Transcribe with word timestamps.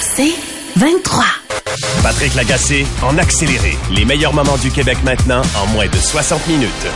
C'est 0.00 0.34
23. 0.76 1.24
Patrick 2.02 2.34
Lagacé 2.34 2.86
en 3.02 3.18
accéléré. 3.18 3.76
Les 3.90 4.04
meilleurs 4.04 4.32
moments 4.32 4.56
du 4.56 4.70
Québec 4.70 4.98
maintenant 5.04 5.42
en 5.56 5.66
moins 5.68 5.86
de 5.88 5.96
60 5.96 6.46
minutes. 6.46 6.86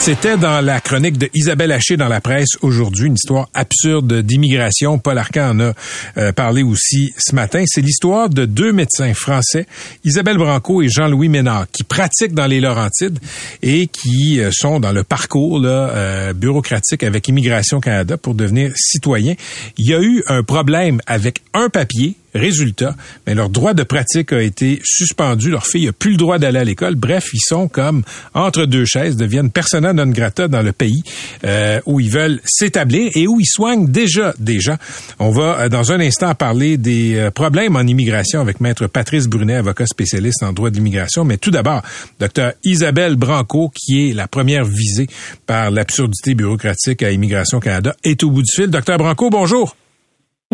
C'était 0.00 0.38
dans 0.38 0.64
la 0.64 0.80
chronique 0.80 1.18
de 1.18 1.28
Isabelle 1.34 1.72
Haché 1.72 1.98
dans 1.98 2.08
la 2.08 2.22
presse 2.22 2.56
aujourd'hui, 2.62 3.08
une 3.08 3.14
histoire 3.14 3.50
absurde 3.52 4.22
d'immigration. 4.22 4.98
Paul 4.98 5.18
Arcan 5.18 5.50
en 5.50 5.60
a 5.60 5.72
euh, 6.16 6.32
parlé 6.32 6.62
aussi 6.62 7.12
ce 7.18 7.34
matin. 7.34 7.64
C'est 7.66 7.82
l'histoire 7.82 8.30
de 8.30 8.46
deux 8.46 8.72
médecins 8.72 9.12
français, 9.12 9.66
Isabelle 10.02 10.38
Branco 10.38 10.80
et 10.80 10.88
Jean-Louis 10.88 11.28
Ménard, 11.28 11.70
qui 11.70 11.84
pratiquent 11.84 12.32
dans 12.32 12.46
les 12.46 12.60
Laurentides 12.60 13.18
et 13.62 13.88
qui 13.88 14.40
euh, 14.40 14.50
sont 14.52 14.80
dans 14.80 14.92
le 14.92 15.04
parcours 15.04 15.60
là, 15.60 15.90
euh, 15.90 16.32
bureaucratique 16.32 17.02
avec 17.02 17.28
Immigration 17.28 17.78
Canada 17.80 18.16
pour 18.16 18.34
devenir 18.34 18.72
citoyens. 18.76 19.34
Il 19.76 19.86
y 19.86 19.94
a 19.94 20.00
eu 20.00 20.24
un 20.28 20.42
problème 20.42 21.02
avec 21.06 21.42
un 21.52 21.68
papier 21.68 22.16
Résultat, 22.34 22.94
mais 23.26 23.34
leur 23.34 23.48
droit 23.48 23.74
de 23.74 23.82
pratique 23.82 24.32
a 24.32 24.40
été 24.40 24.80
suspendu. 24.84 25.50
Leur 25.50 25.66
fille 25.66 25.86
n'a 25.86 25.92
plus 25.92 26.12
le 26.12 26.16
droit 26.16 26.38
d'aller 26.38 26.60
à 26.60 26.64
l'école. 26.64 26.94
Bref, 26.94 27.30
ils 27.32 27.40
sont 27.40 27.66
comme 27.66 28.04
entre 28.34 28.66
deux 28.66 28.84
chaises, 28.84 29.16
deviennent 29.16 29.50
persona 29.50 29.92
non 29.92 30.06
grata 30.06 30.46
dans 30.46 30.62
le 30.62 30.72
pays 30.72 31.02
euh, 31.44 31.80
où 31.86 31.98
ils 31.98 32.10
veulent 32.10 32.40
s'établir 32.44 33.10
et 33.14 33.26
où 33.26 33.40
ils 33.40 33.46
soignent 33.46 33.86
déjà 33.86 34.32
des 34.38 34.60
gens. 34.60 34.76
On 35.18 35.30
va 35.30 35.60
euh, 35.60 35.68
dans 35.68 35.92
un 35.92 36.00
instant 36.00 36.34
parler 36.34 36.76
des 36.76 37.16
euh, 37.16 37.30
problèmes 37.30 37.76
en 37.76 37.82
immigration 37.82 38.40
avec 38.40 38.60
maître 38.60 38.86
Patrice 38.86 39.26
Brunet, 39.26 39.56
avocat 39.56 39.86
spécialiste 39.86 40.42
en 40.42 40.52
droit 40.52 40.70
de 40.70 40.76
l'immigration. 40.76 41.24
Mais 41.24 41.36
tout 41.36 41.50
d'abord, 41.50 41.82
docteur 42.20 42.52
Isabelle 42.64 43.16
Branco, 43.16 43.72
qui 43.74 44.10
est 44.10 44.12
la 44.14 44.28
première 44.28 44.64
visée 44.64 45.08
par 45.46 45.70
l'absurdité 45.70 46.34
bureaucratique 46.34 47.02
à 47.02 47.10
Immigration 47.10 47.60
Canada, 47.60 47.94
est 48.04 48.22
au 48.22 48.30
bout 48.30 48.42
du 48.42 48.52
fil. 48.52 48.68
Docteur 48.68 48.98
Branco, 48.98 49.30
bonjour. 49.30 49.74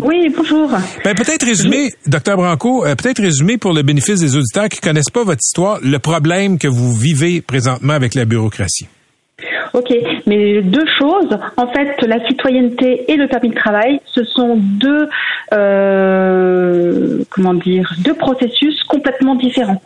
Oui, 0.03 0.31
bonjour. 0.35 0.69
Ben, 1.03 1.15
peut-être 1.15 1.43
résumer, 1.43 1.89
docteur 2.05 2.37
Branco, 2.37 2.85
euh, 2.85 2.93
peut-être 2.93 3.19
résumer 3.19 3.57
pour 3.57 3.73
le 3.73 3.81
bénéfice 3.81 4.19
des 4.19 4.35
auditeurs 4.35 4.69
qui 4.69 4.79
connaissent 4.79 5.09
pas 5.09 5.23
votre 5.23 5.41
histoire, 5.43 5.79
le 5.81 5.97
problème 5.97 6.59
que 6.59 6.67
vous 6.67 6.93
vivez 6.93 7.41
présentement 7.41 7.93
avec 7.93 8.13
la 8.13 8.25
bureaucratie. 8.25 8.87
Ok, 9.73 9.91
mais 10.27 10.61
deux 10.61 10.85
choses. 10.99 11.35
En 11.57 11.67
fait, 11.73 11.99
la 12.05 12.23
citoyenneté 12.27 13.11
et 13.11 13.15
le 13.15 13.27
permis 13.27 13.49
de 13.49 13.55
travail, 13.55 13.99
ce 14.05 14.23
sont 14.23 14.57
deux, 14.57 15.09
euh, 15.53 17.23
comment 17.31 17.55
dire, 17.55 17.91
deux 17.97 18.13
processus 18.13 18.83
complètement 18.83 19.33
différents. 19.33 19.81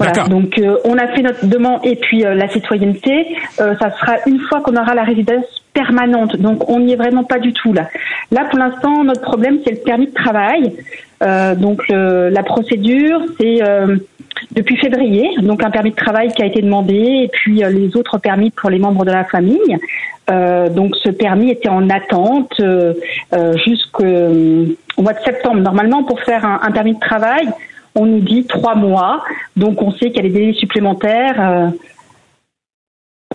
Voilà, 0.00 0.28
donc 0.28 0.56
euh, 0.58 0.76
on 0.84 0.96
a 0.96 1.08
fait 1.08 1.22
notre 1.22 1.44
demande 1.46 1.80
et 1.82 1.96
puis 1.96 2.24
euh, 2.24 2.32
la 2.32 2.48
citoyenneté, 2.48 3.36
euh, 3.60 3.74
ça 3.80 3.90
sera 3.90 4.14
une 4.26 4.38
fois 4.42 4.60
qu'on 4.60 4.76
aura 4.76 4.94
la 4.94 5.02
résidence 5.02 5.44
permanente. 5.74 6.36
Donc 6.36 6.70
on 6.70 6.78
n'y 6.78 6.92
est 6.92 6.96
vraiment 6.96 7.24
pas 7.24 7.40
du 7.40 7.52
tout 7.52 7.72
là. 7.72 7.88
Là 8.30 8.44
pour 8.48 8.60
l'instant 8.60 9.02
notre 9.02 9.22
problème 9.22 9.58
c'est 9.64 9.72
le 9.72 9.78
permis 9.78 10.06
de 10.06 10.14
travail. 10.14 10.72
donc 11.56 11.82
la 11.88 12.42
procédure 12.44 13.20
c'est 13.38 13.60
depuis 14.52 14.76
février, 14.76 15.28
donc 15.42 15.64
un 15.64 15.70
permis 15.70 15.90
de 15.90 15.96
travail 15.96 16.32
qui 16.32 16.42
a 16.42 16.46
été 16.46 16.62
demandé 16.62 16.94
et 16.94 17.28
puis 17.32 17.62
les 17.62 17.96
autres 17.96 18.18
permis 18.18 18.50
pour 18.50 18.70
les 18.70 18.78
membres 18.78 19.04
de 19.04 19.12
la 19.12 19.24
famille. 19.24 19.76
donc 20.28 20.96
ce 20.96 21.10
permis 21.10 21.50
était 21.50 21.68
en 21.68 21.88
attente 21.90 22.60
jusqu'au 23.64 24.04
mois 24.98 25.12
de 25.12 25.22
septembre. 25.24 25.60
Normalement 25.60 26.02
pour 26.02 26.20
faire 26.22 26.44
un 26.44 26.70
permis 26.72 26.94
de 26.94 27.00
travail 27.00 27.48
on 27.98 28.06
nous 28.06 28.20
dit 28.20 28.44
trois 28.46 28.74
mois, 28.74 29.22
donc 29.56 29.82
on 29.82 29.90
sait 29.90 30.10
qu'il 30.10 30.16
y 30.16 30.20
a 30.20 30.22
des 30.22 30.30
délais 30.30 30.52
supplémentaires 30.54 31.40
euh, 31.40 31.68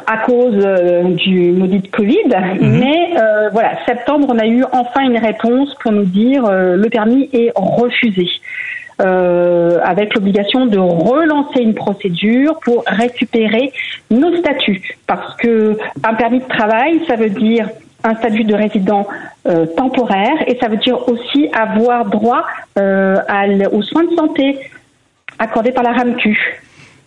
à 0.07 0.17
cause 0.25 0.55
euh, 0.55 1.03
du 1.15 1.51
maudit 1.51 1.83
Covid. 1.89 2.29
Mhm. 2.59 2.79
Mais 2.79 3.13
euh, 3.17 3.49
voilà, 3.51 3.85
septembre, 3.85 4.27
on 4.29 4.39
a 4.39 4.47
eu 4.47 4.63
enfin 4.71 5.01
une 5.01 5.17
réponse 5.17 5.73
pour 5.75 5.91
nous 5.91 6.05
dire 6.05 6.43
le 6.49 6.89
permis 6.89 7.29
est 7.33 7.51
refusé. 7.55 8.27
avec 8.99 10.13
l'obligation 10.15 10.65
de 10.65 10.77
relancer 10.77 11.61
une 11.61 11.73
procédure 11.73 12.59
pour 12.63 12.83
récupérer 12.87 13.73
nos 14.09 14.35
statuts. 14.37 14.97
Parce 15.07 15.35
que 15.35 15.77
un 16.03 16.13
permis 16.13 16.39
de 16.39 16.47
travail, 16.47 17.01
ça 17.07 17.15
veut 17.15 17.29
dire 17.29 17.67
un 18.03 18.15
statut 18.15 18.43
de 18.43 18.55
résident 18.55 19.07
euh, 19.47 19.65
temporaire 19.77 20.43
et 20.47 20.57
ça 20.59 20.67
veut 20.67 20.77
dire 20.77 21.07
aussi 21.07 21.49
avoir 21.53 22.05
droit 22.05 22.43
euh, 22.77 23.15
aux 23.71 23.81
soins 23.81 24.03
de 24.03 24.15
santé 24.15 24.59
accordés 25.39 25.71
par 25.71 25.83
la 25.83 25.91
RAMQ. 25.91 26.37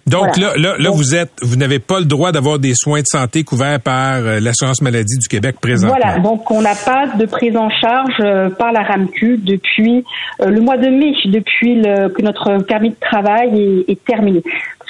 Donc 0.06 0.36
là, 0.36 0.52
là, 0.56 0.76
là, 0.78 0.90
vous 0.90 1.16
êtes, 1.16 1.32
vous 1.42 1.56
n'avez 1.56 1.80
pas 1.80 1.98
le 1.98 2.04
droit 2.04 2.30
d'avoir 2.30 2.60
des 2.60 2.74
soins 2.76 3.00
de 3.00 3.06
santé 3.06 3.42
couverts 3.42 3.80
par 3.80 4.14
euh, 4.18 4.38
l'assurance 4.38 4.80
maladie 4.80 5.18
du 5.18 5.26
Québec 5.26 5.56
présentement. 5.60 5.96
Voilà, 6.00 6.20
donc 6.20 6.48
on 6.50 6.62
n'a 6.62 6.76
pas 6.76 7.08
de 7.08 7.26
prise 7.26 7.56
en 7.56 7.68
charge 7.68 8.22
par 8.56 8.70
la 8.70 8.82
RAMQ 8.82 9.38
depuis 9.38 10.04
le 10.38 10.60
mois 10.60 10.76
de 10.76 10.88
mai, 10.88 11.12
depuis 11.26 11.74
le, 11.74 12.08
que 12.10 12.22
notre 12.22 12.58
permis 12.58 12.90
de 12.90 12.96
travail 13.00 13.84
est, 13.88 13.92
est 13.92 14.04
terminé 14.04 14.42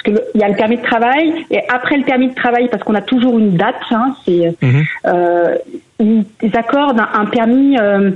il 0.07 0.41
y 0.41 0.43
a 0.43 0.47
le 0.47 0.55
permis 0.55 0.77
de 0.77 0.81
travail 0.81 1.33
et 1.51 1.59
après 1.69 1.97
le 1.97 2.03
permis 2.03 2.29
de 2.29 2.35
travail, 2.35 2.67
parce 2.69 2.83
qu'on 2.83 2.95
a 2.95 3.01
toujours 3.01 3.37
une 3.37 3.57
date, 3.57 3.75
hein, 3.91 4.15
c'est 4.25 4.55
mhm. 4.61 4.83
euh, 5.05 5.55
ils, 5.99 6.25
accordent 6.55 7.01
un, 7.13 7.25
permis. 7.25 7.77
Euh, 7.77 8.11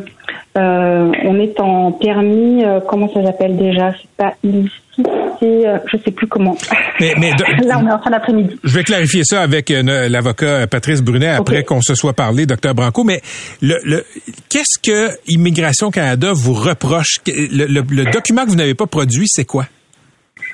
euh, 0.57 1.11
on 1.23 1.39
est 1.39 1.59
en 1.59 1.91
permis, 1.93 2.63
comment 2.87 3.11
ça 3.13 3.23
s'appelle 3.23 3.57
déjà? 3.57 3.93
C'est 3.93 4.09
pas 4.17 4.33
illicite, 4.43 5.09
c'est 5.39 5.63
je 5.91 5.97
sais 5.97 6.11
plus 6.11 6.27
comment. 6.27 6.55
Mais, 6.99 7.13
là, 7.63 7.79
on 7.81 7.87
est 7.87 7.91
en 7.91 7.99
fin 7.99 8.11
d'après-midi. 8.11 8.59
Je 8.63 8.75
vais 8.75 8.83
clarifier 8.83 9.23
ça 9.23 9.41
avec 9.41 9.69
l'avocat 9.69 10.67
Patrice 10.67 11.01
Brunet 11.01 11.29
après 11.29 11.63
qu'on 11.63 11.81
se 11.81 11.95
soit 11.95 12.13
parlé, 12.13 12.45
docteur 12.45 12.75
Branco. 12.75 13.03
Mais 13.03 13.21
le, 13.61 13.77
le 13.83 14.05
qu'est-ce 14.49 14.79
que 14.79 15.09
Immigration 15.27 15.89
Canada 15.89 16.31
vous 16.33 16.53
reproche? 16.53 17.17
Le 17.25 18.11
document 18.11 18.43
que 18.43 18.49
vous 18.49 18.55
n'avez 18.55 18.75
pas 18.75 18.87
produit, 18.87 19.25
c'est 19.27 19.45
quoi? 19.45 19.65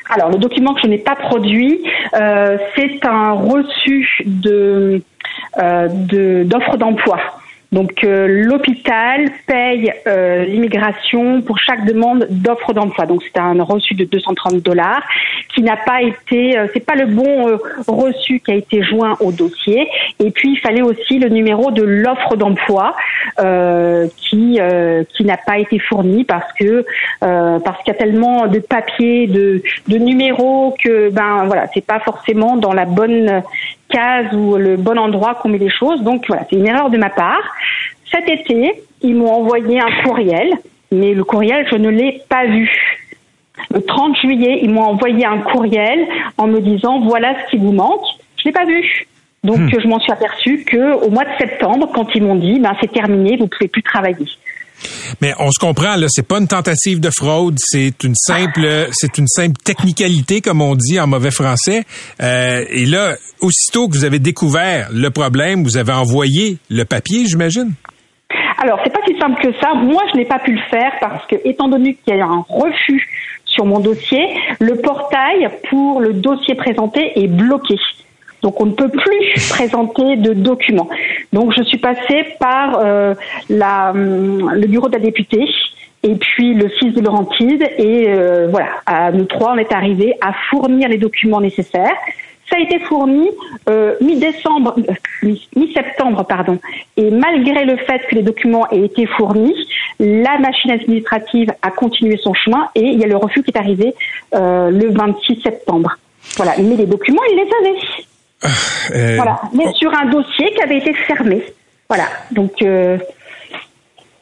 Alors, 0.09 0.29
le 0.29 0.37
document 0.37 0.73
que 0.73 0.81
je 0.81 0.87
n'ai 0.87 0.97
pas 0.97 1.15
produit, 1.15 1.83
euh, 2.15 2.57
c'est 2.75 3.05
un 3.05 3.31
reçu 3.31 4.23
de 4.25 5.01
euh, 5.59 6.43
d'offres 6.43 6.77
d'emploi. 6.77 7.19
Donc 7.71 8.03
euh, 8.03 8.27
l'hôpital 8.27 9.29
paye 9.45 9.93
euh, 10.07 10.45
l'immigration 10.45 11.41
pour 11.41 11.59
chaque 11.59 11.85
demande 11.85 12.27
d'offre 12.29 12.73
d'emploi. 12.73 13.05
Donc 13.05 13.23
c'est 13.23 13.39
un 13.39 13.61
reçu 13.61 13.93
de 13.93 14.05
230 14.05 14.61
dollars 14.61 15.03
qui 15.53 15.63
n'a 15.63 15.75
pas 15.75 16.01
été, 16.01 16.57
euh, 16.57 16.67
c'est 16.73 16.85
pas 16.85 16.95
le 16.95 17.07
bon 17.07 17.59
reçu 17.87 18.39
qui 18.39 18.51
a 18.51 18.55
été 18.55 18.83
joint 18.83 19.17
au 19.19 19.31
dossier. 19.31 19.89
Et 20.19 20.31
puis 20.31 20.53
il 20.53 20.59
fallait 20.59 20.81
aussi 20.81 21.19
le 21.19 21.27
numéro 21.27 21.71
de 21.71 21.83
l'offre 21.83 22.37
d'emploi 22.37 22.95
qui 24.15 24.59
qui 25.15 25.25
n'a 25.25 25.37
pas 25.37 25.57
été 25.59 25.79
fourni 25.79 26.23
parce 26.23 26.51
que 26.53 26.85
parce 27.19 27.83
qu'il 27.83 27.93
y 27.93 27.95
a 27.95 27.99
tellement 27.99 28.47
de 28.47 28.59
papiers, 28.59 29.27
de 29.27 29.61
de 29.87 29.97
numéros 29.97 30.75
que 30.83 31.09
ben 31.09 31.45
voilà 31.45 31.67
c'est 31.73 31.85
pas 31.85 31.99
forcément 31.99 32.55
dans 32.55 32.73
la 32.73 32.85
bonne 32.85 33.43
case 33.89 34.33
ou 34.33 34.57
le 34.57 34.77
bon 34.77 34.97
endroit 34.97 35.35
qu'on 35.35 35.49
met 35.49 35.57
les 35.57 35.69
choses. 35.69 36.01
Donc 36.01 36.25
voilà, 36.27 36.43
c'est 36.49 36.55
une 36.55 36.67
erreur 36.67 36.89
de 36.89 36.97
ma 36.97 37.09
part. 37.09 37.43
Cet 38.11 38.29
été, 38.29 38.83
ils 39.01 39.15
m'ont 39.15 39.31
envoyé 39.31 39.79
un 39.79 40.03
courriel, 40.03 40.53
mais 40.91 41.13
le 41.13 41.23
courriel, 41.23 41.67
je 41.69 41.75
ne 41.75 41.89
l'ai 41.89 42.21
pas 42.29 42.45
vu. 42.45 42.69
Le 43.73 43.81
30 43.81 44.17
juillet, 44.17 44.59
ils 44.61 44.69
m'ont 44.69 44.83
envoyé 44.83 45.25
un 45.25 45.39
courriel 45.39 46.07
en 46.37 46.47
me 46.47 46.59
disant 46.61 46.99
voilà 47.01 47.35
ce 47.41 47.51
qui 47.51 47.57
vous 47.57 47.71
manque. 47.71 48.05
Je 48.37 48.45
l'ai 48.45 48.51
pas 48.51 48.65
vu. 48.65 49.07
Donc 49.43 49.59
hmm. 49.59 49.79
je 49.79 49.87
m'en 49.87 49.99
suis 49.99 50.11
aperçue 50.11 50.63
que 50.63 51.05
au 51.05 51.09
mois 51.09 51.25
de 51.25 51.37
septembre, 51.37 51.89
quand 51.93 52.13
ils 52.15 52.23
m'ont 52.23 52.35
dit 52.35 52.59
ben 52.59 52.73
c'est 52.81 52.91
terminé, 52.91 53.37
vous 53.37 53.47
pouvez 53.47 53.67
plus 53.67 53.83
travailler. 53.83 54.27
Mais 55.21 55.33
on 55.39 55.51
se 55.51 55.59
comprend 55.59 55.95
là, 55.95 56.07
c'est 56.09 56.27
pas 56.27 56.39
une 56.39 56.47
tentative 56.47 56.99
de 56.99 57.09
fraude, 57.09 57.55
c'est 57.57 58.03
une 58.03 58.15
simple, 58.15 58.87
c'est 58.91 59.17
une 59.17 59.27
simple 59.27 59.57
technicalité 59.63 60.41
comme 60.41 60.61
on 60.61 60.75
dit 60.75 60.99
en 60.99 61.07
mauvais 61.07 61.31
français. 61.31 61.83
Euh, 62.21 62.65
et 62.69 62.85
là, 62.85 63.15
aussitôt 63.41 63.87
que 63.87 63.93
vous 63.93 64.05
avez 64.05 64.19
découvert 64.19 64.89
le 64.91 65.09
problème, 65.09 65.63
vous 65.63 65.77
avez 65.77 65.93
envoyé 65.93 66.57
le 66.69 66.85
papier, 66.85 67.25
j'imagine? 67.25 67.73
Alors, 68.59 68.79
c'est 68.83 68.91
pas 68.91 68.99
si 69.07 69.17
simple 69.19 69.39
que 69.41 69.53
ça. 69.59 69.73
Moi, 69.75 70.01
je 70.11 70.17
n'ai 70.17 70.25
pas 70.25 70.39
pu 70.39 70.51
le 70.51 70.61
faire 70.69 70.91
parce 70.99 71.25
que, 71.27 71.35
étant 71.45 71.67
donné 71.67 71.93
qu'il 71.93 72.15
y 72.15 72.19
a 72.19 72.25
un 72.25 72.43
refus 72.49 73.07
sur 73.45 73.65
mon 73.65 73.79
dossier, 73.79 74.27
le 74.59 74.75
portail 74.75 75.47
pour 75.69 76.01
le 76.01 76.13
dossier 76.13 76.55
présenté 76.55 77.11
est 77.15 77.27
bloqué. 77.27 77.75
Donc 78.41 78.61
on 78.61 78.65
ne 78.67 78.71
peut 78.71 78.89
plus 78.89 79.49
présenter 79.49 80.15
de 80.17 80.33
documents. 80.33 80.89
Donc 81.33 81.53
je 81.55 81.63
suis 81.63 81.77
passée 81.77 82.25
par 82.39 82.79
euh, 82.79 83.13
la, 83.49 83.91
le 83.93 84.67
bureau 84.67 84.87
de 84.87 84.93
la 84.93 84.99
députée 84.99 85.47
et 86.03 86.15
puis 86.15 86.53
le 86.53 86.69
fils 86.69 86.93
de 86.93 87.01
Laurentide. 87.01 87.67
Et 87.77 88.05
euh, 88.07 88.47
voilà, 88.49 88.69
à 88.85 89.11
nous 89.11 89.25
trois, 89.25 89.53
on 89.53 89.57
est 89.57 89.73
arrivés 89.73 90.13
à 90.21 90.33
fournir 90.49 90.89
les 90.89 90.97
documents 90.97 91.41
nécessaires. 91.41 91.95
Ça 92.49 92.55
a 92.55 92.59
été 92.59 92.79
fourni 92.79 93.29
euh, 93.67 93.95
mi-décembre, 93.99 94.75
euh, 94.77 95.33
mi-septembre, 95.55 96.25
pardon. 96.25 96.59
Et 96.95 97.11
malgré 97.11 97.65
le 97.65 97.75
fait 97.77 97.99
que 98.09 98.15
les 98.15 98.23
documents 98.23 98.69
aient 98.69 98.85
été 98.85 99.05
fournis, 99.05 99.53
la 99.99 100.37
machine 100.39 100.71
administrative 100.71 101.51
a 101.61 101.71
continué 101.71 102.15
son 102.17 102.33
chemin 102.33 102.69
et 102.73 102.83
il 102.83 102.99
y 102.99 103.03
a 103.03 103.07
le 103.07 103.17
refus 103.17 103.43
qui 103.43 103.51
est 103.51 103.57
arrivé 103.57 103.93
euh, 104.33 104.69
le 104.69 104.89
26 104.91 105.41
septembre. 105.41 105.97
Voilà. 106.37 106.53
Mais 106.57 106.77
les 106.77 106.85
documents, 106.85 107.23
ils 107.31 107.35
les 107.35 107.69
avaient. 107.69 107.79
Ah, 108.43 108.49
voilà. 108.89 109.41
Mais 109.53 109.65
sur 109.73 109.91
un 109.93 110.05
dossier 110.09 110.51
qui 110.53 110.61
avait 110.61 110.77
été 110.77 110.93
fermé. 110.93 111.43
Voilà. 111.89 112.05
Donc. 112.31 112.53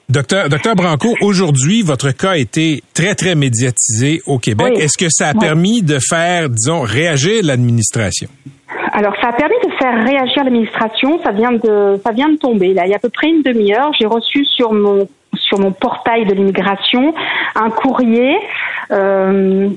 Docteur, 0.07 0.49
Docteur 0.49 0.75
Branco, 0.75 1.15
aujourd'hui, 1.21 1.81
votre 1.81 2.11
cas 2.11 2.31
a 2.31 2.37
été 2.37 2.83
très, 2.93 3.15
très 3.15 3.33
médiatisé 3.33 4.21
au 4.27 4.37
Québec. 4.37 4.73
Est-ce 4.77 4.97
que 4.97 5.09
ça 5.09 5.29
a 5.29 5.33
permis 5.33 5.81
de 5.81 5.97
faire, 5.99 6.49
disons, 6.49 6.81
réagir 6.81 7.43
l'administration? 7.43 8.29
Alors, 8.93 9.15
ça 9.19 9.29
a 9.29 9.33
permis 9.33 9.55
de 9.65 9.71
faire 9.77 10.05
réagir 10.05 10.43
l'administration. 10.43 11.19
Ça 11.23 11.31
vient 11.31 11.51
de, 11.53 11.99
ça 12.05 12.11
vient 12.11 12.29
de 12.29 12.37
tomber. 12.37 12.73
Là, 12.73 12.85
il 12.85 12.91
y 12.91 12.93
a 12.93 12.97
à 12.97 12.99
peu 12.99 13.09
près 13.09 13.29
une 13.29 13.41
demi-heure, 13.41 13.91
j'ai 13.99 14.05
reçu 14.05 14.45
sur 14.45 14.71
mon 14.73 15.07
sur 15.37 15.59
mon 15.59 15.71
portail 15.71 16.25
de 16.25 16.33
l'immigration 16.33 17.13
un 17.55 17.69
courrier 17.69 18.37
euh, 18.91 19.69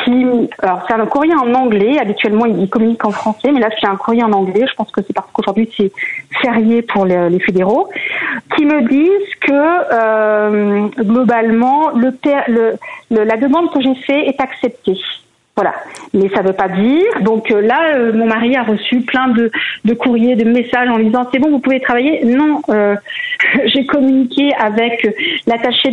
qui, 0.00 0.48
alors 0.60 0.84
c'est 0.86 0.94
un 0.94 1.06
courrier 1.06 1.34
en 1.34 1.52
anglais. 1.54 1.98
Habituellement, 1.98 2.46
il 2.46 2.68
communique 2.68 3.04
en 3.04 3.10
français, 3.10 3.52
mais 3.52 3.60
là 3.60 3.68
c'est 3.78 3.86
un 3.86 3.96
courrier 3.96 4.24
en 4.24 4.32
anglais. 4.32 4.64
Je 4.68 4.74
pense 4.74 4.90
que 4.90 5.02
c'est 5.02 5.12
parce 5.12 5.30
qu'aujourd'hui 5.32 5.70
c'est 5.76 5.92
férié 6.40 6.82
pour 6.82 7.04
les, 7.04 7.38
fédéraux, 7.40 7.88
qui 8.56 8.64
me 8.64 8.82
disent 8.88 9.34
que 9.40 9.52
euh, 9.52 10.86
globalement 10.98 11.90
le, 11.90 12.12
le, 12.48 13.24
la 13.24 13.36
demande 13.36 13.70
que 13.72 13.80
j'ai 13.80 13.94
faite 13.94 14.28
est 14.28 14.40
acceptée. 14.40 14.98
Voilà, 15.54 15.74
mais 16.14 16.30
ça 16.30 16.42
ne 16.42 16.48
veut 16.48 16.54
pas 16.54 16.68
dire. 16.68 17.20
Donc 17.20 17.50
euh, 17.50 17.60
là, 17.60 17.94
euh, 17.94 18.12
mon 18.14 18.24
mari 18.24 18.56
a 18.56 18.62
reçu 18.62 19.02
plein 19.02 19.28
de, 19.28 19.50
courriers, 19.92 20.34
de 20.34 20.48
messages 20.48 20.88
en 20.88 20.98
disant 20.98 21.28
c'est 21.30 21.38
bon, 21.38 21.50
vous 21.50 21.58
pouvez 21.58 21.78
travailler. 21.78 22.24
Non, 22.24 22.62
euh, 22.70 22.96
j'ai 23.66 23.84
communiqué 23.84 24.54
avec 24.58 25.06
l'attachée 25.46 25.90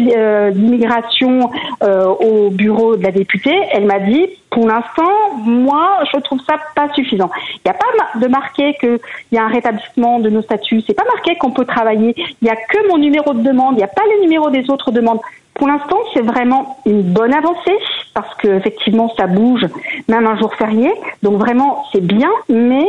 d'immigration 0.54 1.50
au 1.82 2.50
bureau 2.52 2.96
de 2.96 3.04
la 3.04 3.12
députée. 3.12 3.58
Elle 3.74 3.86
m'a 3.86 4.00
dit 4.00 4.28
pour 4.50 4.66
l'instant, 4.66 5.12
moi, 5.44 6.00
je 6.12 6.20
trouve 6.22 6.40
ça 6.48 6.56
pas 6.74 6.92
suffisant. 6.94 7.30
Il 7.56 7.62
n'y 7.66 7.72
a 7.72 7.74
pas 7.74 8.20
de 8.20 8.28
marqué 8.28 8.76
qu'il 8.80 9.00
y 9.34 9.38
a 9.38 9.44
un 9.44 9.50
rétablissement 9.50 10.20
de 10.20 10.30
nos 10.30 10.42
statuts. 10.42 10.82
C'est 10.88 10.96
pas 10.96 11.06
marqué 11.06 11.36
qu'on 11.38 11.52
peut 11.52 11.66
travailler. 11.66 12.16
Il 12.18 12.46
n'y 12.46 12.50
a 12.50 12.56
que 12.56 12.88
mon 12.88 12.98
numéro 12.98 13.34
de 13.34 13.42
demande. 13.42 13.74
Il 13.74 13.78
n'y 13.78 13.84
a 13.84 13.88
pas 13.88 14.04
les 14.16 14.22
numéros 14.22 14.50
des 14.50 14.70
autres 14.70 14.92
demandes. 14.92 15.20
Pour 15.60 15.68
l'instant, 15.68 15.98
c'est 16.14 16.22
vraiment 16.22 16.78
une 16.86 17.02
bonne 17.02 17.34
avancée 17.34 17.78
parce 18.14 18.34
que 18.36 18.48
effectivement, 18.48 19.14
ça 19.18 19.28
bouge, 19.28 19.66
même 20.08 20.26
un 20.26 20.38
jour 20.38 20.56
férié. 20.56 20.90
Donc 21.22 21.38
vraiment, 21.38 21.84
c'est 21.92 22.02
bien, 22.02 22.30
mais 22.48 22.88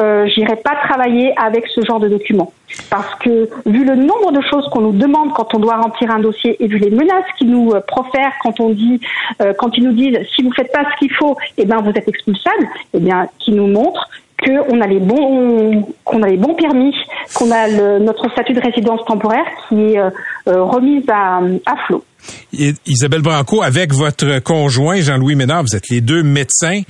euh, 0.00 0.26
j'irai 0.26 0.56
pas 0.56 0.74
travailler 0.82 1.32
avec 1.38 1.68
ce 1.68 1.80
genre 1.82 2.00
de 2.00 2.08
documents 2.08 2.52
parce 2.90 3.14
que 3.16 3.48
vu 3.66 3.84
le 3.84 3.94
nombre 3.94 4.32
de 4.32 4.40
choses 4.40 4.68
qu'on 4.70 4.80
nous 4.80 4.92
demande 4.92 5.32
quand 5.32 5.54
on 5.54 5.60
doit 5.60 5.76
remplir 5.76 6.10
un 6.10 6.18
dossier 6.18 6.56
et 6.62 6.66
vu 6.66 6.78
les 6.78 6.90
menaces 6.90 7.24
qu'ils 7.36 7.50
nous 7.50 7.70
euh, 7.70 7.80
profèrent 7.80 8.34
quand 8.42 8.60
on 8.60 8.70
dit, 8.70 9.00
euh, 9.40 9.52
quand 9.56 9.76
ils 9.76 9.84
nous 9.84 9.92
disent 9.92 10.18
si 10.34 10.42
vous 10.42 10.52
faites 10.52 10.72
pas 10.72 10.84
ce 10.90 10.98
qu'il 10.98 11.12
faut, 11.14 11.36
eh 11.56 11.64
ben 11.64 11.78
vous 11.78 11.90
êtes 11.90 12.08
expulsable, 12.08 12.68
eh 12.94 13.00
bien 13.00 13.28
qui 13.38 13.52
nous 13.52 13.68
montrent 13.68 14.08
qu'on 14.44 14.80
a 14.80 14.86
les 14.86 15.00
bons 15.00 15.84
qu'on 16.04 16.22
a 16.22 16.28
les 16.28 16.36
bons 16.36 16.54
permis, 16.54 16.94
qu'on 17.34 17.50
a 17.50 17.68
le, 17.68 17.98
notre 17.98 18.30
statut 18.30 18.52
de 18.52 18.60
résidence 18.60 19.04
temporaire 19.04 19.46
qui 19.68 19.94
est 19.94 19.98
euh, 19.98 20.10
euh 20.48 20.62
remise 20.62 21.04
à, 21.08 21.40
à 21.66 21.76
flot. 21.86 22.04
Isabelle 22.52 23.22
Branco, 23.22 23.62
avec 23.62 23.92
votre 23.92 24.40
conjoint 24.40 25.00
Jean-Louis 25.00 25.34
Ménard, 25.34 25.62
vous 25.62 25.76
êtes 25.76 25.88
les 25.88 26.00
deux 26.00 26.22
médecins. 26.22 26.82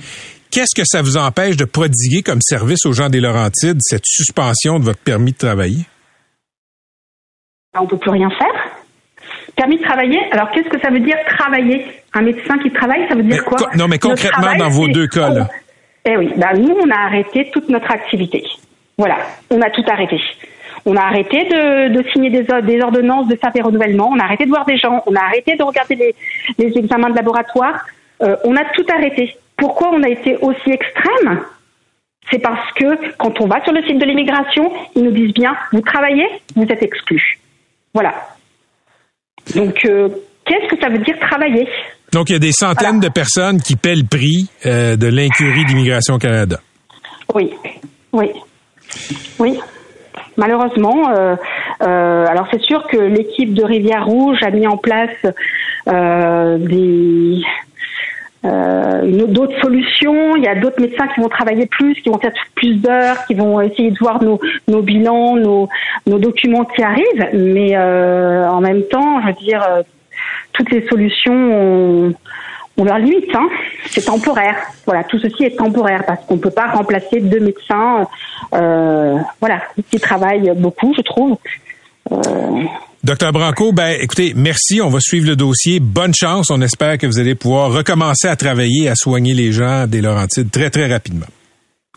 Qu'est-ce 0.51 0.75
que 0.75 0.85
ça 0.85 1.01
vous 1.01 1.17
empêche 1.17 1.57
de 1.57 1.65
prodiguer 1.65 2.23
comme 2.23 2.41
service 2.41 2.85
aux 2.85 2.93
gens 2.93 3.09
des 3.09 3.19
Laurentides 3.19 3.79
cette 3.81 4.05
suspension 4.05 4.79
de 4.79 4.85
votre 4.85 4.99
permis 4.99 5.31
de 5.31 5.37
travailler? 5.37 5.85
On 7.77 7.83
ne 7.83 7.87
peut 7.87 7.97
plus 7.97 8.11
rien 8.11 8.29
faire. 8.29 8.71
Permis 9.55 9.77
de 9.77 9.83
travailler, 9.83 10.19
alors 10.31 10.49
qu'est-ce 10.51 10.69
que 10.69 10.79
ça 10.81 10.89
veut 10.89 11.01
dire 11.01 11.17
travailler? 11.37 11.85
Un 12.13 12.21
médecin 12.21 12.57
qui 12.63 12.71
travaille, 12.71 13.07
ça 13.07 13.15
veut 13.15 13.23
dire 13.23 13.43
quoi? 13.45 13.69
Non, 13.75 13.87
mais 13.87 13.99
concrètement, 13.99 14.55
dans 14.57 14.69
vos 14.69 14.87
deux 14.87 15.07
cas, 15.07 15.29
là. 15.29 15.47
Eh 16.05 16.17
oui, 16.17 16.31
bah, 16.37 16.53
nous, 16.57 16.75
on 16.83 16.89
a 16.89 17.05
arrêté 17.05 17.49
toute 17.53 17.69
notre 17.69 17.91
activité. 17.91 18.43
Voilà, 18.97 19.17
on 19.51 19.61
a 19.61 19.69
tout 19.69 19.83
arrêté. 19.87 20.17
On 20.85 20.95
a 20.95 21.01
arrêté 21.01 21.45
de, 21.45 22.03
signer 22.11 22.29
des, 22.29 22.43
des, 22.43 22.81
ordonnances 22.81 23.27
de 23.27 23.35
faire 23.35 23.51
des 23.51 23.61
renouvellements, 23.61 24.09
on 24.13 24.19
a 24.19 24.23
arrêté 24.23 24.45
de 24.45 24.49
voir 24.49 24.65
des 24.65 24.77
gens, 24.77 25.03
on 25.05 25.15
a 25.15 25.21
arrêté 25.21 25.55
de 25.55 25.63
regarder 25.63 26.15
les, 26.57 26.77
examens 26.77 27.09
de 27.09 27.15
laboratoire, 27.15 27.85
euh, 28.21 28.35
on 28.43 28.55
a 28.55 28.65
tout 28.73 28.85
arrêté. 28.93 29.35
Pourquoi 29.57 29.89
on 29.91 30.03
a 30.03 30.09
été 30.09 30.37
aussi 30.37 30.71
extrême? 30.71 31.41
C'est 32.31 32.39
parce 32.39 32.71
que 32.73 33.15
quand 33.17 33.41
on 33.41 33.47
va 33.47 33.63
sur 33.63 33.73
le 33.73 33.81
site 33.83 33.97
de 33.97 34.05
l'immigration, 34.05 34.71
ils 34.95 35.03
nous 35.03 35.11
disent 35.11 35.33
bien, 35.33 35.55
vous 35.71 35.81
travaillez, 35.81 36.27
vous 36.55 36.63
êtes 36.63 36.83
exclu. 36.83 37.39
Voilà. 37.93 38.13
Donc, 39.55 39.83
euh, 39.85 40.09
qu'est-ce 40.45 40.75
que 40.75 40.79
ça 40.79 40.89
veut 40.89 40.99
dire 40.99 41.17
travailler? 41.19 41.67
Donc, 42.13 42.29
il 42.29 42.33
y 42.33 42.35
a 42.35 42.39
des 42.39 42.51
centaines 42.51 42.99
de 42.99 43.09
personnes 43.09 43.61
qui 43.61 43.75
paient 43.75 43.95
le 43.95 44.03
prix 44.03 44.49
euh, 44.65 44.95
de 44.95 45.07
l'incurie 45.07 45.65
d'Immigration 45.65 46.17
Canada. 46.17 46.59
Oui, 47.33 47.51
oui, 48.11 48.31
oui. 49.39 49.59
Malheureusement, 50.37 51.09
euh, 51.09 51.35
euh, 51.81 52.25
alors 52.27 52.47
c'est 52.51 52.61
sûr 52.61 52.87
que 52.87 52.97
l'équipe 52.97 53.53
de 53.53 53.63
Rivière 53.63 54.05
Rouge 54.05 54.41
a 54.43 54.51
mis 54.51 54.67
en 54.67 54.77
place 54.77 55.09
des 55.85 57.41
d'autres 59.03 59.59
solutions. 59.61 60.37
Il 60.37 60.43
y 60.43 60.47
a 60.47 60.55
d'autres 60.55 60.79
médecins 60.79 61.07
qui 61.07 61.19
vont 61.19 61.27
travailler 61.27 61.65
plus, 61.65 61.95
qui 61.95 62.09
vont 62.09 62.19
faire 62.19 62.31
plus 62.55 62.75
d'heures, 62.75 63.25
qui 63.25 63.33
vont 63.33 63.59
essayer 63.59 63.91
de 63.91 63.97
voir 63.99 64.23
nos, 64.23 64.39
nos 64.69 64.81
bilans, 64.81 65.35
nos, 65.35 65.67
nos 66.07 66.19
documents 66.19 66.63
qui 66.63 66.81
arrivent. 66.81 67.29
Mais 67.33 67.77
en 67.77 68.61
même 68.61 68.83
temps, 68.83 69.21
je 69.21 69.27
veux 69.27 69.33
dire, 69.33 69.61
toutes 70.53 70.71
les 70.71 70.87
solutions 70.87 71.33
ont, 71.33 72.13
ont 72.79 72.83
leur 72.83 72.99
limite. 72.99 73.33
Hein. 73.35 73.47
C'est 73.89 74.05
temporaire. 74.05 74.55
Voilà, 74.85 75.03
tout 75.03 75.19
ceci 75.19 75.43
est 75.43 75.57
temporaire 75.57 76.03
parce 76.05 76.25
qu'on 76.25 76.35
ne 76.35 76.39
peut 76.39 76.51
pas 76.51 76.67
remplacer 76.67 77.19
deux 77.19 77.39
médecins, 77.39 78.07
euh, 78.53 79.17
voilà, 79.39 79.61
qui 79.91 79.99
travaillent 79.99 80.51
beaucoup, 80.55 80.93
je 80.95 81.01
trouve. 81.01 81.37
Euh, 82.11 82.17
Docteur 83.03 83.31
Branco, 83.31 83.71
ben 83.71 83.97
écoutez, 84.01 84.33
merci. 84.35 84.81
On 84.81 84.89
va 84.89 84.99
suivre 84.99 85.27
le 85.27 85.35
dossier. 85.35 85.79
Bonne 85.79 86.13
chance. 86.13 86.51
On 86.51 86.61
espère 86.61 86.97
que 86.97 87.07
vous 87.07 87.17
allez 87.17 87.35
pouvoir 87.35 87.71
recommencer 87.71 88.27
à 88.27 88.35
travailler, 88.35 88.89
à 88.89 88.95
soigner 88.95 89.33
les 89.33 89.53
gens 89.53 89.87
des 89.87 90.01
Laurentides 90.01 90.51
très 90.51 90.69
très 90.69 90.91
rapidement. 90.91 91.27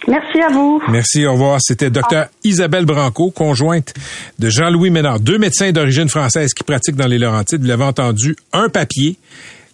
Merci 0.09 0.41
à 0.41 0.49
vous. 0.49 0.83
Merci, 0.89 1.27
au 1.27 1.33
revoir. 1.33 1.59
C'était 1.61 1.91
Dr. 1.91 2.27
Isabelle 2.45 2.85
Branco, 2.85 3.31
conjointe 3.31 3.95
de 4.39 4.49
Jean-Louis 4.49 4.91
Ménard, 4.91 5.21
deux 5.21 5.39
médecins 5.39 5.71
d'origine 5.71 6.09
française 6.09 6.55
qui 6.55 6.65
pratiquent 6.65 6.97
dans 6.97 7.07
les 7.07 7.19
Laurentides. 7.19 7.63
Vous 7.63 7.69
l'avez 7.69 7.85
entendu, 7.85 8.37
un 8.53 8.69
papier 8.69 9.17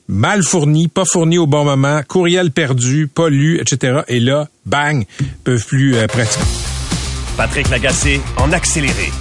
mal 0.09 0.43
fourni, 0.43 0.89
pas 0.89 1.05
fourni 1.05 1.39
au 1.39 1.47
bon 1.47 1.65
moment, 1.65 2.01
courriel 2.07 2.51
perdu, 2.51 3.09
pas 3.09 3.29
lu, 3.29 3.61
etc. 3.61 4.01
Et 4.09 4.21
là, 4.21 4.49
bang, 4.67 5.05
peuvent 5.45 5.67
plus 5.67 5.97
euh, 5.97 6.07
pratiquer. 6.07 6.45
Patrick 7.37 7.71
Lagacé 7.71 8.21
en 8.37 8.53
accéléré. 8.53 9.13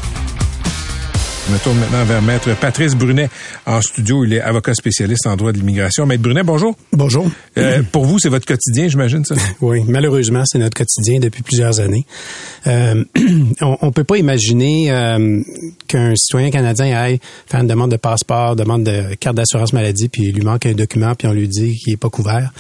Je 1.48 1.54
me 1.54 1.60
tourne 1.60 1.80
maintenant 1.80 2.04
vers 2.04 2.22
Maître 2.22 2.50
Patrice 2.60 2.94
Brunet 2.94 3.30
en 3.66 3.80
studio. 3.80 4.26
Il 4.26 4.34
est 4.34 4.42
avocat 4.42 4.74
spécialiste 4.74 5.28
en 5.28 5.38
droit 5.38 5.54
de 5.54 5.58
l'immigration. 5.58 6.06
Maître 6.06 6.22
Brunet, 6.22 6.44
bonjour. 6.44 6.76
Bonjour. 6.92 7.26
Euh, 7.58 7.84
pour 7.90 8.04
vous, 8.04 8.20
c'est 8.20 8.28
votre 8.28 8.46
quotidien, 8.46 8.90
j'imagine, 8.90 9.24
ça? 9.24 9.36
oui, 9.62 9.82
malheureusement, 9.88 10.44
c'est 10.46 10.60
notre 10.60 10.76
quotidien 10.76 11.22
depuis 11.22 11.44
plusieurs 11.44 11.80
années. 11.80 12.06
Euh, 12.66 13.02
on 13.62 13.86
ne 13.86 13.92
peut 13.92 14.04
pas 14.04 14.18
imaginer 14.18 14.92
euh, 14.92 15.42
qu'un 15.88 16.16
citoyen 16.18 16.50
canadien 16.50 16.94
aille 16.98 17.20
faire 17.46 17.62
une 17.62 17.68
demande 17.68 17.92
de 17.92 17.98
passeport, 17.98 18.58
demande 18.58 18.84
de 18.84 19.16
carte 19.16 19.38
d'assurance 19.38 19.72
maladie, 19.72 20.10
puis 20.10 20.24
il 20.24 20.36
lui 20.36 20.44
manque 20.44 20.66
un 20.66 20.74
document, 20.74 21.16
puis 21.16 21.30
on 21.30 21.34
lui 21.34 21.48
dit 21.48 21.78
qu'il 21.78 21.94
n'est 21.94 21.98
pas 21.98 22.10
couvert. 22.10 22.52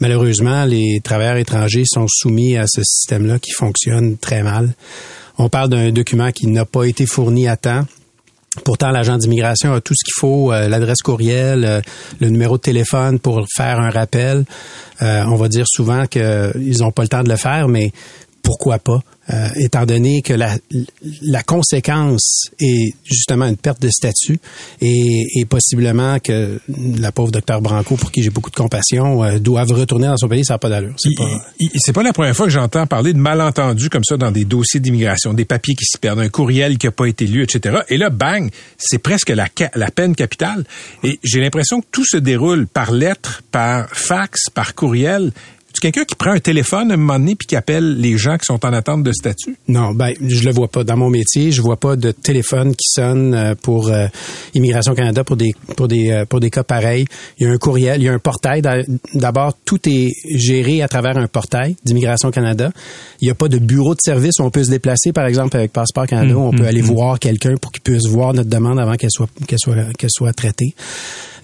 Malheureusement, 0.00 0.66
les 0.66 1.00
travailleurs 1.02 1.36
étrangers 1.36 1.84
sont 1.86 2.06
soumis 2.06 2.58
à 2.58 2.66
ce 2.66 2.82
système-là 2.82 3.38
qui 3.38 3.52
fonctionne 3.52 4.18
très 4.18 4.42
mal. 4.42 4.74
On 5.38 5.48
parle 5.48 5.70
d'un 5.70 5.90
document 5.90 6.32
qui 6.32 6.48
n'a 6.48 6.66
pas 6.66 6.84
été 6.84 7.06
fourni 7.06 7.48
à 7.48 7.56
temps 7.56 7.86
Pourtant, 8.64 8.90
l'agent 8.90 9.18
d'immigration 9.18 9.72
a 9.74 9.80
tout 9.80 9.94
ce 9.94 10.04
qu'il 10.04 10.14
faut, 10.18 10.52
euh, 10.52 10.68
l'adresse 10.68 11.02
courriel, 11.02 11.64
euh, 11.64 11.80
le 12.20 12.28
numéro 12.28 12.56
de 12.56 12.62
téléphone 12.62 13.18
pour 13.18 13.44
faire 13.54 13.78
un 13.80 13.90
rappel. 13.90 14.44
Euh, 15.02 15.24
on 15.26 15.36
va 15.36 15.48
dire 15.48 15.66
souvent 15.66 16.06
qu'ils 16.06 16.78
n'ont 16.80 16.92
pas 16.92 17.02
le 17.02 17.08
temps 17.08 17.22
de 17.22 17.28
le 17.28 17.36
faire, 17.36 17.68
mais 17.68 17.92
pourquoi 18.46 18.78
pas? 18.78 19.00
Euh, 19.28 19.48
étant 19.56 19.84
donné 19.86 20.22
que 20.22 20.32
la, 20.32 20.56
la 21.22 21.42
conséquence 21.42 22.44
est 22.60 22.94
justement 23.02 23.46
une 23.46 23.56
perte 23.56 23.82
de 23.82 23.88
statut 23.88 24.38
et, 24.80 25.40
et 25.40 25.44
possiblement 25.46 26.20
que 26.20 26.60
la 26.68 27.10
pauvre 27.10 27.32
docteur 27.32 27.60
Branco, 27.60 27.96
pour 27.96 28.12
qui 28.12 28.22
j'ai 28.22 28.30
beaucoup 28.30 28.50
de 28.50 28.54
compassion, 28.54 29.24
euh, 29.24 29.40
doivent 29.40 29.72
retourner 29.72 30.06
dans 30.06 30.16
son 30.16 30.28
pays, 30.28 30.44
ça 30.44 30.54
n'a 30.54 30.58
pas 30.58 30.68
d'allure. 30.68 30.94
C'est 30.96 31.16
pas... 31.16 31.92
pas 31.92 32.02
la 32.04 32.12
première 32.12 32.36
fois 32.36 32.46
que 32.46 32.52
j'entends 32.52 32.86
parler 32.86 33.12
de 33.12 33.18
malentendus 33.18 33.90
comme 33.90 34.04
ça 34.04 34.16
dans 34.16 34.30
des 34.30 34.44
dossiers 34.44 34.78
d'immigration, 34.78 35.34
des 35.34 35.44
papiers 35.44 35.74
qui 35.74 35.86
se 35.86 35.98
perdent, 35.98 36.20
un 36.20 36.28
courriel 36.28 36.78
qui 36.78 36.86
n'a 36.86 36.92
pas 36.92 37.06
été 37.06 37.26
lu, 37.26 37.42
etc. 37.42 37.78
Et 37.88 37.96
là, 37.96 38.10
bang, 38.10 38.48
c'est 38.78 38.98
presque 38.98 39.30
la, 39.30 39.48
la 39.74 39.90
peine 39.90 40.14
capitale. 40.14 40.64
Et 41.02 41.18
j'ai 41.24 41.40
l'impression 41.40 41.80
que 41.80 41.86
tout 41.90 42.04
se 42.04 42.16
déroule 42.16 42.68
par 42.68 42.92
lettre, 42.92 43.42
par 43.50 43.90
fax, 43.90 44.50
par 44.54 44.76
courriel 44.76 45.32
quelqu'un 45.92 46.04
qui 46.04 46.16
prend 46.16 46.32
un 46.32 46.40
téléphone 46.40 46.90
à 46.90 46.94
un 46.94 46.96
moment 46.96 47.18
donné 47.18 47.36
puis 47.36 47.46
qui 47.46 47.54
appelle 47.54 48.00
les 48.00 48.18
gens 48.18 48.38
qui 48.38 48.46
sont 48.46 48.64
en 48.64 48.72
attente 48.72 49.04
de 49.04 49.12
statut? 49.12 49.56
Non, 49.68 49.92
ben 49.92 50.12
je 50.20 50.44
le 50.44 50.52
vois 50.52 50.68
pas. 50.68 50.82
Dans 50.82 50.96
mon 50.96 51.10
métier, 51.10 51.52
je 51.52 51.62
vois 51.62 51.76
pas 51.76 51.94
de 51.94 52.10
téléphone 52.10 52.74
qui 52.74 52.88
sonne 52.88 53.34
euh, 53.34 53.54
pour 53.54 53.88
euh, 53.88 54.08
Immigration 54.54 54.94
Canada 54.94 55.22
pour 55.22 55.36
des 55.36 55.52
pour 55.76 55.86
des 55.86 56.10
euh, 56.10 56.24
pour 56.24 56.40
des 56.40 56.50
cas 56.50 56.64
pareils. 56.64 57.04
Il 57.38 57.46
y 57.46 57.50
a 57.50 57.52
un 57.52 57.56
courriel, 57.56 58.02
il 58.02 58.04
y 58.04 58.08
a 58.08 58.12
un 58.12 58.18
portail. 58.18 58.62
D'abord, 59.14 59.54
tout 59.64 59.78
est 59.88 60.10
géré 60.34 60.82
à 60.82 60.88
travers 60.88 61.16
un 61.16 61.28
portail 61.28 61.76
d'Immigration 61.84 62.30
Canada. 62.32 62.72
Il 63.20 63.26
n'y 63.26 63.30
a 63.30 63.34
pas 63.34 63.48
de 63.48 63.58
bureau 63.58 63.94
de 63.94 64.00
service 64.02 64.40
où 64.40 64.42
on 64.42 64.50
peut 64.50 64.64
se 64.64 64.70
déplacer, 64.70 65.12
par 65.12 65.26
exemple 65.26 65.56
avec 65.56 65.72
Passeport 65.72 66.06
Canada, 66.06 66.34
où 66.34 66.40
on 66.40 66.50
peut 66.50 66.64
mmh, 66.64 66.66
aller 66.66 66.82
mmh. 66.82 66.86
voir 66.86 67.18
quelqu'un 67.20 67.54
pour 67.60 67.70
qu'il 67.70 67.82
puisse 67.82 68.06
voir 68.06 68.34
notre 68.34 68.50
demande 68.50 68.80
avant 68.80 68.96
qu'elle 68.96 69.10
soit 69.10 69.28
qu'elle 69.46 69.60
soit 69.60 69.92
qu'elle 69.96 70.10
soit 70.10 70.32
traitée. 70.32 70.74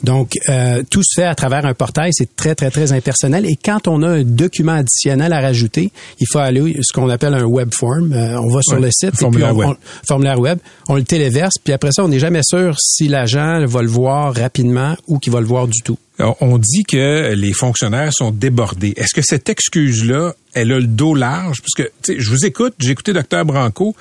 Donc, 0.03 0.37
euh, 0.49 0.83
tout 0.91 1.03
se 1.03 1.21
fait 1.21 1.27
à 1.27 1.35
travers 1.35 1.65
un 1.65 1.75
portail. 1.75 2.11
C'est 2.13 2.35
très, 2.35 2.55
très, 2.55 2.71
très 2.71 2.93
impersonnel. 2.93 3.47
Et 3.47 3.57
quand 3.63 3.87
on 3.87 4.03
a 4.03 4.09
un 4.09 4.25
document 4.25 4.73
additionnel 4.73 5.33
à 5.33 5.41
rajouter, 5.41 5.93
il 6.19 6.27
faut 6.31 6.39
aller 6.39 6.77
ce 6.83 6.93
qu'on 6.93 7.09
appelle 7.09 7.35
un 7.35 7.45
web 7.45 7.73
form. 7.73 8.13
Euh, 8.13 8.41
on 8.41 8.49
va 8.49 8.61
sur 8.63 8.81
le 8.81 8.91
site, 8.91 9.17
formulaire, 9.17 9.51
et 9.51 9.55
puis 9.55 9.65
on, 9.65 9.69
web. 9.69 9.77
formulaire 10.07 10.41
web, 10.41 10.59
on 10.89 10.97
le 10.97 11.05
téléverse, 11.05 11.55
puis 11.63 11.73
après 11.73 11.91
ça, 11.93 12.05
on 12.05 12.09
n'est 12.09 12.19
jamais 12.19 12.43
sûr 12.43 12.77
si 12.81 13.09
l'agent 13.09 13.65
va 13.67 13.83
le 13.83 13.89
voir 13.89 14.35
rapidement 14.35 14.97
ou 15.07 15.19
qu'il 15.19 15.33
va 15.33 15.41
le 15.41 15.47
voir 15.47 15.69
du 15.69 15.81
tout. 15.83 15.99
on 16.19 16.59
dit 16.59 16.83
que 16.85 17.35
les 17.35 17.53
fonctionnaires 17.53 18.13
sont 18.13 18.31
débordés. 18.31 18.95
Est-ce 18.97 19.15
que 19.15 19.23
cette 19.23 19.49
excuse-là, 19.49 20.35
elle 20.55 20.73
a 20.73 20.79
le 20.79 20.87
dos 20.87 21.15
large? 21.15 21.61
Parce 21.63 21.89
que, 21.89 22.17
je 22.19 22.29
vous 22.29 22.45
écoute, 22.45 22.75
j'ai 22.79 22.91
écouté 22.91 23.13
Dr 23.13 23.45
Branco. 23.45 23.95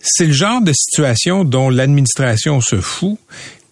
C'est 0.00 0.26
le 0.26 0.32
genre 0.32 0.60
de 0.60 0.72
situation 0.72 1.44
dont 1.44 1.70
l'administration 1.70 2.60
se 2.60 2.76
fout 2.76 3.18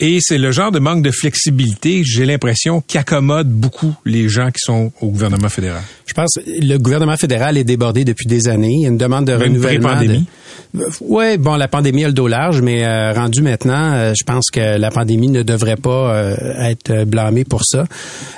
et 0.02 0.18
c'est 0.20 0.36
le 0.36 0.50
genre 0.50 0.72
de 0.72 0.80
manque 0.80 1.02
de 1.02 1.12
flexibilité, 1.12 2.02
j'ai 2.04 2.26
l'impression, 2.26 2.82
qui 2.84 2.98
accommode 2.98 3.48
beaucoup 3.48 3.94
les 4.04 4.28
gens 4.28 4.48
qui 4.48 4.58
sont 4.58 4.90
au 5.00 5.06
gouvernement 5.06 5.48
fédéral. 5.48 5.80
Je 6.06 6.12
pense 6.12 6.34
que 6.34 6.40
le 6.44 6.76
gouvernement 6.76 7.16
fédéral 7.16 7.56
est 7.56 7.62
débordé 7.62 8.04
depuis 8.04 8.26
des 8.26 8.48
années. 8.48 8.74
Il 8.74 8.82
y 8.82 8.84
a 8.86 8.88
une 8.88 8.98
demande 8.98 9.26
de 9.26 9.32
Même 9.32 9.52
renouvellement. 9.52 9.90
pandémie 9.90 10.26
Oui, 11.00 11.38
bon, 11.38 11.54
la 11.54 11.68
pandémie 11.68 12.02
a 12.04 12.08
le 12.08 12.12
dos 12.14 12.26
large, 12.26 12.60
mais 12.62 12.84
euh, 12.84 13.12
rendu 13.12 13.42
maintenant, 13.42 13.92
euh, 13.94 14.12
je 14.18 14.24
pense 14.24 14.50
que 14.52 14.76
la 14.76 14.90
pandémie 14.90 15.28
ne 15.28 15.44
devrait 15.44 15.76
pas 15.76 16.16
euh, 16.16 16.36
être 16.68 17.04
blâmée 17.04 17.44
pour 17.44 17.64
ça. 17.64 17.84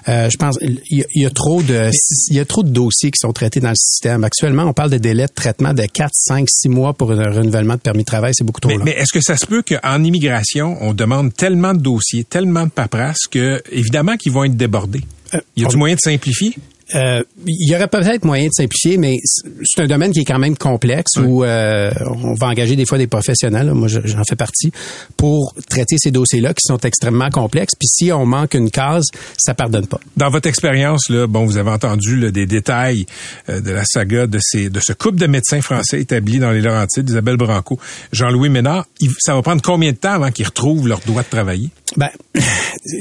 je 0.06 0.36
pense 0.36 0.58
il 0.60 1.06
y, 1.14 1.24
a 1.24 1.30
trop 1.30 1.62
de 1.62 1.90
il 2.28 2.36
y 2.36 2.40
a 2.40 2.44
trop 2.44 2.62
de 2.62 2.68
dossiers 2.68 3.10
qui 3.10 3.18
sont 3.18 3.32
traités 3.32 3.60
dans 3.60 3.70
le 3.70 3.74
système. 3.74 4.22
Actuellement, 4.22 4.64
on 4.64 4.74
parle 4.74 4.90
de 4.90 4.98
délais 4.98 5.26
de 5.26 5.32
traitement 5.32 5.72
de 5.72 5.84
4, 5.86 6.10
5, 6.12 6.46
6 6.46 6.68
mois 6.68 6.92
pour 6.92 7.10
un 7.12 7.30
renouvellement 7.30 7.74
de 7.74 7.80
permis 7.80 8.00
de 8.00 8.06
travail, 8.06 8.32
c'est 8.34 8.44
beaucoup 8.44 8.60
trop 8.60 8.70
mais, 8.70 8.76
long. 8.76 8.84
Mais 8.84 8.92
est-ce 8.92 9.12
que 9.14 9.22
ça 9.22 9.38
se 9.38 9.46
peut 9.46 9.62
qu'en 9.66 10.04
immigration, 10.04 10.76
on 10.82 10.92
demande 10.92 11.32
tellement 11.32 11.53
tellement 11.54 11.74
de 11.74 11.80
dossiers, 11.80 12.24
tellement 12.24 12.64
de 12.64 12.70
paperasse 12.70 13.28
que, 13.30 13.62
évidemment, 13.70 14.16
qu'ils 14.16 14.32
vont 14.32 14.42
être 14.42 14.56
débordés. 14.56 15.02
Il 15.32 15.36
euh, 15.36 15.40
y 15.58 15.64
a 15.64 15.68
du 15.68 15.76
moyen 15.76 15.94
de 15.94 16.00
simplifier? 16.00 16.56
Euh, 16.94 17.22
il 17.46 17.70
y 17.70 17.74
aurait 17.74 17.88
peut-être 17.88 18.24
moyen 18.24 18.46
de 18.46 18.52
simplifier, 18.52 18.98
mais 18.98 19.16
c'est 19.24 19.82
un 19.82 19.86
domaine 19.86 20.12
qui 20.12 20.20
est 20.20 20.24
quand 20.24 20.38
même 20.38 20.56
complexe 20.56 21.16
où 21.16 21.42
euh, 21.42 21.90
on 22.06 22.34
va 22.34 22.48
engager 22.48 22.76
des 22.76 22.84
fois 22.84 22.98
des 22.98 23.06
professionnels, 23.06 23.72
moi 23.72 23.88
j'en 23.88 24.22
fais 24.28 24.36
partie, 24.36 24.70
pour 25.16 25.54
traiter 25.68 25.96
ces 25.98 26.10
dossiers-là 26.10 26.52
qui 26.52 26.62
sont 26.66 26.78
extrêmement 26.78 27.30
complexes. 27.30 27.74
Puis 27.78 27.88
si 27.88 28.12
on 28.12 28.26
manque 28.26 28.54
une 28.54 28.70
case, 28.70 29.04
ça 29.38 29.54
pardonne 29.54 29.86
pas. 29.86 30.00
Dans 30.16 30.28
votre 30.28 30.48
expérience, 30.48 31.08
là, 31.08 31.26
bon, 31.26 31.46
vous 31.46 31.56
avez 31.56 31.70
entendu 31.70 32.30
des 32.30 32.46
détails 32.46 33.06
euh, 33.48 33.60
de 33.60 33.70
la 33.70 33.84
saga 33.84 34.26
de 34.26 34.38
ces 34.40 34.68
de 34.68 34.80
ce 34.80 34.92
couple 34.92 35.18
de 35.18 35.26
médecins 35.26 35.60
français 35.60 36.00
établis 36.00 36.38
dans 36.38 36.50
les 36.50 36.60
Laurentides, 36.60 37.08
Isabelle 37.08 37.36
Branco, 37.36 37.78
Jean-Louis 38.12 38.50
Ménard. 38.50 38.86
Ça 39.18 39.34
va 39.34 39.42
prendre 39.42 39.62
combien 39.62 39.92
de 39.92 39.96
temps 39.96 40.12
avant 40.12 40.30
qu'ils 40.30 40.46
retrouvent 40.46 40.86
leur 40.86 41.00
droit 41.00 41.22
de 41.22 41.28
travailler? 41.28 41.70
Ben, 41.96 42.10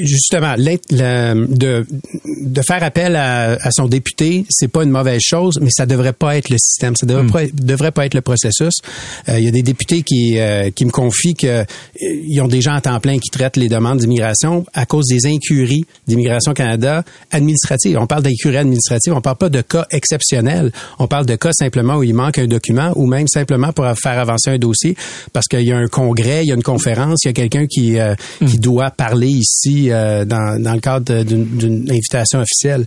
justement, 0.03 0.55
de, 0.55 1.85
de 2.41 2.61
faire 2.61 2.83
appel 2.83 3.15
à, 3.15 3.53
à 3.53 3.71
son 3.71 3.87
député, 3.87 4.45
c'est 4.49 4.67
pas 4.67 4.83
une 4.83 4.91
mauvaise 4.91 5.21
chose, 5.21 5.59
mais 5.61 5.69
ça 5.71 5.85
devrait 5.85 6.13
pas 6.13 6.37
être 6.37 6.49
le 6.49 6.57
système, 6.57 6.95
ça 6.95 7.05
devrait, 7.05 7.23
hmm. 7.23 7.31
pas, 7.31 7.43
devrait 7.53 7.91
pas 7.91 8.05
être 8.05 8.13
le 8.13 8.21
processus. 8.21 8.73
Euh, 9.29 9.39
il 9.39 9.45
y 9.45 9.47
a 9.47 9.51
des 9.51 9.63
députés 9.63 10.03
qui, 10.03 10.39
euh, 10.39 10.69
qui 10.71 10.85
me 10.85 10.91
confient 10.91 11.33
qu'ils 11.33 11.49
euh, 11.49 12.41
ont 12.41 12.47
des 12.47 12.61
gens 12.61 12.73
à 12.73 12.81
temps 12.81 12.99
plein 12.99 13.17
qui 13.19 13.29
traitent 13.29 13.57
les 13.57 13.69
demandes 13.69 13.99
d'immigration 13.99 14.65
à 14.73 14.85
cause 14.85 15.05
des 15.07 15.25
incuries 15.25 15.85
d'Immigration 16.07 16.53
Canada 16.53 17.03
administratives. 17.31 17.97
On 17.99 18.07
parle 18.07 18.23
d'incuries 18.23 18.57
administratives, 18.57 19.13
on 19.13 19.21
parle 19.21 19.37
pas 19.37 19.49
de 19.49 19.61
cas 19.61 19.87
exceptionnels. 19.91 20.71
On 20.99 21.07
parle 21.07 21.25
de 21.25 21.35
cas 21.35 21.51
simplement 21.53 21.97
où 21.97 22.03
il 22.03 22.13
manque 22.13 22.37
un 22.37 22.47
document 22.47 22.91
ou 22.95 23.07
même 23.07 23.27
simplement 23.27 23.71
pour 23.73 23.85
faire 23.97 24.19
avancer 24.19 24.51
un 24.51 24.57
dossier 24.57 24.95
parce 25.31 25.47
qu'il 25.47 25.63
y 25.63 25.71
a 25.71 25.77
un 25.77 25.87
congrès, 25.87 26.43
il 26.43 26.49
y 26.49 26.51
a 26.51 26.55
une 26.55 26.63
conférence, 26.63 27.23
il 27.23 27.27
y 27.27 27.29
a 27.29 27.33
quelqu'un 27.33 27.65
qui, 27.67 27.97
hmm. 27.97 28.45
qui 28.45 28.59
doit 28.59 28.82
parler 28.91 29.29
ici 29.29 29.89
dans, 29.89 30.61
dans 30.61 30.73
le 30.73 30.79
cadre 30.79 31.23
d'une 31.23 31.89
invitation 31.89 32.39
officielle. 32.39 32.85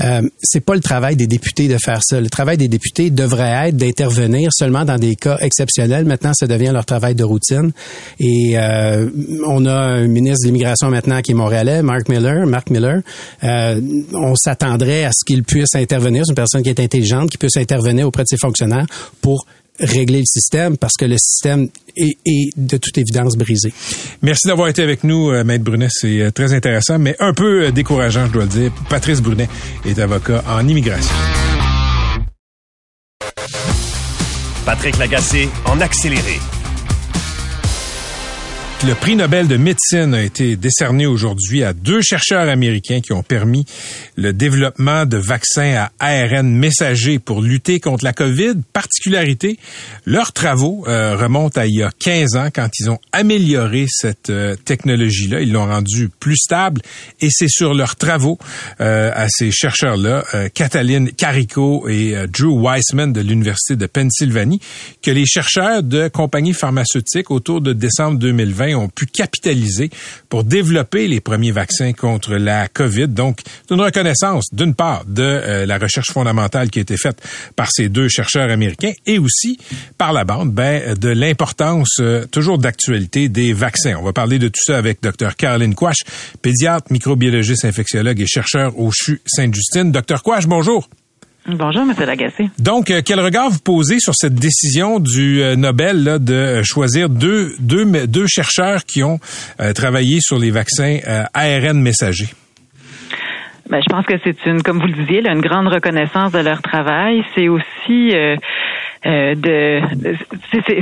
Euh, 0.00 0.22
c'est 0.42 0.60
pas 0.60 0.74
le 0.74 0.80
travail 0.80 1.16
des 1.16 1.26
députés 1.26 1.68
de 1.68 1.78
faire 1.78 2.00
ça. 2.02 2.20
Le 2.20 2.28
travail 2.28 2.56
des 2.56 2.68
députés 2.68 3.10
devrait 3.10 3.68
être 3.68 3.76
d'intervenir 3.76 4.50
seulement 4.52 4.84
dans 4.84 4.98
des 4.98 5.16
cas 5.16 5.38
exceptionnels. 5.40 6.04
Maintenant, 6.04 6.32
ça 6.34 6.46
devient 6.46 6.70
leur 6.72 6.84
travail 6.84 7.14
de 7.14 7.24
routine. 7.24 7.72
Et 8.18 8.54
euh, 8.56 9.08
on 9.46 9.66
a 9.66 9.74
un 9.74 10.06
ministre 10.06 10.42
de 10.42 10.46
l'immigration 10.46 10.90
maintenant 10.90 11.20
qui 11.20 11.32
est 11.32 11.34
montréalais, 11.34 11.82
Mark 11.82 12.08
Miller. 12.08 12.46
Mark 12.46 12.70
Miller. 12.70 13.00
Euh, 13.42 13.80
on 14.12 14.34
s'attendrait 14.34 15.04
à 15.04 15.10
ce 15.12 15.24
qu'il 15.24 15.42
puisse 15.42 15.74
intervenir. 15.74 16.24
C'est 16.24 16.32
une 16.32 16.36
personne 16.36 16.62
qui 16.62 16.70
est 16.70 16.80
intelligente, 16.80 17.30
qui 17.30 17.38
puisse 17.38 17.56
intervenir 17.56 18.06
auprès 18.06 18.22
de 18.22 18.28
ses 18.28 18.38
fonctionnaires 18.38 18.86
pour 19.20 19.46
régler 19.80 20.18
le 20.18 20.26
système 20.26 20.76
parce 20.76 20.94
que 20.98 21.04
le 21.04 21.16
système 21.18 21.68
est, 21.96 22.50
de 22.56 22.76
toute 22.76 22.96
évidence 22.98 23.36
brisé. 23.36 23.72
Merci 24.22 24.48
d'avoir 24.48 24.68
été 24.68 24.82
avec 24.82 25.04
nous, 25.04 25.30
euh, 25.30 25.44
Maître 25.44 25.64
Brunet. 25.64 25.88
C'est 25.90 26.20
euh, 26.20 26.30
très 26.30 26.52
intéressant, 26.54 26.98
mais 26.98 27.16
un 27.20 27.32
peu 27.32 27.66
euh, 27.66 27.70
décourageant, 27.70 28.26
je 28.26 28.32
dois 28.32 28.44
le 28.44 28.48
dire. 28.48 28.72
Patrice 28.88 29.20
Brunet 29.20 29.48
est 29.84 29.98
avocat 29.98 30.42
en 30.48 30.66
immigration. 30.66 31.14
Patrick 34.64 34.96
Lagacé 34.98 35.48
en 35.66 35.80
accéléré. 35.80 36.40
Le 38.82 38.94
prix 38.94 39.16
Nobel 39.16 39.48
de 39.48 39.56
médecine 39.56 40.12
a 40.12 40.22
été 40.22 40.56
décerné 40.56 41.06
aujourd'hui 41.06 41.64
à 41.64 41.72
deux 41.72 42.02
chercheurs 42.02 42.48
américains 42.48 43.00
qui 43.00 43.14
ont 43.14 43.22
permis 43.22 43.64
le 44.16 44.34
développement 44.34 45.06
de 45.06 45.16
vaccins 45.16 45.74
à 45.74 45.92
ARN 46.00 46.50
messager 46.50 47.18
pour 47.18 47.40
lutter 47.40 47.80
contre 47.80 48.04
la 48.04 48.12
COVID. 48.12 48.56
Particularité, 48.74 49.58
leurs 50.04 50.32
travaux 50.32 50.84
euh, 50.86 51.16
remontent 51.16 51.58
à 51.58 51.66
il 51.66 51.76
y 51.76 51.82
a 51.82 51.90
15 51.98 52.36
ans 52.36 52.48
quand 52.54 52.68
ils 52.78 52.90
ont 52.90 52.98
amélioré 53.12 53.86
cette 53.88 54.28
euh, 54.28 54.54
technologie-là. 54.54 55.40
Ils 55.40 55.52
l'ont 55.52 55.66
rendue 55.66 56.10
plus 56.20 56.36
stable 56.36 56.82
et 57.22 57.28
c'est 57.30 57.48
sur 57.48 57.72
leurs 57.72 57.96
travaux 57.96 58.38
euh, 58.82 59.10
à 59.14 59.28
ces 59.30 59.50
chercheurs-là, 59.50 60.24
Cataline 60.52 61.10
Carico 61.10 61.88
et 61.88 62.14
Drew 62.28 62.60
Weissman 62.60 63.12
de 63.12 63.20
l'Université 63.20 63.76
de 63.76 63.86
Pennsylvanie, 63.86 64.60
que 65.02 65.10
les 65.10 65.24
chercheurs 65.24 65.82
de 65.82 66.08
compagnies 66.08 66.52
pharmaceutiques 66.52 67.30
autour 67.30 67.62
de 67.62 67.72
décembre 67.72 68.18
2020 68.18 68.63
ont 68.72 68.88
pu 68.88 69.06
capitaliser 69.06 69.90
pour 70.28 70.44
développer 70.44 71.08
les 71.08 71.20
premiers 71.20 71.50
vaccins 71.50 71.92
contre 71.92 72.34
la 72.36 72.68
COVID. 72.68 73.08
Donc, 73.08 73.40
une 73.70 73.80
reconnaissance, 73.80 74.46
d'une 74.52 74.74
part, 74.74 75.04
de 75.06 75.22
euh, 75.22 75.66
la 75.66 75.78
recherche 75.78 76.12
fondamentale 76.12 76.70
qui 76.70 76.78
a 76.78 76.82
été 76.82 76.96
faite 76.96 77.20
par 77.56 77.68
ces 77.70 77.88
deux 77.88 78.08
chercheurs 78.08 78.50
américains 78.50 78.92
et 79.06 79.18
aussi, 79.18 79.58
par 79.98 80.12
la 80.12 80.24
bande, 80.24 80.52
ben, 80.52 80.94
de 80.94 81.08
l'importance 81.08 81.96
euh, 82.00 82.26
toujours 82.26 82.58
d'actualité 82.58 83.28
des 83.28 83.52
vaccins. 83.52 83.96
On 83.98 84.02
va 84.02 84.12
parler 84.12 84.38
de 84.38 84.48
tout 84.48 84.62
ça 84.64 84.78
avec 84.78 85.02
Dr. 85.02 85.36
Caroline 85.36 85.74
Quash, 85.74 86.04
pédiatre, 86.40 86.92
microbiologiste, 86.92 87.64
infectiologue 87.64 88.20
et 88.20 88.26
chercheur 88.26 88.78
au 88.78 88.90
CHU 88.90 89.20
Sainte-Justine. 89.26 89.92
Dr. 89.92 90.22
Quash, 90.22 90.46
bonjour. 90.46 90.88
Bonjour, 91.46 91.82
M. 91.82 91.92
Lagacé. 92.06 92.48
Donc, 92.58 92.90
euh, 92.90 93.02
quel 93.04 93.20
regard 93.20 93.50
vous 93.50 93.58
posez 93.58 94.00
sur 94.00 94.14
cette 94.14 94.34
décision 94.34 94.98
du 94.98 95.42
euh, 95.42 95.56
Nobel 95.56 96.18
de 96.20 96.32
euh, 96.32 96.62
choisir 96.62 97.10
deux, 97.10 97.54
deux, 97.58 98.06
deux 98.06 98.26
chercheurs 98.26 98.84
qui 98.84 99.02
ont 99.02 99.20
travaillé 99.74 100.20
sur 100.20 100.38
les 100.38 100.50
vaccins 100.50 100.98
ARN 101.34 101.80
messagers? 101.80 102.34
Ben, 103.70 103.80
je 103.80 103.86
pense 103.88 104.04
que 104.06 104.14
c'est 104.22 104.44
une, 104.46 104.62
comme 104.62 104.78
vous 104.78 104.86
le 104.86 104.92
disiez, 104.92 105.26
une 105.26 105.40
grande 105.40 105.68
reconnaissance 105.68 106.32
de 106.32 106.40
leur 106.40 106.60
travail. 106.60 107.24
C'est 107.34 107.48
aussi 107.48 108.14
euh, 109.06 109.34
de, 109.34 109.82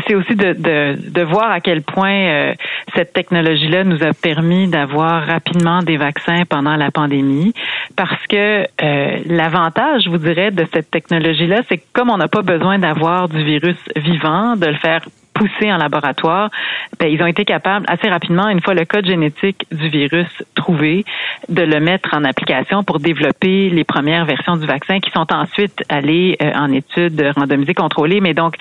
c'est 0.06 0.14
aussi 0.14 0.36
de, 0.36 0.52
de, 0.52 1.10
de, 1.10 1.22
voir 1.22 1.50
à 1.50 1.60
quel 1.60 1.82
point 1.82 2.14
euh, 2.14 2.54
cette 2.94 3.12
technologie-là 3.12 3.82
nous 3.82 4.02
a 4.04 4.12
permis 4.12 4.68
d'avoir 4.68 5.26
rapidement 5.26 5.80
des 5.80 5.96
vaccins 5.96 6.44
pendant 6.48 6.76
la 6.76 6.92
pandémie, 6.92 7.52
parce 7.96 8.24
que 8.28 8.62
euh, 8.62 9.18
l'avantage, 9.26 10.02
je 10.04 10.10
vous 10.10 10.18
dirais, 10.18 10.52
de 10.52 10.64
cette 10.72 10.90
technologie-là, 10.90 11.62
c'est 11.68 11.78
que 11.78 11.84
comme 11.92 12.10
on 12.10 12.16
n'a 12.16 12.28
pas 12.28 12.42
besoin 12.42 12.78
d'avoir 12.78 13.28
du 13.28 13.42
virus 13.42 13.78
vivant, 13.96 14.54
de 14.54 14.66
le 14.66 14.76
faire 14.76 15.00
poussé 15.34 15.72
en 15.72 15.76
laboratoire, 15.76 16.50
ben, 16.98 17.06
ils 17.06 17.22
ont 17.22 17.26
été 17.26 17.44
capables 17.44 17.86
assez 17.88 18.08
rapidement, 18.08 18.48
une 18.48 18.60
fois 18.60 18.74
le 18.74 18.84
code 18.84 19.06
génétique 19.06 19.66
du 19.70 19.88
virus 19.88 20.28
trouvé, 20.54 21.04
de 21.48 21.62
le 21.62 21.80
mettre 21.80 22.14
en 22.14 22.24
application 22.24 22.84
pour 22.84 22.98
développer 22.98 23.70
les 23.70 23.84
premières 23.84 24.24
versions 24.24 24.56
du 24.56 24.66
vaccin 24.66 25.00
qui 25.00 25.10
sont 25.10 25.26
ensuite 25.32 25.82
allées 25.88 26.36
euh, 26.42 26.52
en 26.54 26.72
études 26.72 27.32
randomisées 27.36 27.74
contrôlées. 27.74 28.20
Mais 28.20 28.34
donc, 28.34 28.56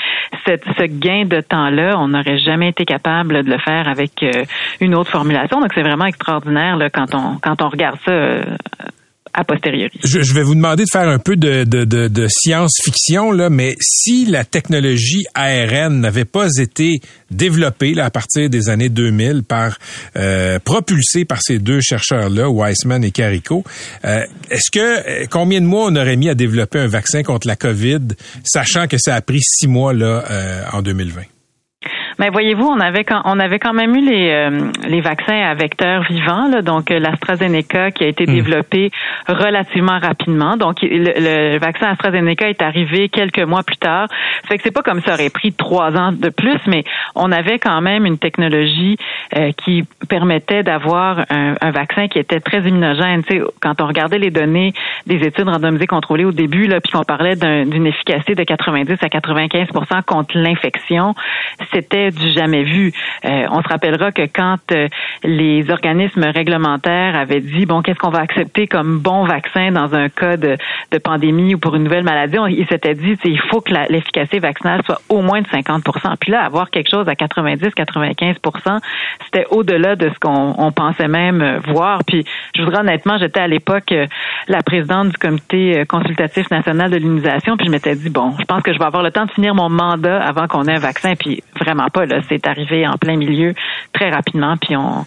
cette, 0.45 0.63
ce 0.77 0.83
gain 0.83 1.25
de 1.25 1.41
temps-là, 1.41 1.95
on 1.97 2.09
n'aurait 2.09 2.39
jamais 2.39 2.69
été 2.69 2.85
capable 2.85 3.43
de 3.43 3.51
le 3.51 3.57
faire 3.57 3.87
avec 3.87 4.23
euh, 4.23 4.45
une 4.79 4.95
autre 4.95 5.11
formulation. 5.11 5.59
Donc, 5.59 5.71
c'est 5.73 5.83
vraiment 5.83 6.05
extraordinaire 6.05 6.77
là, 6.77 6.89
quand 6.89 7.13
on 7.15 7.37
quand 7.41 7.61
on 7.61 7.69
regarde 7.69 7.97
ça 8.05 8.11
euh, 8.11 8.43
a 9.33 9.43
posteriori. 9.43 9.99
Je, 10.03 10.33
vais 10.33 10.43
vous 10.43 10.55
demander 10.55 10.83
de 10.83 10.89
faire 10.91 11.07
un 11.07 11.19
peu 11.19 11.35
de, 11.35 11.63
de, 11.63 11.83
de, 11.83 12.07
de 12.07 12.27
science-fiction, 12.29 13.31
là, 13.31 13.49
mais 13.49 13.75
si 13.81 14.25
la 14.25 14.43
technologie 14.43 15.23
ARN 15.33 15.99
n'avait 15.99 16.25
pas 16.25 16.47
été 16.57 16.99
développée 17.29 17.93
là, 17.93 18.05
à 18.05 18.09
partir 18.09 18.49
des 18.49 18.69
années 18.69 18.89
2000 18.89 19.43
par 19.43 19.77
euh, 20.17 20.59
propulsée 20.59 21.25
par 21.25 21.41
ces 21.41 21.59
deux 21.59 21.81
chercheurs-là, 21.81 22.49
Weissman 22.49 23.03
et 23.03 23.11
Carico, 23.11 23.63
euh, 24.05 24.25
est-ce 24.49 24.71
que 24.71 24.79
euh, 24.79 25.25
combien 25.29 25.61
de 25.61 25.65
mois 25.65 25.85
on 25.87 25.95
aurait 25.95 26.17
mis 26.17 26.29
à 26.29 26.35
développer 26.35 26.79
un 26.79 26.87
vaccin 26.87 27.23
contre 27.23 27.47
la 27.47 27.55
COVID, 27.55 28.07
sachant 28.43 28.87
que 28.87 28.97
ça 28.97 29.15
a 29.15 29.21
pris 29.21 29.39
six 29.41 29.67
mois 29.67 29.93
là 29.93 30.23
euh, 30.29 30.63
en 30.73 30.81
2020? 30.81 31.21
Mais 32.21 32.29
voyez-vous, 32.29 32.67
on 32.67 32.79
avait 32.79 33.03
quand, 33.03 33.23
on 33.25 33.39
avait 33.39 33.57
quand 33.57 33.73
même 33.73 33.95
eu 33.95 34.05
les, 34.07 34.29
euh, 34.29 34.71
les 34.87 35.01
vaccins 35.01 35.41
à 35.41 35.55
vecteurs 35.55 36.03
vivants, 36.03 36.47
là, 36.47 36.61
donc 36.61 36.91
euh, 36.91 36.99
l'AstraZeneca 36.99 37.89
qui 37.89 38.03
a 38.03 38.07
été 38.07 38.25
hmm. 38.27 38.33
développé 38.35 38.91
relativement 39.27 39.97
rapidement. 39.97 40.55
Donc 40.55 40.83
le, 40.83 41.57
vaccin 41.57 41.87
AstraZeneca 41.87 42.47
est 42.47 42.61
arrivé 42.61 43.09
quelques 43.09 43.41
mois 43.41 43.63
plus 43.63 43.77
tard. 43.77 44.07
Fait 44.47 44.57
que 44.57 44.63
c'est 44.63 44.71
pas 44.71 44.83
comme 44.83 45.01
ça 45.01 45.15
aurait 45.15 45.31
pris 45.31 45.51
trois 45.51 45.97
ans 45.97 46.11
de 46.11 46.29
plus, 46.29 46.59
mais 46.67 46.83
on 47.15 47.31
avait 47.31 47.57
quand 47.57 47.81
même 47.81 48.05
une 48.05 48.19
technologie 48.19 48.97
euh, 49.35 49.51
qui 49.53 49.83
permettait 50.07 50.61
d'avoir 50.61 51.25
un, 51.31 51.55
un, 51.59 51.71
vaccin 51.71 52.07
qui 52.07 52.19
était 52.19 52.39
très 52.39 52.59
immunogène. 52.59 53.23
Tu 53.23 53.39
sais, 53.39 53.43
quand 53.61 53.81
on 53.81 53.87
regardait 53.87 54.19
les 54.19 54.29
données 54.29 54.73
des 55.07 55.25
études 55.25 55.49
randomisées 55.49 55.87
contrôlées 55.87 56.25
au 56.25 56.31
début, 56.31 56.67
là, 56.67 56.81
puis 56.81 56.91
qu'on 56.91 57.03
parlait 57.03 57.35
d'une 57.35 57.87
efficacité 57.87 58.35
de 58.35 58.43
90 58.43 58.97
à 59.01 59.07
95% 59.07 60.03
contre 60.03 60.37
l'infection, 60.37 61.15
c'était 61.73 62.10
du 62.11 62.31
jamais 62.31 62.63
vu. 62.63 62.91
Euh, 63.25 63.45
on 63.51 63.61
se 63.61 63.67
rappellera 63.67 64.11
que 64.11 64.23
quand 64.23 64.57
euh, 64.71 64.87
les 65.23 65.69
organismes 65.69 66.23
réglementaires 66.23 67.15
avaient 67.15 67.39
dit 67.39 67.65
bon 67.65 67.81
qu'est-ce 67.81 67.99
qu'on 67.99 68.09
va 68.09 68.19
accepter 68.19 68.67
comme 68.67 68.99
bon 68.99 69.25
vaccin 69.25 69.71
dans 69.71 69.93
un 69.95 70.09
cas 70.09 70.37
de, 70.37 70.57
pandémie 71.03 71.55
ou 71.55 71.57
pour 71.57 71.75
une 71.75 71.83
nouvelle 71.83 72.03
maladie, 72.03 72.37
ils 72.49 72.67
s'étaient 72.67 72.93
dit 72.93 73.17
il 73.23 73.39
faut 73.49 73.61
que 73.61 73.73
l'efficacité 73.89 74.39
vaccinale 74.39 74.81
soit 74.85 75.01
au 75.09 75.21
moins 75.21 75.41
de 75.41 75.47
50% 75.47 75.81
Puis 76.19 76.31
là 76.31 76.43
avoir 76.43 76.69
quelque 76.69 76.89
chose 76.89 77.07
à 77.07 77.13
90-95% 77.13 78.79
c'était 79.25 79.45
au-delà 79.49 79.95
de 79.95 80.09
ce 80.09 80.19
qu'on 80.19 80.71
pensait 80.71 81.07
même 81.07 81.41
euh, 81.41 81.59
voir. 81.67 82.03
Puis 82.05 82.25
je 82.55 82.63
voudrais 82.63 82.81
honnêtement, 82.81 83.17
j'étais 83.17 83.39
à 83.39 83.47
l'époque 83.47 83.93
la 84.47 84.61
présidente 84.61 85.09
du 85.09 85.17
comité 85.17 85.83
consultatif 85.87 86.49
national 86.51 86.91
de 86.91 86.97
l'immunisation, 86.97 87.57
puis 87.57 87.65
je 87.65 87.71
m'étais 87.71 87.95
dit 87.95 88.09
bon, 88.09 88.33
je 88.39 88.45
pense 88.45 88.61
que 88.63 88.73
je 88.73 88.79
vais 88.79 88.85
avoir 88.85 89.03
le 89.03 89.11
temps 89.11 89.25
de 89.25 89.31
finir 89.31 89.55
mon 89.55 89.69
mandat 89.69 90.21
avant 90.21 90.47
qu'on 90.47 90.65
ait 90.65 90.75
un 90.75 90.79
vaccin, 90.79 91.13
puis 91.15 91.43
vraiment 91.59 91.87
pas 91.87 92.00
c'est 92.29 92.47
arrivé 92.47 92.87
en 92.87 92.97
plein 92.97 93.17
milieu 93.17 93.53
très 93.93 94.09
rapidement, 94.09 94.55
puis 94.57 94.75
on, 94.75 95.05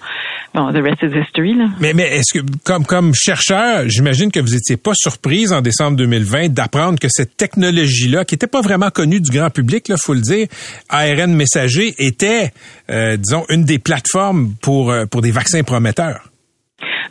bon, 0.54 0.72
the 0.72 0.82
rest 0.82 1.02
is 1.02 1.18
history. 1.18 1.56
Mais, 1.80 1.92
mais 1.94 2.04
est-ce 2.04 2.38
que, 2.38 2.44
comme, 2.64 2.84
comme 2.84 3.14
chercheur, 3.14 3.84
j'imagine 3.86 4.30
que 4.30 4.40
vous 4.40 4.50
n'étiez 4.50 4.76
pas 4.76 4.92
surprise 4.94 5.52
en 5.52 5.60
décembre 5.60 5.96
2020 5.96 6.52
d'apprendre 6.52 6.98
que 6.98 7.08
cette 7.10 7.36
technologie-là, 7.36 8.24
qui 8.24 8.34
n'était 8.34 8.46
pas 8.46 8.60
vraiment 8.60 8.90
connue 8.90 9.20
du 9.20 9.30
grand 9.30 9.50
public, 9.50 9.88
il 9.88 9.96
faut 9.98 10.14
le 10.14 10.20
dire, 10.20 10.46
ARN 10.88 11.34
messager, 11.34 11.94
était, 11.98 12.52
euh, 12.90 13.16
disons, 13.16 13.44
une 13.48 13.64
des 13.64 13.78
plateformes 13.78 14.54
pour, 14.60 14.90
euh, 14.90 15.06
pour 15.06 15.22
des 15.22 15.30
vaccins 15.30 15.62
prometteurs. 15.62 16.33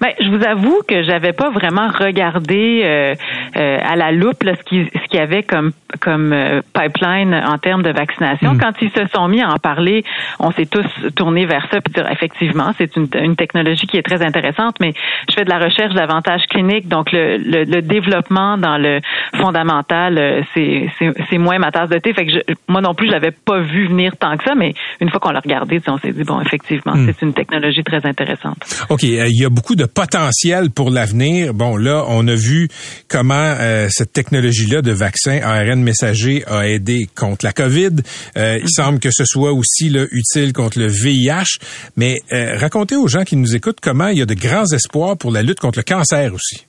Ben, 0.03 0.12
je 0.19 0.29
vous 0.29 0.43
avoue 0.45 0.81
que 0.86 1.01
j'avais 1.03 1.31
pas 1.31 1.50
vraiment 1.50 1.88
regardé 1.88 2.81
euh, 2.83 3.15
euh, 3.55 3.77
à 3.81 3.95
la 3.95 4.12
loupe 4.12 4.43
là, 4.43 4.53
ce 4.53 4.63
qu'il 4.63 4.89
ce 4.93 5.07
qu'il 5.07 5.17
y 5.17 5.24
avait 5.24 5.43
comme 5.43 5.72
comme 6.01 6.33
euh, 6.33 6.60
pipeline 6.74 7.33
en 7.33 7.57
termes 7.57 7.83
de 7.83 7.91
vaccination. 7.91 8.51
Hmm. 8.51 8.57
Quand 8.57 8.74
ils 8.81 8.91
se 8.91 9.07
sont 9.15 9.29
mis 9.29 9.41
à 9.41 9.48
en 9.48 9.60
parler, 9.60 10.03
on 10.41 10.51
s'est 10.51 10.65
tous 10.65 10.86
tournés 11.15 11.45
vers 11.45 11.65
ça 11.72 11.79
puis 11.79 11.93
dire 11.93 12.05
effectivement 12.12 12.74
c'est 12.77 12.98
une, 12.98 13.07
une 13.13 13.38
technologie 13.38 13.88
qui 13.88 13.95
est 13.95 14.01
très 14.01 14.22
intéressante. 14.22 14.75
Mais 14.81 14.91
je 15.29 15.36
fais 15.36 15.45
de 15.45 15.50
la 15.50 15.60
recherche 15.60 15.93
d'avantages 15.93 16.48
cliniques, 16.50 16.89
donc 16.89 17.13
le, 17.13 17.38
le, 17.38 17.63
le, 17.63 17.81
développement 17.81 18.58
dans 18.58 18.77
le 18.77 18.99
fondamental 19.38 20.43
c'est 20.54 20.89
c'est 21.30 21.38
moins 21.38 21.60
ma 21.60 21.71
tasse 21.71 21.89
de 21.89 21.99
thé. 21.99 22.13
Fait 22.13 22.25
que 22.25 22.32
je, 22.34 22.39
moi 22.67 22.82
non 22.82 22.93
plus 22.93 23.08
je 23.08 23.13
l'avais 23.13 23.32
pas 23.32 23.60
vu 23.60 23.88
venir 23.88 24.17
tant 24.17 24.36
que 24.36 24.43
ça, 24.43 24.54
mais 24.54 24.73
une 24.99 25.10
fois 25.10 25.21
qu'on 25.21 25.32
l'a 25.32 25.39
regardé, 25.39 25.80
on 25.88 25.97
s'est 25.97 26.12
dit 26.12 26.25
bon 26.25 26.41
effectivement 26.41 26.93
hmm. 26.93 27.06
c'est 27.06 27.21
une 27.21 27.34
technologie 27.34 27.86
très 27.86 28.06
intéressante. 28.06 28.58
Ok, 28.89 29.04
il 29.04 29.39
y 29.39 29.45
a 29.45 29.49
beaucoup 29.49 29.75
de 29.75 29.86
potentiel 29.93 30.69
pour 30.69 30.89
l'avenir. 30.89 31.53
Bon, 31.53 31.77
là, 31.77 32.06
on 32.08 32.27
a 32.27 32.36
vu 32.36 32.69
comment 33.08 33.34
euh, 33.36 33.88
cette 33.89 34.13
technologie-là 34.13 34.82
de 34.82 34.91
vaccin 34.91 35.39
ARN 35.43 35.82
messager 35.82 36.43
a 36.47 36.67
aidé 36.67 37.08
contre 37.15 37.45
la 37.45 37.53
COVID. 37.53 37.95
Euh, 38.38 38.60
il 38.62 38.69
semble 38.69 38.99
que 38.99 39.10
ce 39.12 39.25
soit 39.25 39.53
aussi 39.53 39.89
là, 39.89 40.06
utile 40.12 40.53
contre 40.53 40.79
le 40.79 40.88
VIH. 40.88 41.60
Mais 41.95 42.21
euh, 42.32 42.58
racontez 42.58 42.95
aux 42.95 43.08
gens 43.08 43.23
qui 43.23 43.36
nous 43.36 43.56
écoutent 43.56 43.79
comment 43.82 44.08
il 44.08 44.19
y 44.19 44.21
a 44.21 44.25
de 44.25 44.34
grands 44.34 44.71
espoirs 44.73 45.17
pour 45.17 45.32
la 45.32 45.43
lutte 45.43 45.60
contre 45.60 45.79
le 45.79 45.84
cancer 45.84 46.34
aussi. 46.34 46.65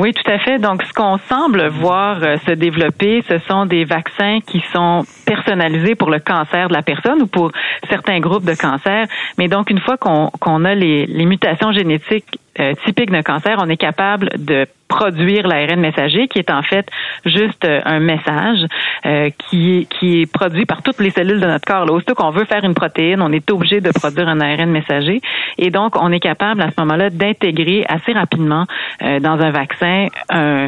Oui, 0.00 0.14
tout 0.14 0.30
à 0.30 0.38
fait. 0.38 0.58
Donc, 0.58 0.82
ce 0.82 0.94
qu'on 0.94 1.18
semble 1.28 1.66
voir 1.66 2.22
euh, 2.22 2.38
se 2.46 2.52
développer, 2.52 3.22
ce 3.28 3.38
sont 3.40 3.66
des 3.66 3.84
vaccins 3.84 4.38
qui 4.40 4.64
sont 4.72 5.04
personnalisés 5.26 5.94
pour 5.94 6.10
le 6.10 6.20
cancer 6.20 6.68
de 6.68 6.72
la 6.72 6.80
personne 6.80 7.20
ou 7.20 7.26
pour 7.26 7.52
certains 7.90 8.18
groupes 8.18 8.46
de 8.46 8.54
cancer. 8.54 9.06
Mais 9.36 9.48
donc, 9.48 9.68
une 9.68 9.78
fois 9.78 9.98
qu'on 9.98 10.64
a 10.64 10.74
les, 10.74 11.06
mutations 11.26 11.72
génétiques 11.72 12.40
euh, 12.58 12.72
typiques 12.86 13.10
d'un 13.10 13.20
cancer, 13.20 13.58
on 13.62 13.68
est 13.68 13.76
capable 13.76 14.30
de 14.38 14.66
produire 14.90 15.46
l'ARN 15.46 15.80
messager, 15.80 16.28
qui 16.28 16.40
est 16.40 16.50
en 16.50 16.62
fait 16.62 16.86
juste 17.24 17.64
euh, 17.64 17.80
un 17.84 18.00
message 18.00 18.66
euh, 19.06 19.30
qui, 19.38 19.78
est, 19.78 19.84
qui 19.84 20.20
est 20.20 20.26
produit 20.30 20.66
par 20.66 20.82
toutes 20.82 20.98
les 20.98 21.10
cellules 21.10 21.40
de 21.40 21.46
notre 21.46 21.64
corps. 21.64 21.86
Là. 21.86 21.92
Aussitôt 21.92 22.14
qu'on 22.14 22.30
veut 22.30 22.44
faire 22.44 22.64
une 22.64 22.74
protéine, 22.74 23.22
on 23.22 23.32
est 23.32 23.48
obligé 23.50 23.80
de 23.80 23.90
produire 23.92 24.28
un 24.28 24.40
ARN 24.40 24.68
messager. 24.70 25.22
Et 25.56 25.70
donc, 25.70 25.94
on 25.96 26.10
est 26.10 26.20
capable 26.20 26.60
à 26.60 26.70
ce 26.70 26.80
moment-là 26.80 27.08
d'intégrer 27.08 27.86
assez 27.88 28.12
rapidement 28.12 28.66
euh, 29.02 29.20
dans 29.20 29.38
un 29.40 29.50
vaccin 29.50 30.08
un, 30.28 30.66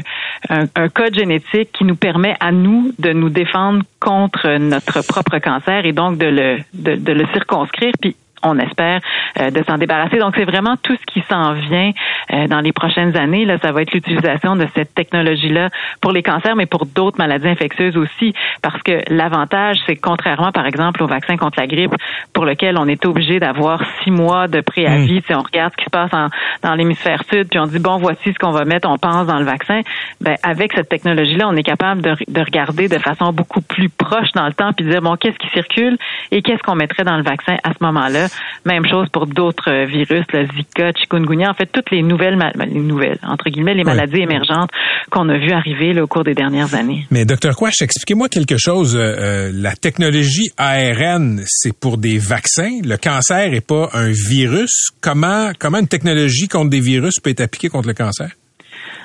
un, 0.48 0.64
un, 0.76 0.88
code 0.88 1.14
génétique 1.14 1.72
qui 1.72 1.84
nous 1.84 1.96
permet 1.96 2.36
à 2.38 2.52
nous 2.52 2.92
de 2.98 3.12
nous 3.12 3.28
défendre 3.28 3.82
contre 4.00 4.56
notre 4.58 5.04
propre 5.06 5.38
cancer 5.38 5.84
et 5.84 5.92
donc 5.92 6.16
de 6.18 6.26
le, 6.26 6.58
de, 6.74 6.94
de 6.94 7.12
le 7.12 7.26
circonscrire. 7.32 7.92
Puis 8.00 8.14
on 8.42 8.58
espère, 8.58 9.00
euh, 9.40 9.50
de 9.50 9.62
s'en 9.64 9.78
débarrasser. 9.78 10.18
Donc, 10.18 10.34
c'est 10.36 10.44
vraiment 10.44 10.76
tout 10.82 10.96
ce 10.96 11.06
qui 11.12 11.24
s'en 11.28 11.52
vient 11.52 11.92
euh, 12.32 12.46
dans 12.48 12.60
les 12.60 12.72
prochaines 12.72 13.16
années. 13.16 13.44
Là, 13.44 13.58
ça 13.62 13.72
va 13.72 13.82
être 13.82 13.92
l'utilisation 13.92 14.56
de 14.56 14.66
cette 14.74 14.94
technologie-là 14.94 15.70
pour 16.00 16.12
les 16.12 16.22
cancers, 16.22 16.56
mais 16.56 16.66
pour 16.66 16.86
d'autres 16.86 17.18
maladies 17.18 17.48
infectieuses 17.48 17.96
aussi, 17.96 18.34
parce 18.62 18.82
que 18.82 19.02
l'avantage, 19.08 19.78
c'est 19.86 19.96
contrairement, 19.96 20.52
par 20.52 20.66
exemple, 20.66 21.02
au 21.02 21.06
vaccin 21.06 21.36
contre 21.36 21.60
la 21.60 21.66
grippe, 21.66 21.94
pour 22.32 22.44
lequel 22.44 22.76
on 22.78 22.86
est 22.88 23.04
obligé 23.04 23.38
d'avoir 23.38 23.82
six 24.02 24.10
mois 24.10 24.48
de 24.48 24.60
préavis, 24.60 25.18
mm. 25.18 25.22
si 25.26 25.34
on 25.34 25.42
regarde 25.42 25.72
ce 25.72 25.76
qui 25.78 25.84
se 25.84 25.90
passe 25.90 26.10
dans 26.62 26.74
l'hémisphère 26.74 27.22
sud, 27.30 27.48
puis 27.48 27.58
on 27.58 27.66
dit 27.66 27.78
bon, 27.78 27.98
voici 27.98 28.32
ce 28.32 28.38
qu'on 28.38 28.50
va 28.50 28.64
mettre, 28.64 28.88
on 28.88 28.98
pense 28.98 29.26
dans 29.26 29.38
le 29.38 29.44
vaccin. 29.44 29.80
Ben, 30.20 30.36
avec 30.42 30.72
cette 30.72 30.88
technologie-là, 30.88 31.48
on 31.48 31.56
est 31.56 31.62
capable 31.62 32.02
de, 32.02 32.16
de 32.28 32.40
regarder 32.40 32.88
de 32.88 32.98
façon 32.98 33.32
beaucoup 33.32 33.60
plus 33.60 33.88
proche 33.88 34.32
dans 34.34 34.46
le 34.46 34.52
temps, 34.52 34.72
puis 34.72 34.86
dire 34.86 35.02
bon, 35.02 35.16
qu'est-ce 35.16 35.38
qui 35.38 35.48
circule 35.48 35.96
et 36.30 36.42
qu'est-ce 36.42 36.62
qu'on 36.62 36.74
mettrait 36.74 37.04
dans 37.04 37.16
le 37.16 37.22
vaccin 37.22 37.56
à 37.62 37.70
ce 37.70 37.84
moment-là. 37.84 38.26
Même 38.64 38.86
chose 38.86 39.08
pour 39.12 39.26
d'autres 39.26 39.70
euh, 39.70 39.84
virus, 39.86 40.24
le 40.32 40.46
Zika, 40.46 40.92
chikungunya, 40.92 41.50
en 41.50 41.54
fait, 41.54 41.66
toutes 41.66 41.90
les 41.90 42.02
nouvelles, 42.02 42.36
ben, 42.36 42.52
les 42.66 42.80
nouvelles, 42.80 43.18
entre 43.22 43.50
guillemets, 43.50 43.74
les 43.74 43.84
maladies 43.84 44.20
émergentes 44.20 44.70
qu'on 45.10 45.28
a 45.28 45.38
vues 45.38 45.52
arriver 45.52 46.00
au 46.00 46.06
cours 46.06 46.24
des 46.24 46.34
dernières 46.34 46.74
années. 46.74 47.06
Mais 47.10 47.24
docteur 47.24 47.56
Quash, 47.56 47.82
expliquez-moi 47.82 48.28
quelque 48.28 48.56
chose. 48.56 48.96
Euh, 48.96 49.00
euh, 49.00 49.50
la 49.52 49.74
technologie 49.74 50.50
ARN, 50.56 51.42
c'est 51.46 51.76
pour 51.76 51.98
des 51.98 52.18
vaccins? 52.18 52.80
Le 52.84 52.96
cancer 52.96 53.50
n'est 53.50 53.60
pas 53.60 53.90
un 53.92 54.10
virus. 54.10 54.90
Comment, 55.00 55.52
comment 55.58 55.78
une 55.78 55.88
technologie 55.88 56.48
contre 56.48 56.70
des 56.70 56.80
virus 56.80 57.14
peut 57.22 57.30
être 57.30 57.40
appliquée 57.40 57.68
contre 57.68 57.88
le 57.88 57.94
cancer? 57.94 58.28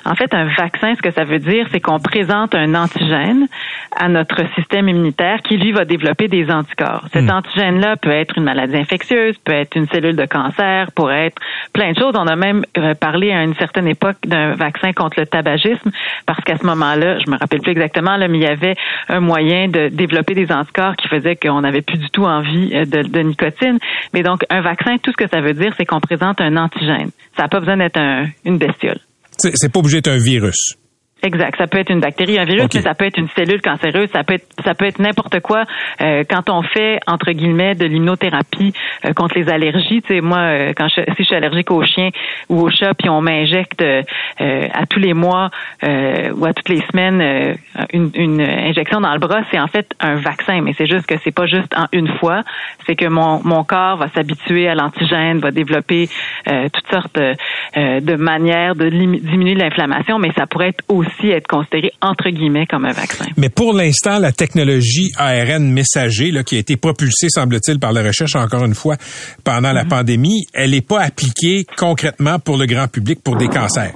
En 0.07 0.15
fait, 0.15 0.33
un 0.33 0.45
vaccin, 0.45 0.95
ce 0.95 1.01
que 1.01 1.11
ça 1.11 1.25
veut 1.25 1.39
dire, 1.39 1.67
c'est 1.71 1.81
qu'on 1.81 1.99
présente 1.99 2.55
un 2.55 2.75
antigène 2.75 3.47
à 3.93 4.07
notre 4.07 4.41
système 4.55 4.87
immunitaire 4.87 5.41
qui, 5.41 5.57
lui, 5.57 5.73
va 5.73 5.83
développer 5.83 6.29
des 6.29 6.49
anticorps. 6.49 7.03
Cet 7.11 7.25
hmm. 7.25 7.31
antigène-là 7.31 7.97
peut 7.97 8.11
être 8.11 8.37
une 8.37 8.43
maladie 8.43 8.77
infectieuse, 8.77 9.35
peut 9.43 9.51
être 9.51 9.75
une 9.75 9.87
cellule 9.87 10.15
de 10.15 10.25
cancer, 10.25 10.93
pourrait 10.93 11.27
être 11.27 11.41
plein 11.73 11.91
de 11.91 11.97
choses. 11.97 12.13
On 12.15 12.27
a 12.27 12.37
même 12.37 12.63
euh, 12.77 12.93
parlé 12.95 13.31
à 13.31 13.43
une 13.43 13.55
certaine 13.55 13.87
époque 13.87 14.15
d'un 14.25 14.53
vaccin 14.53 14.93
contre 14.93 15.19
le 15.19 15.25
tabagisme 15.25 15.91
parce 16.25 16.39
qu'à 16.45 16.57
ce 16.57 16.65
moment-là, 16.65 17.19
je 17.19 17.29
me 17.29 17.37
rappelle 17.37 17.59
plus 17.59 17.71
exactement, 17.71 18.15
là, 18.15 18.29
mais 18.29 18.37
il 18.37 18.43
y 18.43 18.47
avait 18.47 18.75
un 19.09 19.19
moyen 19.19 19.67
de 19.67 19.89
développer 19.89 20.35
des 20.35 20.51
anticorps 20.53 20.95
qui 20.95 21.09
faisait 21.09 21.35
qu'on 21.35 21.61
n'avait 21.61 21.81
plus 21.81 21.97
du 21.97 22.09
tout 22.11 22.23
envie 22.23 22.71
euh, 22.73 22.85
de, 22.85 23.01
de, 23.01 23.19
nicotine. 23.19 23.77
Mais 24.13 24.23
donc, 24.23 24.43
un 24.49 24.61
vaccin, 24.61 24.95
tout 24.97 25.11
ce 25.11 25.17
que 25.17 25.27
ça 25.27 25.41
veut 25.41 25.53
dire, 25.53 25.73
c'est 25.75 25.85
qu'on 25.85 25.99
présente 25.99 26.39
un 26.39 26.55
antigène. 26.55 27.11
Ça 27.35 27.43
n'a 27.43 27.49
pas 27.49 27.59
besoin 27.59 27.75
d'être 27.75 27.97
un, 27.97 28.27
une 28.45 28.57
bestiole. 28.57 28.99
C'est 29.37 29.71
pas 29.71 29.79
obligé 29.79 29.97
d'être 29.97 30.07
un 30.09 30.17
virus. 30.17 30.77
Exact. 31.23 31.57
Ça 31.57 31.65
peut 31.65 31.79
être 31.79 31.89
une 31.89 31.99
bactérie, 31.99 32.37
un 32.37 32.45
virus, 32.45 32.67
mais 32.73 32.81
ça 32.81 32.93
peut 32.93 33.05
être 33.05 33.17
une 33.17 33.27
cellule 33.35 33.61
cancéreuse, 33.61 34.07
ça 34.13 34.23
peut 34.23 34.35
être 34.35 34.45
ça 34.63 34.75
peut 34.75 34.85
être 34.85 34.99
n'importe 34.99 35.39
quoi. 35.39 35.63
Euh, 36.01 36.23
quand 36.29 36.49
on 36.49 36.61
fait 36.61 36.99
entre 37.07 37.31
guillemets 37.31 37.73
de 37.73 37.85
l'immunothérapie 37.85 38.71
euh, 39.03 39.13
contre 39.13 39.37
les 39.37 39.49
allergies, 39.49 40.03
tu 40.03 40.15
sais, 40.15 40.21
moi, 40.21 40.37
euh, 40.37 40.73
quand 40.77 40.87
je, 40.89 41.01
si 41.15 41.15
je 41.19 41.23
suis 41.23 41.35
allergique 41.35 41.71
aux 41.71 41.83
chiens 41.83 42.09
ou 42.49 42.61
aux 42.61 42.69
chats, 42.69 42.93
puis 42.93 43.09
on 43.09 43.21
m'injecte 43.21 43.81
à 43.81 44.85
tous 44.87 44.99
les 44.99 45.13
mois 45.13 45.49
ou 45.83 46.45
à 46.45 46.53
toutes 46.53 46.69
les 46.69 46.81
semaines 46.91 47.57
une, 47.91 48.11
une, 48.13 48.41
injection 48.41 49.01
dans 49.01 49.13
le 49.13 49.19
bras, 49.19 49.41
c'est 49.51 49.59
en 49.59 49.67
fait 49.67 49.87
un 49.99 50.15
vaccin, 50.15 50.61
mais 50.61 50.73
c'est 50.77 50.87
juste 50.87 51.07
que 51.07 51.15
c'est 51.23 51.33
pas 51.33 51.47
juste 51.47 51.75
en 51.75 51.87
une 51.91 52.07
fois, 52.19 52.43
c'est 52.85 52.95
que 52.95 53.07
mon 53.07 53.41
mon 53.43 53.63
corps 53.63 53.97
va 53.97 54.09
s'habituer 54.09 54.67
à 54.67 54.75
l'antigène, 54.75 55.39
va 55.39 55.51
développer 55.51 56.09
toutes 56.45 56.87
sortes 56.89 57.19
de 57.75 58.15
manières 58.15 58.75
de 58.75 58.89
diminuer 58.89 59.55
l'inflammation, 59.55 60.19
mais 60.19 60.31
ça 60.33 60.45
pourrait 60.45 60.69
être 60.69 60.83
aussi 60.89 61.06
aussi 61.07 61.29
être 61.29 61.47
considéré 61.47 61.91
entre 62.01 62.29
guillemets 62.29 62.65
comme 62.65 62.85
un 62.85 62.93
vaccin. 62.93 63.25
Mais 63.37 63.49
pour 63.49 63.73
l'instant, 63.73 64.19
la 64.19 64.31
technologie 64.31 65.11
ARN 65.17 65.71
messager, 65.71 66.31
là, 66.31 66.43
qui 66.43 66.55
a 66.55 66.59
été 66.59 66.77
propulsée, 66.77 67.29
semble-t-il, 67.29 67.79
par 67.79 67.93
la 67.93 68.03
recherche, 68.03 68.35
encore 68.35 68.65
une 68.65 68.75
fois, 68.75 68.95
pendant 69.43 69.71
la 69.71 69.83
mhm. 69.83 69.89
pandémie, 69.89 70.45
elle 70.53 70.71
n'est 70.71 70.81
pas 70.81 71.01
appliquée 71.01 71.65
concrètement 71.77 72.39
pour 72.39 72.57
le 72.57 72.65
grand 72.65 72.87
public 72.87 73.19
pour 73.23 73.35
des 73.37 73.47
cancers. 73.47 73.93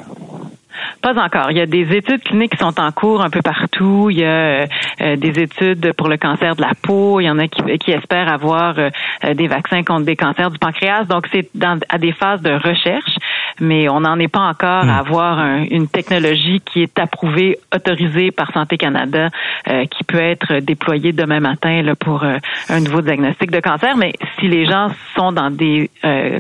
Pas 1.02 1.14
encore. 1.14 1.50
Il 1.50 1.58
y 1.58 1.62
a 1.62 1.66
des 1.66 1.96
études 1.96 2.22
cliniques 2.24 2.52
qui 2.52 2.58
sont 2.58 2.80
en 2.80 2.92
cours 2.92 3.22
un 3.22 3.30
peu 3.30 3.42
partout. 3.42 4.10
Il 4.12 4.20
y 4.20 4.24
a 4.24 4.68
euh, 5.02 5.16
des 5.16 5.42
études 5.42 5.94
pour 5.98 6.08
le 6.08 6.18
cancer 6.18 6.56
de 6.56 6.62
la 6.62 6.74
peau. 6.80 7.20
Il 7.20 7.26
y 7.26 7.30
en 7.30 7.40
a 7.40 7.48
qui, 7.48 7.62
qui 7.80 7.92
espèrent 7.92 8.32
avoir 8.32 8.78
euh, 8.78 8.90
des 9.34 9.48
vaccins 9.48 9.84
contre 9.84 10.06
des 10.06 10.16
cancers 10.16 10.52
du 10.52 10.60
pancréas. 10.60 11.06
Donc, 11.06 11.28
c'est 11.32 11.50
à 11.90 11.98
des 11.98 12.14
phases 12.14 12.42
de 12.42 12.52
recherche 12.52 13.16
mais 13.60 13.90
on 13.90 14.02
n'en 14.02 14.18
est 14.20 14.28
pas 14.28 14.40
encore 14.40 14.84
à 14.84 14.86
hmm. 14.86 14.90
avoir 14.90 15.40
une 15.70 15.88
technologie 15.88 16.62
qui 16.62 16.82
est 16.82 17.00
approuvée, 17.00 17.58
autorisée 17.74 18.32
par 18.32 18.52
Santé 18.54 18.78
Canada, 18.78 19.30
euh, 19.68 19.86
qui 19.86 20.04
peut 20.04 20.20
être 20.20 20.60
déployée 20.60 21.12
demain 21.12 21.40
matin 21.40 21.82
là, 21.82 21.96
pour 21.96 22.24
euh, 22.24 22.38
un 22.70 22.80
nouveau 22.80 23.02
diagnostic 23.02 23.52
de 23.52 23.60
cancer. 23.60 23.96
Mais 23.98 24.14
si 24.40 24.48
les 24.48 24.66
gens 24.66 24.90
sont 25.16 25.32
dans 25.32 25.50
des 25.50 25.90
euh, 26.06 26.40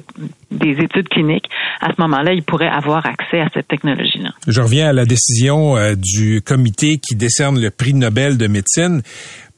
des 0.51 0.71
études 0.71 1.07
cliniques, 1.07 1.49
à 1.79 1.93
ce 1.95 2.01
moment-là, 2.01 2.33
ils 2.33 2.43
pourraient 2.43 2.67
avoir 2.67 3.05
accès 3.05 3.39
à 3.39 3.47
cette 3.53 3.69
technologie-là. 3.69 4.31
Je 4.47 4.59
reviens 4.59 4.89
à 4.89 4.93
la 4.93 5.05
décision 5.05 5.75
du 5.95 6.41
comité 6.41 6.97
qui 6.97 7.15
décerne 7.15 7.57
le 7.57 7.71
prix 7.71 7.93
Nobel 7.93 8.37
de 8.37 8.47
médecine. 8.47 9.01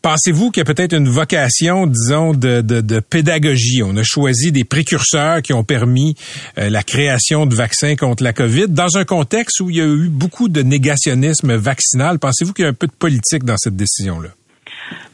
Pensez-vous 0.04 0.52
qu'il 0.52 0.60
y 0.60 0.70
a 0.70 0.74
peut-être 0.74 0.94
une 0.94 1.08
vocation, 1.08 1.88
disons, 1.88 2.34
de, 2.34 2.60
de, 2.60 3.00
pédagogie? 3.00 3.84
On 3.84 3.96
a 3.96 4.04
choisi 4.04 4.52
des 4.52 4.66
précurseurs 4.66 5.42
qui 5.42 5.54
ont 5.54 5.64
permis 5.64 6.16
euh, 6.58 6.70
la 6.70 6.84
création 6.84 7.46
de 7.46 7.56
vaccins 7.56 7.96
contre 7.96 8.22
la 8.22 8.34
COVID 8.34 8.68
dans 8.68 8.98
un 8.98 9.06
contexte 9.06 9.62
où 9.62 9.70
il 9.70 9.78
y 9.78 9.82
a 9.82 9.86
eu 9.86 10.10
beaucoup 10.10 10.50
de 10.50 10.62
négationnisme 10.62 11.56
vaccinal. 11.56 12.20
Pensez-vous 12.20 12.52
qu'il 12.52 12.64
y 12.64 12.68
a 12.68 12.72
un 12.72 12.74
peu 12.74 12.88
de 12.88 12.92
politique 12.92 13.46
dans 13.46 13.56
cette 13.56 13.78
décision-là? 13.78 14.28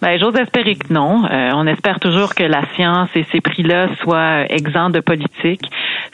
Ben, 0.01 0.17
j'ose 0.17 0.35
espérer 0.37 0.75
que 0.75 0.91
non. 0.91 1.23
Euh, 1.25 1.51
on 1.53 1.67
espère 1.67 1.99
toujours 1.99 2.33
que 2.33 2.43
la 2.43 2.63
science 2.73 3.09
et 3.15 3.27
ces 3.31 3.41
prix-là 3.41 3.89
soient 4.01 4.51
exempts 4.51 4.89
de 4.89 5.01
politique. 5.01 5.61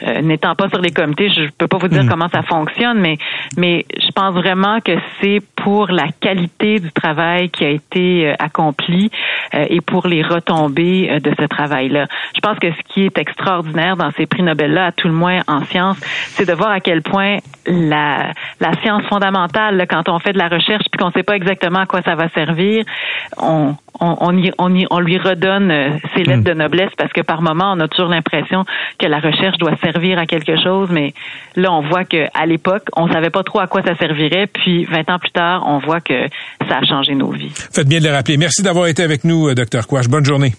Euh, 0.02 0.20
n'étant 0.20 0.54
pas 0.54 0.68
sur 0.68 0.80
les 0.80 0.90
comités, 0.90 1.28
je 1.30 1.48
peux 1.56 1.68
pas 1.68 1.78
vous 1.78 1.88
dire 1.88 2.04
hmm. 2.04 2.08
comment 2.08 2.28
ça 2.28 2.42
fonctionne, 2.42 2.98
mais 2.98 3.18
mais 3.56 3.86
je 3.98 4.10
pense 4.12 4.34
vraiment 4.34 4.80
que 4.80 4.92
c'est 5.20 5.40
pour 5.56 5.88
la 5.88 6.08
qualité 6.20 6.78
du 6.80 6.92
travail 6.92 7.50
qui 7.50 7.64
a 7.64 7.70
été 7.70 8.28
euh, 8.28 8.34
accompli 8.38 9.10
et 9.52 9.80
pour 9.80 10.06
les 10.06 10.22
retombées 10.22 11.20
de 11.20 11.32
ce 11.38 11.46
travail-là. 11.46 12.06
Je 12.34 12.40
pense 12.40 12.58
que 12.58 12.70
ce 12.70 12.92
qui 12.92 13.04
est 13.04 13.16
extraordinaire 13.16 13.96
dans 13.96 14.10
ces 14.12 14.26
prix 14.26 14.42
Nobel-là, 14.42 14.86
à 14.86 14.92
tout 14.92 15.08
le 15.08 15.14
moins 15.14 15.40
en 15.46 15.64
science, 15.64 15.98
c'est 16.30 16.46
de 16.46 16.52
voir 16.52 16.70
à 16.70 16.80
quel 16.80 17.02
point 17.02 17.38
la 17.66 18.32
la 18.60 18.74
science 18.82 19.04
fondamentale, 19.04 19.86
quand 19.88 20.08
on 20.08 20.18
fait 20.18 20.32
de 20.32 20.38
la 20.38 20.48
recherche 20.48 20.84
puis 20.90 20.98
qu'on 20.98 21.08
ne 21.08 21.12
sait 21.12 21.22
pas 21.22 21.36
exactement 21.36 21.80
à 21.80 21.86
quoi 21.86 22.02
ça 22.02 22.14
va 22.14 22.28
servir, 22.30 22.84
on, 23.38 23.76
on, 24.00 24.36
y, 24.36 24.52
on, 24.58 24.72
on 24.90 25.00
lui 25.00 25.18
redonne 25.18 25.70
euh, 25.70 25.90
ses 26.14 26.24
lettres 26.24 26.40
hmm. 26.40 26.44
de 26.44 26.52
noblesse 26.54 26.92
parce 26.98 27.12
que 27.12 27.22
par 27.22 27.42
moment, 27.42 27.72
on 27.72 27.80
a 27.80 27.88
toujours 27.88 28.10
l'impression 28.10 28.64
que 28.98 29.06
la 29.06 29.18
recherche 29.18 29.58
doit 29.58 29.76
servir 29.76 29.85
à 29.86 30.26
quelque 30.26 30.60
chose, 30.62 30.88
mais 30.90 31.14
là, 31.54 31.72
on 31.72 31.82
voit 31.82 32.04
qu'à 32.04 32.46
l'époque, 32.46 32.84
on 32.96 33.08
savait 33.08 33.30
pas 33.30 33.42
trop 33.42 33.60
à 33.60 33.66
quoi 33.66 33.82
ça 33.82 33.96
servirait, 33.96 34.46
puis 34.46 34.84
20 34.84 35.10
ans 35.10 35.18
plus 35.18 35.30
tard, 35.30 35.64
on 35.66 35.78
voit 35.78 36.00
que 36.00 36.28
ça 36.68 36.78
a 36.78 36.84
changé 36.84 37.14
nos 37.14 37.30
vies. 37.30 37.52
Faites 37.54 37.88
bien 37.88 38.00
de 38.00 38.04
le 38.04 38.12
rappeler. 38.12 38.36
Merci 38.36 38.62
d'avoir 38.62 38.86
été 38.86 39.02
avec 39.02 39.24
nous, 39.24 39.48
euh, 39.48 39.54
docteur 39.54 39.86
Quash. 39.86 40.08
Bonne 40.08 40.24
journée. 40.24 40.52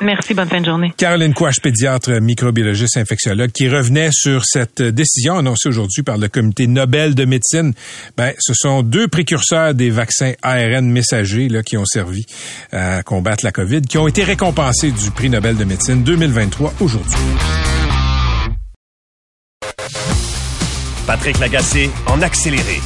Merci, 0.00 0.34
bonne 0.34 0.48
fin 0.48 0.60
de 0.60 0.66
journée. 0.66 0.92
Caroline 0.96 1.32
Quash, 1.32 1.60
pédiatre, 1.60 2.20
microbiologiste, 2.20 2.96
infectiologue, 2.96 3.52
qui 3.52 3.68
revenait 3.68 4.10
sur 4.12 4.44
cette 4.44 4.82
décision 4.82 5.38
annoncée 5.38 5.68
aujourd'hui 5.68 6.02
par 6.02 6.18
le 6.18 6.28
Comité 6.28 6.66
Nobel 6.66 7.14
de 7.14 7.24
médecine. 7.24 7.72
Ben, 8.16 8.32
ce 8.38 8.54
sont 8.54 8.82
deux 8.82 9.06
précurseurs 9.06 9.72
des 9.72 9.90
vaccins 9.90 10.32
ARN 10.42 10.90
messagers 10.90 11.48
là, 11.48 11.62
qui 11.62 11.76
ont 11.76 11.84
servi 11.84 12.26
à 12.72 13.02
combattre 13.04 13.44
la 13.44 13.52
COVID, 13.52 13.82
qui 13.82 13.96
ont 13.98 14.08
été 14.08 14.24
récompensés 14.24 14.90
du 14.90 15.10
prix 15.12 15.30
Nobel 15.30 15.56
de 15.56 15.64
médecine 15.64 16.02
2023 16.02 16.74
aujourd'hui. 16.80 17.14
Patrick 21.06 21.38
Lagacé 21.38 21.90
en 22.06 22.22
accéléré. 22.22 22.80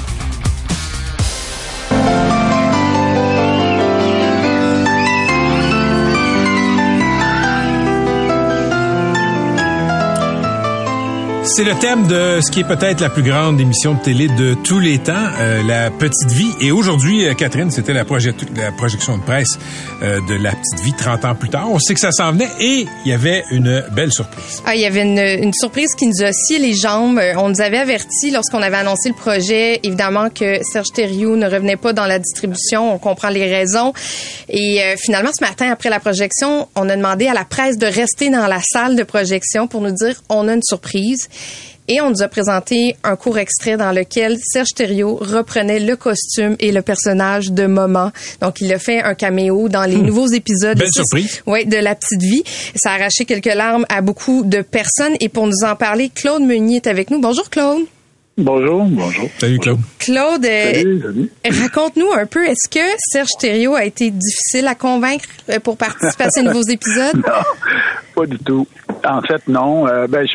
C'est 11.48 11.64
le 11.64 11.74
thème 11.78 12.06
de 12.06 12.40
ce 12.42 12.50
qui 12.50 12.61
est 12.61 12.64
peut-être 12.64 13.00
la 13.00 13.08
plus 13.08 13.22
grande 13.22 13.58
émission 13.58 13.94
de 13.94 14.00
télé 14.00 14.28
de 14.28 14.54
tous 14.54 14.80
les 14.80 14.98
temps, 14.98 15.14
euh, 15.40 15.62
La 15.62 15.90
Petite 15.90 16.30
Vie. 16.30 16.52
Et 16.61 16.70
aujourd'hui, 16.70 17.26
euh, 17.26 17.32
Catherine, 17.32 17.70
c'était 17.70 17.94
la, 17.94 18.00
la, 18.00 18.72
projection 18.72 19.16
de 19.16 19.22
presse 19.22 19.58
euh, 20.02 20.20
de 20.28 20.34
La 20.34 20.50
Petite 20.50 20.84
Vie 20.84 20.92
30 20.92 21.24
ans 21.24 21.34
plus 21.34 21.48
tard. 21.48 21.70
On 21.70 21.78
sait 21.78 21.94
que 21.94 22.00
ça 22.00 22.12
s'en 22.12 22.32
venait 22.32 22.50
et 22.61 22.87
il 23.04 23.11
y 23.11 23.14
avait 23.14 23.44
une 23.50 23.82
belle 23.92 24.12
surprise. 24.12 24.62
Ah, 24.66 24.74
il 24.74 24.82
y 24.82 24.84
avait 24.84 25.02
une, 25.02 25.18
une, 25.18 25.54
surprise 25.54 25.94
qui 25.94 26.06
nous 26.06 26.22
a 26.22 26.32
scié 26.32 26.58
les 26.58 26.74
jambes. 26.74 27.18
On 27.38 27.48
nous 27.48 27.61
avait 27.62 27.78
averti 27.78 28.30
lorsqu'on 28.30 28.62
avait 28.62 28.76
annoncé 28.76 29.08
le 29.08 29.14
projet, 29.14 29.80
évidemment, 29.82 30.28
que 30.28 30.62
Serge 30.62 30.92
Thériault 30.92 31.37
ne 31.37 31.48
revenait 31.48 31.76
pas 31.76 31.94
dans 31.94 32.06
la 32.06 32.18
distribution. 32.18 32.92
On 32.94 32.98
comprend 32.98 33.30
les 33.30 33.46
raisons. 33.50 33.94
Et 34.50 34.82
finalement, 34.98 35.30
ce 35.37 35.42
matin, 35.42 35.70
après 35.72 35.88
la 35.88 35.98
projection, 35.98 36.68
on 36.76 36.88
a 36.88 36.96
demandé 36.96 37.26
à 37.26 37.34
la 37.34 37.44
presse 37.44 37.78
de 37.78 37.87
rester 37.87 38.28
dans 38.28 38.46
la 38.46 38.61
salle 38.62 38.96
de 38.96 39.02
projection 39.02 39.66
pour 39.66 39.80
nous 39.80 39.92
dire 39.92 40.22
on 40.28 40.46
a 40.46 40.54
une 40.54 40.62
surprise. 40.62 41.28
Et 41.90 42.03
on 42.03 42.11
nous 42.11 42.22
a 42.22 42.29
présenté 42.29 42.96
un 43.03 43.16
court 43.16 43.38
extrait 43.38 43.79
dans 43.79 43.92
lequel 43.92 44.37
Serge 44.42 44.74
Thériault 44.74 45.16
reprenait 45.22 45.81
le 45.81 45.96
costume 45.96 46.55
et 46.61 46.70
le 46.70 46.83
personnage 46.83 47.51
de 47.51 47.66
Moment. 47.66 48.12
Donc, 48.42 48.61
il 48.61 48.70
a 48.74 48.79
fait 48.79 49.03
un 49.03 49.14
caméo 49.14 49.70
dans 49.70 49.85
les 49.85 49.96
hmm. 49.96 50.05
nouveaux 50.05 50.27
épisodes. 50.27 50.79
Belle 50.79 50.92
surprise. 50.92 51.42
Oui, 51.46 51.64
de 51.64 51.79
La 51.79 51.94
Petite 51.94 52.20
Vie. 52.20 52.42
Ça 52.74 52.90
a 52.90 52.94
arraché 52.96 53.24
quelques 53.24 53.46
larmes 53.46 53.87
à 53.88 54.03
beaucoup 54.03 54.44
de 54.44 54.61
personnes. 54.61 55.14
Et 55.20 55.31
pour 55.31 55.46
nous 55.46 55.64
en 55.66 55.77
parler, 55.77 56.11
Claude 56.14 56.42
Meunier 56.42 56.77
est 56.77 56.87
avec 56.87 57.11
nous. 57.11 57.20
Bonjour, 57.20 57.48
Claude. 57.48 57.85
Bonjour, 58.37 58.85
bonjour. 58.85 59.29
Salut 59.38 59.59
Claude. 59.59 59.79
Claude, 59.98 60.44
euh, 60.44 61.27
raconte-nous 61.44 62.12
un 62.12 62.24
peu, 62.24 62.46
est-ce 62.46 62.68
que 62.68 62.85
Serge 63.11 63.31
Thériault 63.40 63.74
a 63.74 63.85
été 63.85 64.12
difficile 64.12 64.68
à 64.68 64.77
convaincre 64.77 65.24
euh, 65.51 65.59
pour 65.59 65.77
participer 65.77 66.24
à 66.24 66.31
ces 66.31 66.42
nouveaux 66.44 66.62
épisodes? 66.62 67.16
Non, 67.16 67.42
pas 68.14 68.27
du 68.27 68.38
tout. 68.38 68.64
En 69.06 69.22
fait, 69.22 69.46
non. 69.48 69.87
Euh, 69.87 70.06
ben, 70.06 70.26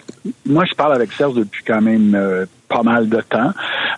moi, 0.45 0.65
je 0.65 0.73
parle 0.73 0.93
avec 0.93 1.11
Serge 1.13 1.35
depuis 1.35 1.63
quand 1.65 1.81
même 1.81 2.15
euh, 2.15 2.45
pas 2.69 2.83
mal 2.83 3.09
de 3.09 3.21
temps. 3.21 3.51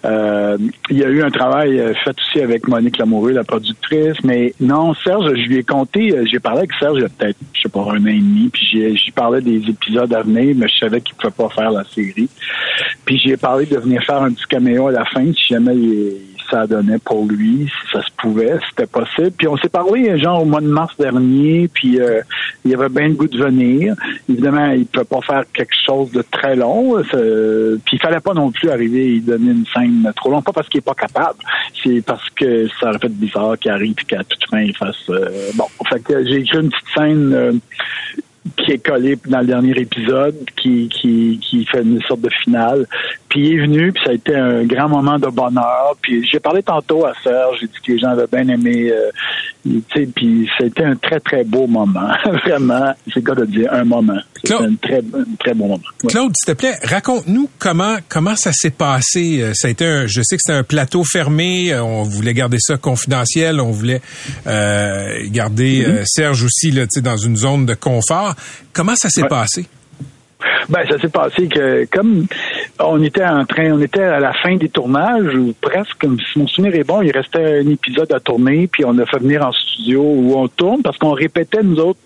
Euh, 0.05 0.57
il 0.89 0.97
y 0.97 1.03
a 1.03 1.09
eu 1.09 1.23
un 1.23 1.31
travail 1.31 1.81
fait 2.03 2.15
aussi 2.19 2.41
avec 2.41 2.67
Monique 2.67 2.97
Lamoureux, 2.97 3.31
la 3.31 3.43
productrice, 3.43 4.17
mais 4.23 4.53
non, 4.59 4.93
Serge, 4.93 5.29
je 5.35 5.47
lui 5.47 5.57
ai 5.57 5.63
compté, 5.63 6.13
j'ai 6.25 6.39
parlé 6.39 6.59
avec 6.59 6.73
Serge 6.79 6.97
il 6.97 7.01
y 7.01 7.05
a 7.05 7.09
peut-être, 7.09 7.37
je 7.53 7.61
sais 7.61 7.69
pas, 7.69 7.81
un 7.81 8.03
an 8.03 8.07
et 8.07 8.19
demi, 8.19 8.49
puis 8.51 8.67
j'ai 8.71 9.11
parlais 9.13 9.41
des 9.41 9.69
épisodes 9.69 10.13
à 10.13 10.21
venir, 10.21 10.55
mais 10.57 10.67
je 10.67 10.77
savais 10.77 11.01
qu'il 11.01 11.15
pouvait 11.15 11.31
pas 11.31 11.49
faire 11.49 11.71
la 11.71 11.83
série. 11.85 12.29
Puis 13.05 13.19
j'ai 13.19 13.37
parlé 13.37 13.65
de 13.65 13.77
venir 13.77 14.03
faire 14.03 14.21
un 14.21 14.31
petit 14.31 14.45
caméo 14.47 14.87
à 14.87 14.91
la 14.91 15.05
fin, 15.05 15.25
si 15.33 15.53
jamais 15.53 15.75
il, 15.75 16.34
ça 16.49 16.67
donnait 16.67 16.99
pour 16.99 17.25
lui, 17.25 17.67
si 17.67 17.91
ça 17.91 18.01
se 18.01 18.11
pouvait, 18.17 18.57
c'était 18.69 18.87
possible. 18.87 19.31
Puis 19.31 19.47
on 19.47 19.57
s'est 19.57 19.69
parlé 19.69 20.17
genre 20.19 20.41
au 20.41 20.45
mois 20.45 20.61
de 20.61 20.67
mars 20.67 20.95
dernier, 20.97 21.67
puis 21.67 21.99
euh, 21.99 22.21
il 22.63 22.73
avait 22.73 22.89
bien 22.89 23.07
le 23.07 23.13
goût 23.13 23.27
de 23.27 23.37
venir. 23.37 23.95
Évidemment, 24.29 24.67
il 24.71 24.81
ne 24.81 24.85
peut 24.85 25.03
pas 25.03 25.21
faire 25.21 25.43
quelque 25.53 25.75
chose 25.85 26.11
de 26.11 26.23
très 26.29 26.55
long. 26.55 27.01
Puis 27.03 27.97
il 27.97 27.99
fallait 27.99 28.19
pas 28.19 28.33
non 28.33 28.51
plus 28.51 28.69
arriver 28.69 29.15
et 29.15 29.19
donner 29.19 29.51
une 29.51 29.65
scène 29.73 30.11
trop 30.15 30.31
longue, 30.31 30.43
pas 30.43 30.53
parce 30.53 30.69
qu'il 30.69 30.79
est 30.79 30.81
pas 30.81 30.93
capable, 30.93 31.39
c'est 31.83 32.01
parce 32.05 32.29
que 32.31 32.67
ça 32.79 32.89
aurait 32.89 32.99
fait 32.99 33.09
bizarre 33.09 33.57
qu'il 33.59 33.71
arrive 33.71 33.95
et 33.99 34.05
qu'à 34.05 34.23
toute 34.23 34.49
fin 34.49 34.61
il 34.61 34.75
fasse 34.75 35.09
euh, 35.09 35.51
bon. 35.55 35.65
Fait 35.89 36.01
que 36.03 36.25
j'ai 36.25 36.37
écrit 36.37 36.59
une 36.59 36.69
petite 36.69 36.87
scène. 36.95 37.61
Qui 38.57 38.73
est 38.73 38.85
collé 38.85 39.17
dans 39.25 39.39
le 39.39 39.47
dernier 39.47 39.71
épisode, 39.71 40.35
qui, 40.55 40.87
qui, 40.89 41.39
qui 41.41 41.65
fait 41.65 41.81
une 41.81 42.01
sorte 42.03 42.21
de 42.21 42.29
finale. 42.29 42.85
Puis 43.27 43.39
il 43.39 43.53
est 43.53 43.61
venu, 43.61 43.91
puis 43.91 44.03
ça 44.03 44.11
a 44.11 44.13
été 44.13 44.35
un 44.35 44.63
grand 44.65 44.87
moment 44.87 45.17
de 45.17 45.27
bonheur. 45.27 45.95
Puis 46.01 46.25
j'ai 46.27 46.39
parlé 46.39 46.61
tantôt 46.61 47.05
à 47.05 47.13
Serge, 47.23 47.57
j'ai 47.61 47.67
dit 47.67 47.79
que 47.83 47.91
les 47.91 47.97
gens 47.97 48.09
avaient 48.09 48.27
bien 48.31 48.47
aimé, 48.47 48.91
euh, 48.91 49.09
puis 50.15 50.49
c'était 50.59 50.83
un 50.83 50.95
très, 50.95 51.19
très 51.19 51.43
beau 51.43 51.65
moment. 51.67 52.09
Vraiment, 52.45 52.93
c'est 53.05 53.15
le 53.15 53.21
cas 53.21 53.35
de 53.35 53.45
dire 53.45 53.73
un 53.73 53.83
moment. 53.83 54.19
C'était 54.35 54.63
un 54.63 54.75
très, 54.75 55.01
très 55.39 55.53
bon 55.53 55.67
moment. 55.67 55.83
Claude, 56.07 56.33
s'il 56.35 56.53
te 56.53 56.57
plaît, 56.57 56.75
raconte-nous 56.83 57.49
comment, 57.57 57.97
comment 58.07 58.35
ça 58.35 58.51
s'est 58.53 58.69
passé. 58.69 59.41
Euh, 59.41 59.51
ça 59.53 59.67
a 59.67 59.71
été 59.71 59.85
un, 59.85 60.05
je 60.05 60.21
sais 60.21 60.35
que 60.35 60.41
c'était 60.45 60.57
un 60.57 60.63
plateau 60.63 61.03
fermé, 61.03 61.73
euh, 61.73 61.83
on 61.83 62.03
voulait 62.03 62.33
garder 62.33 62.57
ça 62.59 62.77
confidentiel, 62.77 63.59
on 63.59 63.71
voulait 63.71 64.01
euh, 64.45 65.23
garder 65.29 65.85
mm-hmm. 65.85 66.05
Serge 66.05 66.43
aussi 66.43 66.71
là, 66.71 66.85
dans 67.01 67.17
une 67.17 67.35
zone 67.35 67.65
de 67.65 67.73
confort. 67.73 68.35
Comment 68.71 68.95
ça 68.95 69.09
s'est 69.09 69.27
passé? 69.27 69.65
Ben, 70.69 70.81
ça 70.89 70.99
s'est 70.99 71.09
passé 71.09 71.47
que 71.47 71.85
comme 71.91 72.27
on 72.79 73.01
était 73.01 73.25
en 73.25 73.45
train, 73.45 73.71
on 73.71 73.81
était 73.81 74.03
à 74.03 74.19
la 74.19 74.33
fin 74.33 74.55
des 74.57 74.69
tournages 74.69 75.33
ou 75.35 75.53
presque, 75.61 76.01
si 76.01 76.39
mon 76.39 76.47
souvenir 76.47 76.75
est 76.75 76.83
bon, 76.83 77.01
il 77.01 77.11
restait 77.11 77.61
un 77.61 77.69
épisode 77.69 78.11
à 78.11 78.19
tourner, 78.19 78.67
puis 78.67 78.83
on 78.85 78.97
a 78.99 79.05
fait 79.05 79.19
venir 79.19 79.45
en 79.45 79.51
studio 79.51 80.01
où 80.01 80.33
on 80.35 80.47
tourne 80.47 80.81
parce 80.81 80.97
qu'on 80.97 81.11
répétait 81.11 81.63
nous 81.63 81.79
autres 81.79 81.99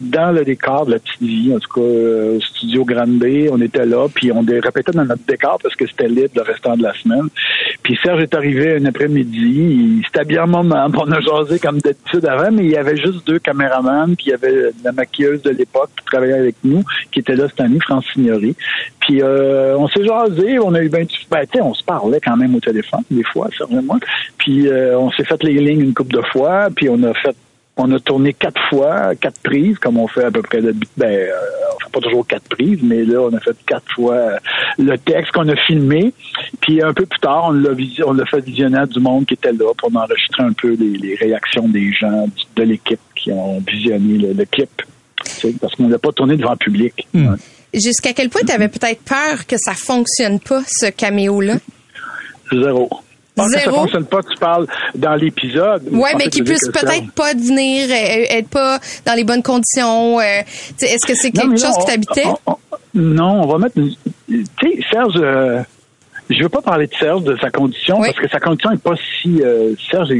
dans 0.00 0.32
le 0.32 0.44
décor 0.44 0.86
de 0.86 0.92
la 0.92 0.98
petite 0.98 1.22
vie, 1.22 1.52
en 1.54 1.58
tout 1.58 1.72
cas 1.74 1.86
euh, 1.86 2.40
studio 2.40 2.84
Grande 2.84 3.22
on 3.50 3.60
était 3.60 3.86
là, 3.86 4.08
puis 4.12 4.32
on 4.32 4.40
répétait 4.42 4.92
dans 4.92 5.04
notre 5.04 5.24
décor 5.26 5.58
parce 5.62 5.74
que 5.76 5.86
c'était 5.86 6.08
libre 6.08 6.30
le 6.36 6.42
restant 6.42 6.76
de 6.76 6.82
la 6.82 6.94
semaine. 6.94 7.28
Puis 7.82 7.98
Serge 8.02 8.22
est 8.22 8.34
arrivé 8.34 8.76
un 8.76 8.84
après-midi, 8.86 10.02
c'était 10.06 10.24
bien 10.24 10.44
un 10.44 10.46
moment, 10.46 10.86
on 10.94 11.12
a 11.12 11.20
jasé 11.20 11.58
comme 11.58 11.78
d'habitude 11.78 12.24
avant, 12.26 12.50
mais 12.50 12.64
il 12.64 12.70
y 12.70 12.76
avait 12.76 12.96
juste 12.96 13.26
deux 13.26 13.38
caméramans, 13.38 14.16
puis 14.16 14.26
il 14.26 14.30
y 14.30 14.34
avait 14.34 14.70
la 14.82 14.92
maquilleuse 14.92 15.42
de 15.42 15.50
l'époque 15.50 15.90
qui 15.98 16.04
travaillait 16.06 16.38
avec 16.38 16.56
nous, 16.64 16.82
qui 17.12 17.20
était 17.20 17.36
là 17.36 17.46
cette 17.48 17.60
année, 17.60 17.78
France 17.80 18.06
Signory. 18.12 18.56
Puis 19.00 19.22
euh, 19.22 19.76
on 19.78 19.86
s'est 19.88 20.02
jasé, 20.14 20.58
on 20.58 20.74
a 20.74 20.80
eu 20.80 20.88
ben, 20.88 21.06
ben 21.30 21.46
on 21.62 21.74
se 21.74 21.82
parlait 21.82 22.20
quand 22.20 22.36
même 22.36 22.54
au 22.54 22.60
téléphone 22.60 23.02
des 23.10 23.24
fois, 23.24 23.48
certainement. 23.56 23.98
Puis 24.38 24.68
euh, 24.68 24.98
on 24.98 25.10
s'est 25.12 25.24
fait 25.24 25.42
les 25.42 25.54
lignes 25.54 25.80
une 25.80 25.94
couple 25.94 26.14
de 26.14 26.22
fois, 26.22 26.68
puis 26.74 26.88
on 26.88 27.02
a 27.02 27.14
fait 27.14 27.36
on 27.76 27.90
a 27.90 27.98
tourné 27.98 28.32
quatre 28.32 28.60
fois, 28.68 29.14
quatre 29.16 29.40
prises, 29.42 29.78
comme 29.78 29.98
on 29.98 30.06
fait 30.06 30.24
à 30.24 30.30
peu 30.30 30.42
près 30.42 30.62
de 30.62 30.74
ben, 30.96 31.06
euh, 31.06 31.32
on 31.74 31.84
fait 31.84 31.90
pas 31.92 32.00
toujours 32.00 32.26
quatre 32.26 32.48
prises, 32.48 32.80
mais 32.82 33.04
là, 33.04 33.20
on 33.22 33.34
a 33.34 33.40
fait 33.40 33.56
quatre 33.66 33.90
fois 33.94 34.38
le 34.78 34.96
texte 34.96 35.32
qu'on 35.32 35.48
a 35.48 35.56
filmé. 35.56 36.12
Puis 36.60 36.82
un 36.82 36.92
peu 36.92 37.04
plus 37.06 37.18
tard, 37.18 37.46
on 37.48 37.52
l'a 37.52 37.70
on 38.06 38.12
l'a 38.12 38.26
fait 38.26 38.44
visionner 38.44 38.78
à 38.78 38.86
du 38.86 39.00
monde 39.00 39.26
qui 39.26 39.34
était 39.34 39.52
là 39.52 39.72
pour 39.76 39.94
enregistrer 39.94 40.42
un 40.44 40.52
peu 40.52 40.76
les, 40.78 41.16
réactions 41.16 41.68
des 41.68 41.92
gens 41.92 42.28
de 42.56 42.62
l'équipe 42.62 43.00
qui 43.16 43.32
ont 43.32 43.60
visionné 43.66 44.34
le, 44.34 44.44
clip. 44.44 44.82
Parce 45.60 45.74
qu'on 45.74 45.88
l'a 45.88 45.98
pas 45.98 46.12
tourné 46.12 46.36
devant 46.36 46.52
le 46.52 46.56
public. 46.58 47.06
Hmm. 47.12 47.34
Jusqu'à 47.74 48.12
quel 48.12 48.30
point 48.30 48.42
tu 48.46 48.52
avais 48.52 48.68
peut-être 48.68 49.02
peur 49.02 49.46
que 49.46 49.56
ça 49.58 49.74
fonctionne 49.74 50.40
pas, 50.40 50.62
ce 50.66 50.86
caméo-là? 50.86 51.56
Zéro. 52.52 52.88
Zéro. 53.36 53.50
Que 53.50 53.60
ça 53.60 53.70
fonctionne 53.70 54.04
pas, 54.06 54.22
tu 54.22 54.38
parles 54.38 54.66
dans 54.94 55.14
l'épisode. 55.16 55.82
Oui, 55.90 56.10
mais 56.16 56.28
qu'il 56.28 56.44
puisse 56.44 56.68
peut-être 56.72 57.10
pas 57.12 57.34
venir, 57.34 57.88
euh, 57.90 58.38
être 58.38 58.48
pas 58.48 58.78
dans 59.04 59.14
les 59.14 59.24
bonnes 59.24 59.42
conditions. 59.42 60.20
Euh, 60.20 60.42
est-ce 60.80 61.06
que 61.06 61.14
c'est 61.14 61.32
quelque 61.32 61.56
chose 61.56 61.76
qui 61.80 61.86
t'habitait? 61.86 62.28
Non, 62.94 63.42
on 63.42 63.46
va 63.46 63.58
mettre. 63.58 63.74
Tu 64.28 64.44
sais, 64.62 64.78
Serge, 64.90 65.16
euh, 65.16 65.62
je 66.36 66.42
veux 66.42 66.48
pas 66.48 66.62
parler 66.62 66.86
de 66.86 66.94
Serge, 66.94 67.22
de 67.22 67.36
sa 67.36 67.50
condition, 67.50 67.98
parce 67.98 68.18
que 68.18 68.28
sa 68.28 68.40
condition 68.40 68.70
est 68.72 68.82
pas 68.82 68.94
si... 69.22 69.42
Euh, 69.42 69.74
Serge, 69.90 70.10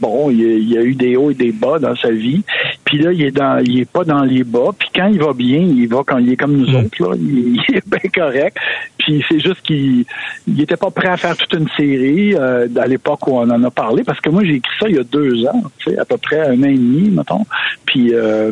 bon, 0.00 0.30
il, 0.30 0.68
y 0.68 0.78
a 0.78 0.82
eu 0.82 0.94
des 0.94 1.16
hauts 1.16 1.30
et 1.30 1.34
des 1.34 1.52
bas 1.52 1.78
dans 1.78 1.94
sa 1.96 2.10
vie. 2.10 2.42
Puis 2.84 2.98
là, 2.98 3.12
il 3.12 3.22
est 3.22 3.30
dans, 3.30 3.62
il 3.64 3.80
est 3.80 3.90
pas 3.90 4.04
dans 4.04 4.22
les 4.22 4.44
bas. 4.44 4.70
Puis 4.78 4.88
quand 4.94 5.06
il 5.06 5.18
va 5.18 5.32
bien, 5.32 5.58
il 5.58 5.88
va 5.88 6.02
quand 6.06 6.18
il 6.18 6.32
est 6.32 6.36
comme 6.36 6.56
nous 6.56 6.70
mm. 6.70 6.84
autres, 6.84 7.02
là. 7.02 7.16
Il, 7.24 7.76
est 7.76 7.88
bien 7.88 8.10
correct. 8.14 8.56
Puis 8.98 9.24
c'est 9.28 9.40
juste 9.40 9.62
qu'il 9.62 10.04
il 10.46 10.60
était 10.60 10.76
pas 10.76 10.90
prêt 10.90 11.08
à 11.08 11.16
faire 11.16 11.36
toute 11.36 11.52
une 11.54 11.68
série 11.76 12.34
euh, 12.34 12.68
à 12.76 12.86
l'époque 12.86 13.26
où 13.26 13.36
on 13.36 13.50
en 13.50 13.62
a 13.64 13.70
parlé, 13.70 14.04
parce 14.04 14.20
que 14.20 14.30
moi, 14.30 14.44
j'ai 14.44 14.54
écrit 14.54 14.76
ça 14.78 14.88
il 14.88 14.96
y 14.96 14.98
a 14.98 15.02
deux 15.02 15.46
ans, 15.46 15.62
tu 15.78 15.90
sais, 15.90 15.98
à 15.98 16.04
peu 16.04 16.16
près 16.16 16.40
un 16.40 16.62
an 16.62 16.66
et 16.66 16.74
demi, 16.74 17.10
mettons. 17.10 17.44
Puis, 17.86 18.10
euh, 18.12 18.50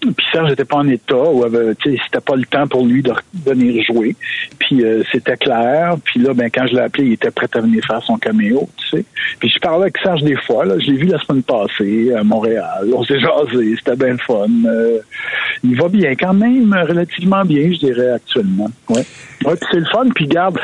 puis 0.00 0.26
Serge 0.32 0.50
n'était 0.50 0.64
pas 0.64 0.76
en 0.76 0.88
état, 0.88 1.30
ou 1.30 1.44
tu 1.80 1.90
sais, 1.90 2.02
c'était 2.04 2.24
pas 2.24 2.36
le 2.36 2.44
temps 2.44 2.66
pour 2.66 2.84
lui 2.86 3.02
de 3.02 3.12
venir 3.44 3.82
jouer. 3.84 4.16
Puis 4.58 4.84
euh, 4.84 5.02
c'était 5.12 5.36
clair. 5.36 5.96
Puis 6.04 6.20
là, 6.20 6.34
ben, 6.34 6.43
quand 6.52 6.66
je 6.66 6.74
l'ai 6.74 6.82
appelé, 6.82 7.06
il 7.06 7.12
était 7.14 7.30
prêt 7.30 7.48
à 7.54 7.60
venir 7.60 7.84
faire 7.86 8.02
son 8.02 8.16
caméo, 8.16 8.68
tu 8.76 8.96
sais. 8.96 9.04
Puis 9.38 9.48
je 9.48 9.58
parlais 9.58 9.82
avec 9.82 9.98
Serge 9.98 10.22
des 10.22 10.36
fois. 10.36 10.64
Je 10.78 10.90
l'ai 10.90 10.96
vu 10.96 11.06
la 11.06 11.18
semaine 11.18 11.42
passée 11.42 12.12
à 12.12 12.22
Montréal. 12.22 12.88
On 12.94 13.04
s'est 13.04 13.20
jasé, 13.20 13.74
c'était 13.78 13.96
bien 13.96 14.16
fun. 14.18 14.46
Euh, 14.66 14.98
il 15.62 15.76
va 15.76 15.88
bien, 15.88 16.14
quand 16.14 16.34
même, 16.34 16.72
relativement 16.72 17.44
bien, 17.44 17.72
je 17.72 17.78
dirais, 17.78 18.10
actuellement. 18.10 18.70
Ouais. 18.88 19.04
Ouais, 19.44 19.56
puis 19.56 19.66
c'est 19.70 19.80
le 19.80 19.86
fun. 19.86 20.06
Puis 20.14 20.26
garde, 20.26 20.58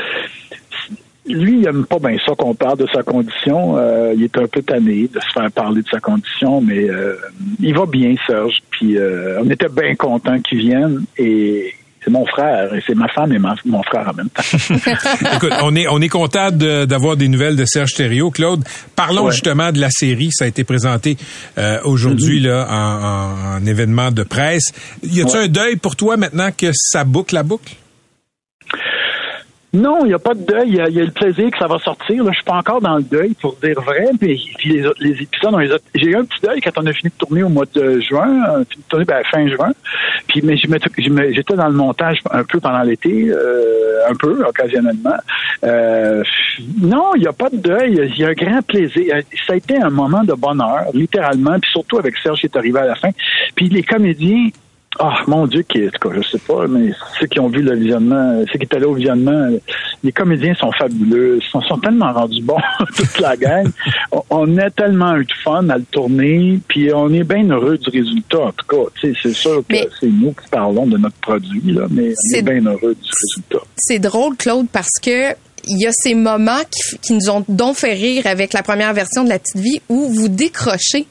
lui, 1.26 1.60
il 1.60 1.66
aime 1.66 1.84
pas 1.86 1.98
bien 1.98 2.16
ça 2.24 2.32
qu'on 2.36 2.54
parle 2.54 2.78
de 2.78 2.86
sa 2.92 3.02
condition. 3.02 3.76
Euh, 3.76 4.12
il 4.16 4.24
est 4.24 4.38
un 4.38 4.46
peu 4.46 4.62
tanné 4.62 5.08
de 5.12 5.20
se 5.20 5.32
faire 5.32 5.50
parler 5.52 5.82
de 5.82 5.88
sa 5.88 6.00
condition, 6.00 6.60
mais 6.60 6.88
euh, 6.88 7.14
il 7.60 7.74
va 7.74 7.86
bien, 7.86 8.14
Serge. 8.26 8.60
Puis 8.70 8.96
on 9.40 9.48
était 9.50 9.68
bien 9.68 9.94
content 9.94 10.38
qu'il 10.40 10.58
vienne 10.58 11.04
et 11.18 11.74
c'est 12.02 12.10
mon 12.10 12.24
frère 12.26 12.74
et 12.74 12.82
c'est 12.86 12.94
ma 12.94 13.08
femme 13.08 13.32
et 13.32 13.38
mon 13.38 13.82
frère 13.82 14.08
en 14.08 14.14
même 14.14 14.30
temps. 14.30 14.42
Écoute, 15.36 15.52
on 15.62 15.74
est 15.76 15.86
on 15.88 16.00
est 16.00 16.08
content 16.08 16.50
d'avoir 16.50 17.16
des 17.16 17.28
nouvelles 17.28 17.56
de 17.56 17.64
Serge 17.66 17.94
Thériault. 17.94 18.30
Claude, 18.30 18.64
parlons 18.96 19.30
justement 19.30 19.70
de 19.70 19.80
la 19.80 19.90
série. 19.90 20.30
Ça 20.32 20.44
a 20.44 20.48
été 20.48 20.64
présenté 20.64 21.16
euh, 21.58 21.78
aujourd'hui 21.84 22.40
mm-hmm. 22.40 22.48
là 22.48 22.66
en, 22.70 23.62
en, 23.62 23.66
événement 23.66 24.10
de 24.10 24.22
presse. 24.22 24.72
Y 25.02 25.20
a-t-il 25.20 25.36
un 25.36 25.48
deuil 25.48 25.76
pour 25.76 25.96
toi 25.96 26.16
maintenant 26.16 26.50
que 26.56 26.70
ça 26.72 27.04
boucle 27.04 27.34
la 27.34 27.42
boucle? 27.42 27.74
Non, 29.72 30.00
il 30.04 30.08
n'y 30.08 30.14
a 30.14 30.18
pas 30.18 30.34
de 30.34 30.42
deuil. 30.42 30.68
Il 30.68 30.74
y, 30.74 30.80
a, 30.80 31.04
le 31.04 31.12
plaisir 31.12 31.48
que 31.50 31.58
ça 31.58 31.68
va 31.68 31.78
sortir. 31.78 32.24
Là, 32.24 32.30
je 32.32 32.36
suis 32.36 32.44
pas 32.44 32.56
encore 32.56 32.80
dans 32.80 32.96
le 32.96 33.04
deuil, 33.04 33.34
pour 33.40 33.54
dire 33.62 33.80
vrai. 33.80 34.06
Puis, 34.18 34.56
les, 34.64 34.84
les 34.98 35.22
épisodes, 35.22 35.80
j'ai 35.94 36.06
eu 36.06 36.16
un 36.16 36.24
petit 36.24 36.40
deuil 36.42 36.60
quand 36.60 36.72
on 36.76 36.86
a 36.86 36.92
fini 36.92 37.10
de 37.10 37.24
tourner 37.24 37.44
au 37.44 37.48
mois 37.48 37.66
de 37.72 38.00
juin, 38.00 38.28
euh, 38.48 38.64
fini 38.68 38.82
de 38.82 38.88
tourner 38.88 39.04
ben, 39.04 39.22
fin 39.30 39.46
juin. 39.46 39.70
Puis, 40.26 40.42
mais 40.42 40.56
j'étais 40.56 41.54
dans 41.54 41.68
le 41.68 41.74
montage 41.74 42.18
un 42.32 42.42
peu 42.42 42.58
pendant 42.58 42.82
l'été, 42.82 43.30
euh, 43.30 44.08
un 44.08 44.14
peu 44.16 44.44
occasionnellement. 44.44 45.16
Euh, 45.62 46.24
non, 46.80 47.14
il 47.14 47.20
n'y 47.20 47.28
a 47.28 47.32
pas 47.32 47.48
de 47.48 47.58
deuil. 47.58 48.10
Il 48.10 48.18
y 48.18 48.24
a 48.24 48.28
un 48.28 48.32
grand 48.32 48.62
plaisir. 48.62 49.14
Ça 49.46 49.52
a 49.52 49.56
été 49.56 49.80
un 49.80 49.90
moment 49.90 50.24
de 50.24 50.34
bonheur, 50.34 50.86
littéralement. 50.94 51.60
Puis 51.60 51.70
surtout 51.70 51.98
avec 51.98 52.16
Serge 52.18 52.40
qui 52.40 52.46
est 52.46 52.56
arrivé 52.56 52.80
à 52.80 52.86
la 52.86 52.94
fin. 52.96 53.10
Puis 53.54 53.68
les 53.68 53.84
comédiens 53.84 54.48
ah, 54.98 55.22
mon 55.28 55.46
Dieu, 55.46 55.62
qui, 55.62 55.88
cas, 55.88 56.08
je 56.16 56.28
sais 56.28 56.38
pas, 56.38 56.66
mais 56.66 56.90
ceux 57.18 57.26
qui 57.26 57.38
ont 57.38 57.48
vu 57.48 57.62
le 57.62 57.76
visionnement, 57.76 58.42
ceux 58.50 58.58
qui 58.58 58.64
étaient 58.64 58.80
là 58.80 58.88
au 58.88 58.94
visionnement, 58.94 59.48
les 60.02 60.10
comédiens 60.10 60.52
sont 60.54 60.72
fabuleux, 60.72 61.38
ils 61.40 61.48
sont, 61.48 61.60
sont 61.62 61.78
tellement 61.78 62.12
rendus 62.12 62.42
bons, 62.42 62.58
toute 62.96 63.20
la 63.20 63.36
gang. 63.36 63.68
on, 64.30 64.58
a 64.58 64.68
tellement 64.70 65.16
eu 65.16 65.24
de 65.24 65.32
fun 65.44 65.68
à 65.68 65.78
le 65.78 65.84
tourner, 65.84 66.58
puis 66.66 66.92
on 66.92 67.08
est 67.12 67.22
bien 67.22 67.48
heureux 67.48 67.78
du 67.78 67.88
résultat, 67.88 68.40
en 68.40 68.52
tout 68.52 68.66
cas. 68.66 68.90
C'est 69.00 69.32
sûr 69.32 69.62
que 69.68 69.76
c'est 70.00 70.08
nous 70.08 70.32
qui 70.32 70.48
parlons 70.50 70.86
de 70.86 70.98
notre 70.98 71.16
produit, 71.16 71.72
là, 71.72 71.86
mais 71.88 72.12
on 72.12 72.38
est 72.38 72.42
bien 72.42 72.66
heureux 72.66 72.96
du 72.96 73.10
résultat. 73.22 73.64
C'est 73.76 74.00
drôle, 74.00 74.36
Claude, 74.36 74.66
parce 74.72 74.98
que 75.00 75.34
il 75.64 75.80
y 75.80 75.86
a 75.86 75.90
ces 75.92 76.14
moments 76.14 76.62
qui, 76.70 76.98
qui, 76.98 77.12
nous 77.12 77.30
ont 77.30 77.44
donc 77.48 77.76
fait 77.76 77.94
rire 77.94 78.26
avec 78.26 78.52
la 78.52 78.62
première 78.62 78.92
version 78.92 79.24
de 79.24 79.28
La 79.28 79.38
Petite 79.38 79.56
Vie 79.56 79.80
où 79.88 80.08
vous 80.08 80.28
décrochez. 80.28 81.06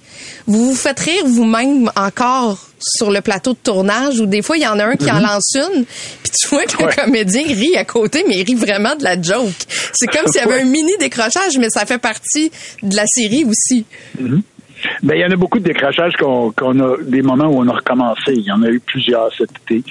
Vous 0.47 0.69
vous 0.69 0.75
faites 0.75 0.99
rire 0.99 1.23
vous-même 1.25 1.91
encore 1.95 2.57
sur 2.79 3.11
le 3.11 3.21
plateau 3.21 3.53
de 3.53 3.57
tournage 3.57 4.19
où 4.19 4.25
des 4.25 4.41
fois 4.41 4.57
il 4.57 4.63
y 4.63 4.67
en 4.67 4.79
a 4.79 4.85
un 4.85 4.95
qui 4.95 5.11
en 5.11 5.15
mhm. 5.15 5.23
lance 5.23 5.55
une 5.55 5.85
puis 5.85 6.31
tu 6.33 6.47
vois 6.47 6.65
que 6.65 6.81
le 6.81 7.03
comédien 7.03 7.43
rit 7.43 7.75
à 7.75 7.85
côté 7.85 8.23
mais 8.27 8.37
il 8.37 8.43
rit 8.43 8.55
vraiment 8.55 8.95
de 8.95 9.03
la 9.03 9.21
joke. 9.21 9.53
C'est 9.93 10.07
comme 10.07 10.27
s'il 10.27 10.41
y 10.41 10.45
avait 10.45 10.61
un 10.61 10.65
mini 10.65 10.93
décrochage 10.99 11.57
mais 11.59 11.69
ça 11.69 11.85
fait 11.85 11.97
partie 11.97 12.51
de 12.81 12.95
la 12.95 13.05
série 13.05 13.45
aussi. 13.45 13.85
Mhm. 14.19 14.41
Ben, 15.03 15.15
il 15.15 15.21
y 15.21 15.25
en 15.25 15.31
a 15.31 15.35
beaucoup 15.35 15.59
de 15.59 15.65
décrochages 15.65 16.13
qu'on 16.17 16.51
a, 16.51 16.97
des 17.01 17.21
moments 17.21 17.47
où 17.47 17.59
on 17.59 17.67
a 17.67 17.73
recommencé. 17.73 18.33
Il 18.33 18.43
y 18.43 18.51
en 18.51 18.61
a 18.63 18.69
eu 18.69 18.79
plusieurs 18.79 19.29
cet 19.35 19.49
été. 19.63 19.83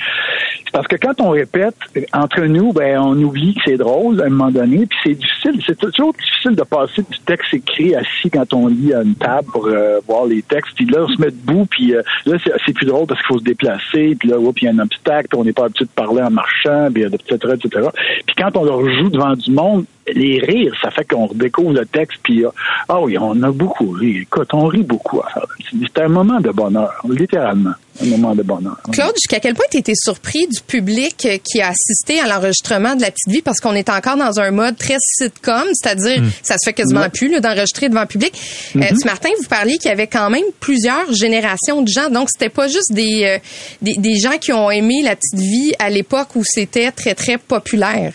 Parce 0.73 0.87
que 0.87 0.97
quand 0.97 1.21
on 1.21 1.31
répète 1.31 1.77
entre 2.13 2.43
nous, 2.43 2.73
ben 2.73 2.99
on 2.99 3.21
oublie 3.23 3.55
que 3.55 3.61
c'est 3.65 3.77
drôle 3.77 4.21
à 4.21 4.27
un 4.27 4.31
moment 4.31 4.51
donné, 4.51 4.87
puis 4.87 4.99
c'est 5.03 5.15
difficile. 5.15 5.61
C'est 5.67 5.79
toujours 5.79 6.13
difficile 6.13 6.55
de 6.55 6.63
passer 6.63 7.03
du 7.03 7.19
texte 7.21 7.55
écrit 7.55 7.95
assis 7.95 8.31
quand 8.31 8.53
on 8.53 8.69
lit 8.69 8.93
à 8.93 9.03
une 9.03 9.15
table 9.15 9.49
pour 9.53 9.67
euh, 9.67 10.01
voir 10.07 10.27
les 10.27 10.43
textes. 10.43 10.75
Puis 10.77 10.87
là, 10.87 11.05
on 11.05 11.09
se 11.09 11.21
met 11.21 11.31
debout, 11.31 11.67
puis 11.67 11.95
euh, 11.95 12.03
là, 12.27 12.37
c'est 12.65 12.73
plus 12.73 12.87
drôle 12.87 13.07
parce 13.07 13.21
qu'il 13.21 13.29
faut 13.29 13.39
se 13.39 13.45
déplacer, 13.45 14.17
puis 14.19 14.29
là, 14.29 14.37
il 14.39 14.65
y 14.65 14.69
a 14.69 14.71
un 14.71 14.79
obstacle, 14.79 15.29
on 15.37 15.45
n'est 15.45 15.53
pas 15.53 15.67
habitué 15.67 15.85
de 15.85 15.91
parler 15.91 16.23
en 16.23 16.31
marchant, 16.31 16.89
puis 16.93 17.05
etc., 17.05 17.55
etc. 17.55 17.89
Puis 18.27 18.35
quand 18.37 18.57
on 18.57 18.65
leur 18.65 18.89
joue 18.89 19.09
devant 19.09 19.35
du 19.35 19.51
monde, 19.51 19.85
les 20.13 20.39
rires, 20.39 20.75
ça 20.81 20.91
fait 20.91 21.05
qu'on 21.05 21.27
redécouvre 21.27 21.73
le 21.73 21.85
texte, 21.85 22.21
puis 22.23 22.45
ah 22.89 23.01
oui, 23.01 23.19
on 23.19 23.43
a 23.43 23.51
beaucoup 23.51 23.91
ri. 23.91 24.21
Écoute, 24.23 24.49
on 24.55 24.67
rit 24.67 24.83
beaucoup 24.83 25.21
à 25.21 25.29
faire. 25.29 25.47
C'est 25.71 26.03
un 26.03 26.09
moment 26.09 26.41
de 26.41 26.51
bonheur, 26.51 27.03
littéralement. 27.09 27.75
Un 28.03 28.07
moment 28.07 28.35
de 28.35 28.43
bonheur. 28.43 28.77
Claude, 28.93 29.15
jusqu'à 29.17 29.41
quel 29.41 29.55
point 29.55 29.65
tu 29.71 29.79
étais 29.79 29.95
surpris 29.95 30.47
du 30.47 30.61
public 30.61 31.27
euh, 31.27 31.39
qui 31.43 31.61
a 31.61 31.69
assisté 31.69 32.21
à 32.21 32.27
l'enregistrement 32.27 32.95
de 32.95 33.03
La 33.03 33.11
Petite 33.11 33.33
Vie? 33.33 33.43
Parce 33.43 33.61
qu'on 33.61 33.75
est 33.75 33.89
encore 33.89 34.17
dans 34.17 34.41
un 34.41 34.51
mode 34.51 34.77
très 34.77 34.97
sitcom, 35.01 35.65
c'est-à-dire 35.73 36.23
mm. 36.23 36.31
ça 36.43 36.57
se 36.59 36.69
fait 36.69 36.75
quasiment 36.75 37.09
plus 37.11 37.29
d'enregistrer 37.41 37.89
devant 37.89 38.03
le 38.03 38.07
public. 38.07 38.33
Euh, 38.35 38.81
mm-hmm. 38.81 39.01
ce 39.01 39.07
matin, 39.07 39.29
vous 39.41 39.49
parliez 39.49 39.79
qu'il 39.79 39.89
y 39.91 39.93
avait 39.93 40.07
quand 40.07 40.31
même 40.31 40.45
plusieurs 40.61 41.13
générations 41.13 41.83
de 41.83 41.89
gens, 41.89 42.09
donc 42.11 42.29
c'était 42.31 42.53
pas 42.53 42.69
juste 42.69 42.93
des, 42.93 43.25
euh, 43.25 43.39
des, 43.83 43.95
des 43.95 44.17
gens 44.17 44.39
qui 44.41 44.53
ont 44.53 44.71
aimé 44.71 45.03
La 45.03 45.17
Petite 45.17 45.39
Vie 45.39 45.73
à 45.79 45.91
l'époque 45.91 46.35
où 46.35 46.43
c'était 46.45 46.91
très 46.93 47.15
très 47.15 47.39
populaire. 47.39 48.13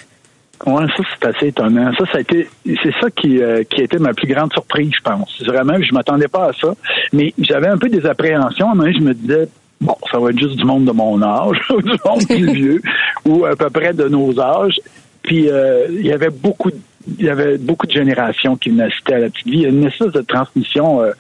Ouais, 0.66 0.86
ça 0.96 1.04
c'est 1.20 1.28
assez 1.28 1.48
étonnant. 1.48 1.92
Ça, 1.98 2.06
ça 2.06 2.18
a 2.20 2.22
été, 2.22 2.48
c'est 2.66 2.94
ça 3.02 3.10
qui, 3.10 3.42
euh, 3.42 3.64
qui 3.64 3.82
a 3.82 3.84
été 3.84 3.98
ma 3.98 4.14
plus 4.14 4.28
grande 4.28 4.52
surprise, 4.54 4.92
je 4.96 5.02
pense. 5.02 5.44
Vraiment, 5.46 5.74
je 5.82 5.94
m'attendais 5.94 6.30
pas 6.30 6.50
à 6.50 6.54
ça, 6.54 6.74
mais 7.12 7.34
j'avais 7.38 7.68
un 7.68 7.78
peu 7.78 7.90
des 7.90 8.06
appréhensions. 8.06 8.74
Mais 8.74 8.94
je 8.94 9.00
me 9.00 9.14
disais, 9.14 9.50
bon, 9.84 9.96
ça 10.12 10.20
va 10.20 10.30
être 10.30 10.40
juste 10.40 10.56
du 10.56 10.66
monde 10.66 10.86
de 10.86 10.92
mon 10.92 11.22
âge, 11.22 11.58
du 11.70 11.92
monde 12.06 12.28
plus 12.28 12.54
vieux, 12.54 12.82
ou 13.26 13.46
à 13.46 13.56
peu 13.56 13.70
près 13.70 13.94
de 13.94 14.08
nos 14.08 14.40
âges. 14.40 14.80
Puis 15.22 15.50
euh, 15.50 15.88
il 15.90 16.06
y 16.06 16.12
avait 16.12 16.30
beaucoup 16.30 16.72
de 16.72 16.78
il 17.08 17.26
y 17.26 17.30
avait 17.30 17.58
beaucoup 17.58 17.86
de 17.86 17.92
générations 17.92 18.56
qui 18.56 18.70
venaient 18.70 18.86
assister 18.86 19.16
à 19.16 19.20
la 19.20 19.30
petite 19.30 19.48
vie. 19.48 19.58
Il 19.58 19.62
y 19.62 19.66
a 19.66 19.70
une 19.70 19.86
espèce 19.86 20.12
de 20.12 20.22
transmission 20.22 21.02
euh, 21.02 21.12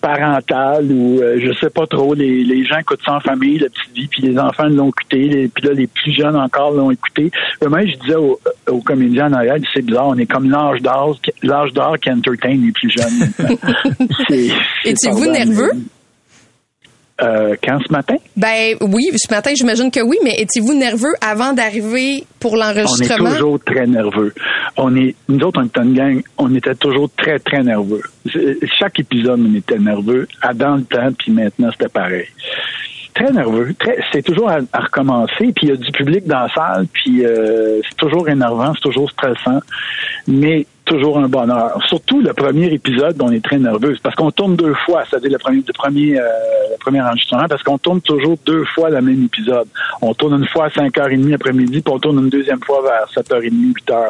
parentale 0.00 0.90
où 0.90 1.20
euh, 1.20 1.38
je 1.38 1.52
sais 1.60 1.70
pas 1.70 1.86
trop, 1.86 2.14
les, 2.14 2.44
les 2.44 2.64
gens 2.64 2.78
écoutent 2.78 3.02
ça 3.04 3.14
en 3.14 3.20
famille, 3.20 3.58
la 3.58 3.68
petite 3.68 3.94
vie, 3.94 4.08
puis 4.08 4.22
les 4.22 4.38
enfants 4.38 4.66
l'ont 4.66 4.88
écouté, 4.88 5.48
puis 5.54 5.66
là, 5.66 5.74
les 5.74 5.86
plus 5.86 6.12
jeunes 6.12 6.36
encore 6.36 6.72
l'ont 6.72 6.90
écouté. 6.90 7.30
Moi, 7.66 7.86
je 7.86 7.96
disais 7.98 8.16
aux, 8.16 8.38
aux 8.68 8.80
comédiens 8.80 9.28
en 9.28 9.34
arrière, 9.34 9.56
c'est 9.72 9.82
bizarre, 9.82 10.08
on 10.08 10.18
est 10.18 10.26
comme 10.26 10.50
l'âge 10.50 10.80
d'or, 10.82 11.18
l'âge 11.42 11.72
d'or 11.72 11.96
qui 12.00 12.10
entertain 12.10 12.56
les 12.56 12.72
plus 12.72 12.90
jeunes. 12.90 13.48
Étiez-vous 14.84 15.30
nerveux? 15.30 15.70
Euh, 17.20 17.54
quand 17.62 17.78
ce 17.86 17.92
matin? 17.92 18.16
Ben 18.36 18.74
oui, 18.80 19.10
ce 19.14 19.32
matin, 19.32 19.52
j'imagine 19.54 19.90
que 19.90 20.00
oui, 20.00 20.16
mais 20.24 20.34
étiez-vous 20.38 20.74
nerveux 20.74 21.12
avant 21.20 21.52
d'arriver 21.52 22.24
pour 22.40 22.56
l'enregistrement? 22.56 23.28
On 23.28 23.32
est 23.32 23.34
toujours 23.34 23.60
très 23.64 23.86
nerveux. 23.86 24.34
On 24.76 24.96
est, 24.96 25.14
nous 25.28 25.38
autres, 25.40 25.60
on 25.60 25.66
était 25.66 25.82
une 25.82 25.94
gang, 25.94 26.22
on 26.38 26.54
était 26.54 26.74
toujours 26.74 27.10
très, 27.16 27.38
très 27.38 27.62
nerveux. 27.62 28.02
Chaque 28.78 28.98
épisode, 28.98 29.40
on 29.40 29.54
était 29.54 29.78
nerveux. 29.78 30.26
À 30.40 30.54
dans 30.54 30.76
le 30.76 30.84
temps, 30.84 31.10
puis 31.16 31.30
maintenant, 31.32 31.68
c'était 31.72 31.92
pareil 31.92 32.26
très 33.14 33.30
nerveux. 33.32 33.74
Très, 33.78 33.98
c'est 34.12 34.22
toujours 34.22 34.50
à, 34.50 34.60
recommencer. 34.78 35.52
Puis 35.54 35.62
il 35.62 35.68
y 35.68 35.72
a 35.72 35.76
du 35.76 35.90
public 35.92 36.26
dans 36.26 36.40
la 36.40 36.48
salle. 36.48 36.86
Puis 36.92 37.24
euh, 37.24 37.80
c'est 37.88 37.96
toujours 37.96 38.28
énervant, 38.28 38.72
c'est 38.74 38.82
toujours 38.82 39.10
stressant. 39.10 39.60
Mais 40.26 40.66
toujours 40.84 41.18
un 41.18 41.28
bonheur. 41.28 41.78
Surtout 41.86 42.20
le 42.20 42.32
premier 42.32 42.66
épisode, 42.66 43.16
on 43.22 43.30
est 43.30 43.44
très 43.44 43.58
nerveux 43.58 43.96
parce 44.02 44.14
qu'on 44.14 44.30
tourne 44.30 44.56
deux 44.56 44.74
fois, 44.74 45.04
c'est-à-dire 45.08 45.30
le 45.30 45.38
premier, 45.38 45.62
le 45.66 45.72
premier, 45.72 46.18
euh, 46.18 46.24
le 46.72 46.78
premier 46.78 47.00
enregistrement, 47.00 47.46
parce 47.48 47.62
qu'on 47.62 47.78
tourne 47.78 48.00
toujours 48.00 48.36
deux 48.44 48.64
fois 48.64 48.90
le 48.90 49.00
même 49.00 49.24
épisode. 49.24 49.68
On 50.00 50.12
tourne 50.14 50.34
une 50.40 50.48
fois 50.48 50.66
à 50.66 50.68
5h30 50.68 51.34
après-midi, 51.34 51.80
puis 51.82 51.94
on 51.94 51.98
tourne 51.98 52.18
une 52.18 52.30
deuxième 52.30 52.60
fois 52.62 52.82
vers 52.82 53.24
7h30, 53.24 53.74
8h. 53.86 54.08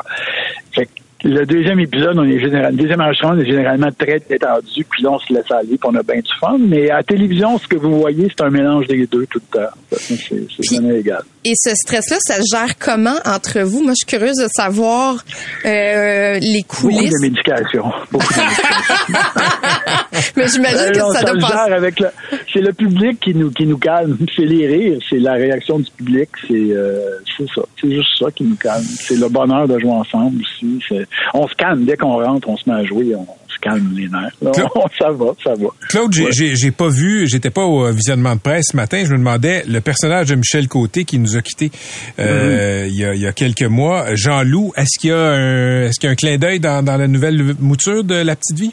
Fait 0.72 0.88
le 1.24 1.46
deuxième 1.46 1.78
épisode, 1.80 2.18
on 2.18 2.24
est 2.24 2.38
général, 2.38 2.74
deuxième 2.74 3.00
enregistrement, 3.00 3.34
on 3.34 3.40
est 3.40 3.46
généralement 3.46 3.90
très 3.96 4.20
détendu, 4.28 4.84
puis 4.90 5.02
là, 5.02 5.10
on 5.12 5.18
se 5.18 5.32
laisse 5.32 5.50
aller, 5.50 5.78
puis 5.78 5.80
on 5.84 5.94
a 5.94 6.02
bien 6.02 6.16
du 6.16 6.32
fun. 6.40 6.56
Mais 6.58 6.90
à 6.90 6.96
la 6.96 7.02
télévision, 7.02 7.58
ce 7.58 7.68
que 7.68 7.76
vous 7.76 8.00
voyez, 8.00 8.28
c'est 8.28 8.44
un 8.44 8.50
mélange 8.50 8.86
des 8.88 9.06
deux 9.06 9.26
tout 9.26 9.40
le 9.52 9.60
temps. 9.60 9.70
C'est 9.90 10.46
jamais 10.62 11.00
égal. 11.00 11.22
Et 11.44 11.52
ce 11.54 11.74
stress-là, 11.74 12.16
ça 12.20 12.36
se 12.36 12.56
gère 12.56 12.78
comment 12.78 13.16
entre 13.24 13.60
vous? 13.60 13.82
Moi, 13.82 13.92
je 13.92 14.06
suis 14.06 14.18
curieuse 14.18 14.36
de 14.36 14.48
savoir 14.48 15.24
euh, 15.64 16.38
les 16.38 16.62
coulisses. 16.66 17.10
Beaucoup 17.10 17.22
de 17.22 17.22
médication. 17.22 17.92
Beaucoup 18.10 18.34
de 18.34 18.40
médication. 18.40 19.94
Mais 20.36 20.48
j'imagine 20.48 20.92
que 20.92 20.98
ça, 20.98 21.20
ça 21.20 21.32
doit 21.32 21.40
passer. 21.40 21.72
avec 21.72 22.00
le, 22.00 22.08
c'est 22.52 22.60
le 22.60 22.72
public 22.72 23.20
qui 23.20 23.34
nous 23.34 23.50
qui 23.50 23.66
nous 23.66 23.78
calme. 23.78 24.16
C'est 24.34 24.44
les 24.44 24.66
rires, 24.66 24.98
c'est 25.08 25.18
la 25.18 25.34
réaction 25.34 25.78
du 25.78 25.90
public, 25.90 26.28
c'est 26.46 26.54
euh, 26.54 27.18
c'est 27.36 27.46
ça. 27.54 27.62
C'est 27.80 27.90
juste 27.90 28.18
ça 28.18 28.30
qui 28.30 28.44
nous 28.44 28.56
calme. 28.56 28.84
C'est 28.84 29.18
le 29.18 29.28
bonheur 29.28 29.66
de 29.68 29.78
jouer 29.78 29.90
ensemble 29.90 30.42
aussi. 30.42 30.80
On 31.34 31.46
se 31.46 31.54
calme 31.54 31.84
dès 31.84 31.96
qu'on 31.96 32.22
rentre, 32.24 32.48
on 32.48 32.56
se 32.56 32.68
met 32.68 32.76
à 32.76 32.84
jouer, 32.84 33.14
on 33.14 33.26
se 33.48 33.58
calme 33.60 33.92
les 33.96 34.08
nerfs. 34.08 34.32
ça 34.98 35.10
va, 35.10 35.26
ça 35.42 35.54
va. 35.54 35.68
Claude, 35.88 36.12
j'ai 36.12 36.70
pas 36.70 36.88
vu, 36.88 37.26
j'étais 37.26 37.50
pas 37.50 37.64
au 37.64 37.90
visionnement 37.92 38.34
de 38.34 38.40
presse 38.40 38.66
ce 38.72 38.76
matin. 38.76 39.02
Je 39.04 39.12
me 39.12 39.18
demandais 39.18 39.64
le 39.66 39.80
personnage 39.80 40.28
de 40.28 40.34
Michel 40.34 40.68
Côté 40.68 41.04
qui 41.04 41.18
nous 41.18 41.36
a 41.36 41.42
quittés 41.42 41.70
euh, 42.18 42.86
il, 42.88 42.96
y 42.96 43.26
a, 43.26 43.32
quelques 43.32 43.62
mois. 43.62 44.14
Jean-Loup, 44.14 44.72
est-ce 44.76 44.98
qu'il 44.98 45.10
y 45.10 45.12
a 45.12 45.18
un, 45.18 45.82
est-ce 45.82 45.98
qu'il 45.98 46.08
y 46.08 46.10
a 46.10 46.12
un 46.12 46.16
clin 46.16 46.36
d'œil 46.38 46.60
dans, 46.60 46.84
dans 46.84 46.96
la 46.96 47.08
nouvelle 47.08 47.54
mouture 47.60 48.04
de 48.04 48.14
La 48.14 48.36
Petite 48.36 48.58
Vie? 48.58 48.72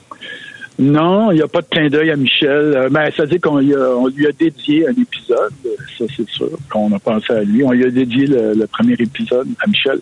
Non, 0.80 1.32
il 1.32 1.36
n'y 1.36 1.42
a 1.42 1.48
pas 1.48 1.60
de 1.60 1.68
clin 1.70 1.90
d'œil 1.90 2.10
à 2.10 2.16
Michel. 2.16 2.88
Ben, 2.90 3.12
ça 3.16 3.24
veut 3.24 3.30
dire 3.30 3.42
qu'on 3.42 3.58
on 3.58 4.08
lui 4.08 4.26
a 4.26 4.32
dédié 4.32 4.88
un 4.88 4.92
épisode, 4.92 5.52
ça 5.98 6.06
c'est 6.16 6.30
sûr, 6.30 6.52
qu'on 6.72 6.90
a 6.94 7.00
pensé 7.00 7.34
à 7.34 7.44
lui. 7.44 7.66
On 7.66 7.72
lui 7.72 7.86
a 7.86 7.90
dédié 7.90 8.28
le, 8.28 8.66
premier 8.68 8.94
épisode 8.94 9.48
à 9.60 9.68
Michel. 9.68 10.00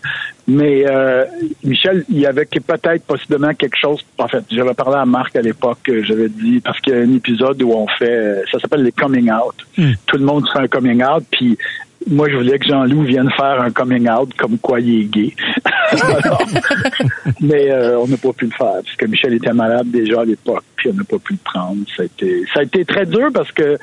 Mais 0.48 0.86
euh, 0.88 1.26
Michel, 1.64 2.06
il 2.10 2.20
y 2.20 2.28
avait 2.28 2.46
peut-être 2.46 3.04
possiblement 3.06 3.56
quelque 3.56 3.76
chose. 3.76 4.06
En 4.20 4.28
fait, 4.28 4.44
j'avais 4.52 4.76
parlé 4.76 4.98
à 4.98 5.06
Marc 5.06 5.36
à 5.36 5.42
l'époque, 5.42 5.90
j'avais 6.04 6.30
dit, 6.30 6.60
parce 6.60 6.80
qu'il 6.80 6.94
y 6.94 6.96
a 6.96 7.00
un 7.00 7.14
épisode 7.16 7.60
où 7.64 7.72
on 7.72 7.88
fait, 7.88 8.44
ça 8.52 8.60
s'appelle 8.60 8.84
les 8.84 8.92
coming 8.92 9.32
out. 9.32 9.56
Hmm. 9.78 9.94
Tout 10.06 10.18
le 10.18 10.26
monde 10.26 10.48
fait 10.54 10.60
un 10.60 10.68
coming 10.68 11.04
out, 11.04 11.24
puis 11.32 11.58
moi, 12.10 12.30
je 12.30 12.38
voulais 12.38 12.58
que 12.60 12.68
Jean-Loup 12.68 13.04
vienne 13.04 13.30
faire 13.32 13.62
un 13.62 13.72
coming 13.72 14.10
out 14.10 14.34
comme 14.38 14.58
quoi 14.58 14.80
il 14.80 15.02
est 15.02 15.06
gay. 15.06 15.34
mais 17.42 17.72
euh, 17.72 18.00
on 18.00 18.08
n'a 18.08 18.18
pas 18.18 18.34
pu 18.34 18.46
le 18.46 18.52
faire 18.52 18.82
parce 18.84 18.96
que 18.98 19.06
Michel 19.06 19.34
était 19.34 19.54
malade 19.54 19.90
déjà 19.90 20.22
à 20.22 20.26
l'époque, 20.26 20.64
puis 20.76 20.90
on 20.90 20.94
n'a 20.94 21.04
pas 21.04 21.20
pu 21.20 21.34
le 21.34 21.40
prendre. 21.44 21.78
Ça 21.96 22.04
a 22.04 22.06
été, 22.06 22.44
ça 22.54 22.60
a 22.62 22.64
été 22.64 22.86
très 22.86 23.06
dur 23.06 23.30
parce 23.34 23.52
que 23.52 23.78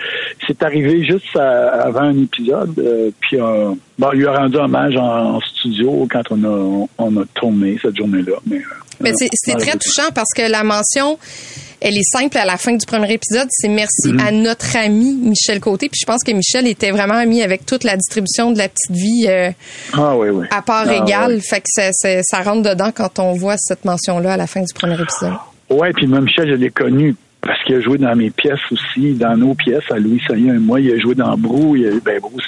c'est 0.47 0.63
arrivé 0.63 1.05
juste 1.05 1.37
avant 1.37 2.01
un 2.01 2.23
épisode. 2.23 2.79
Euh, 2.79 3.11
puis 3.21 3.41
euh, 3.41 3.75
bon, 3.99 4.11
lui 4.11 4.27
a 4.27 4.39
rendu 4.39 4.57
hommage 4.57 4.97
en, 4.97 5.41
studio 5.41 6.07
quand 6.11 6.23
on 6.31 6.45
a, 6.45 6.87
on 6.99 7.17
a 7.17 7.25
tourné 7.35 7.79
cette 7.81 7.97
journée-là. 7.97 8.37
Mais, 8.47 8.63
mais 9.01 9.13
c'est 9.15 9.57
très 9.59 9.77
touchant 9.79 10.11
parce 10.15 10.31
que 10.35 10.43
la 10.43 10.65
mention 10.65 11.19
elle 11.85 11.99
est 11.99 12.11
simple 12.11 12.39
à 12.39 12.47
la 12.47 12.57
fin 12.57 12.73
du 12.73 12.87
premier 12.87 13.13
épisode. 13.13 13.47
C'est 13.51 13.69
merci 13.69 14.09
mhm. 14.09 14.21
à 14.21 14.31
notre 14.31 14.75
ami 14.75 15.13
Michel 15.21 15.61
Côté. 15.61 15.91
Puis 15.91 16.01
je 16.01 16.07
pense 16.07 16.25
que 16.25 16.33
Michel 16.33 16.67
était 16.67 16.91
vraiment 16.91 17.15
ami 17.15 17.43
avec 17.43 17.67
toute 17.67 17.85
la 17.85 17.95
distribution 17.97 18.53
de 18.53 18.59
la 18.59 18.71
petite 18.71 18.91
vie 18.91 19.27
euh, 19.29 19.51
ah, 19.93 20.17
oui, 20.17 20.31
oui. 20.31 20.47
à 20.51 20.63
part 20.63 20.87
ah, 20.89 20.95
égale. 20.95 21.43
Fait 21.43 21.61
que 21.61 21.67
ça, 21.69 21.91
ça 22.23 22.41
rentre 22.41 22.63
dedans 22.63 22.91
quand 22.91 23.19
on 23.19 23.35
voit 23.35 23.57
cette 23.59 23.85
mention-là 23.85 24.33
à 24.33 24.37
la 24.39 24.47
fin 24.47 24.63
du 24.63 24.73
premier 24.73 24.95
épisode. 24.95 25.35
Oui, 25.69 25.89
puis 25.95 26.07
moi, 26.07 26.23
Michel, 26.23 26.49
je 26.49 26.55
l'ai 26.55 26.71
connu 26.71 27.17
parce 27.45 27.63
qu'il 27.65 27.75
a 27.77 27.81
joué 27.81 27.99
dans 27.99 28.17
mes 28.17 28.31
pièces 28.31 28.61
aussi, 28.71 29.13
dans 29.15 29.37
nos 29.37 29.55
pièces, 29.55 29.91
à 29.91 29.99
Louis 29.99 30.23
Saillant 30.27 30.55
et 30.55 30.59
moi. 30.59 30.81
Il 30.81 30.93
a 30.93 30.99
joué 30.99 31.15
dans 31.15 31.37
Brou. 31.37 31.77
Il 31.77 31.87
a, 31.87 31.91
ben, 32.03 32.19
Brou, 32.19 32.39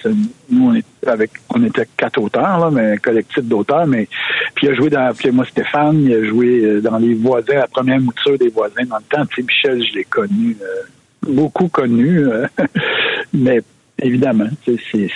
nous, 0.51 0.69
on 0.71 0.75
était 0.75 1.09
avec, 1.09 1.31
on 1.55 1.63
était 1.65 1.87
quatre 1.97 2.21
auteurs, 2.21 2.59
là, 2.59 2.71
mais 2.71 2.93
un 2.93 2.97
collectif 2.97 3.45
d'auteurs, 3.45 3.87
mais, 3.87 4.09
puis 4.55 4.67
il 4.67 4.71
a 4.71 4.75
joué 4.75 4.89
dans, 4.89 5.13
moi, 5.33 5.45
Stéphane, 5.45 6.03
il 6.03 6.15
a 6.15 6.25
joué 6.25 6.65
euh, 6.65 6.81
dans 6.81 6.97
Les 6.99 7.15
Voisins, 7.15 7.55
la 7.55 7.69
première 7.69 8.01
mouture 8.01 8.39
des 8.39 8.49
Voisins 8.49 8.85
dans 8.89 8.97
le 8.97 9.17
temps. 9.17 9.27
Tu 9.27 9.37
sais, 9.37 9.43
Michel, 9.43 9.87
je 9.87 9.95
l'ai 9.95 10.05
connu, 10.05 10.57
euh, 10.63 11.31
beaucoup 11.31 11.69
connu, 11.69 12.27
euh, 12.27 12.47
mais 13.35 13.61
évidemment, 14.01 14.49
c'est, 14.65 15.11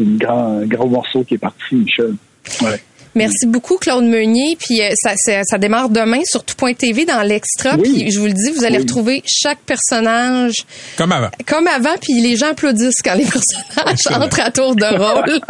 un 0.00 0.16
grand, 0.16 0.62
grand 0.64 0.86
morceau 0.86 1.24
qui 1.24 1.34
est 1.34 1.38
parti, 1.38 1.74
Michel. 1.74 2.14
Ouais. 2.62 2.80
Merci 3.18 3.46
beaucoup, 3.46 3.78
Claude 3.78 4.04
Meunier. 4.04 4.56
Puis 4.56 4.80
euh, 4.80 4.90
ça, 4.94 5.14
ça, 5.42 5.58
démarre 5.58 5.88
demain 5.88 6.20
sur 6.24 6.44
tout.tv 6.44 7.04
dans 7.04 7.22
l'extra. 7.22 7.76
Puis 7.76 8.10
je 8.12 8.18
vous 8.20 8.26
le 8.26 8.32
dis, 8.32 8.52
vous 8.52 8.64
allez 8.64 8.78
retrouver 8.78 9.22
chaque 9.26 9.58
personnage 9.58 10.54
comme 10.96 11.10
avant. 11.10 11.30
Comme 11.44 11.66
avant. 11.66 11.96
Puis 12.00 12.20
les 12.20 12.36
gens 12.36 12.50
applaudissent 12.50 13.02
quand 13.04 13.14
les 13.14 13.24
personnages 13.76 14.22
entrent 14.22 14.40
à 14.40 14.50
tour 14.52 14.76
de 14.76 14.84
rôle. 14.84 15.40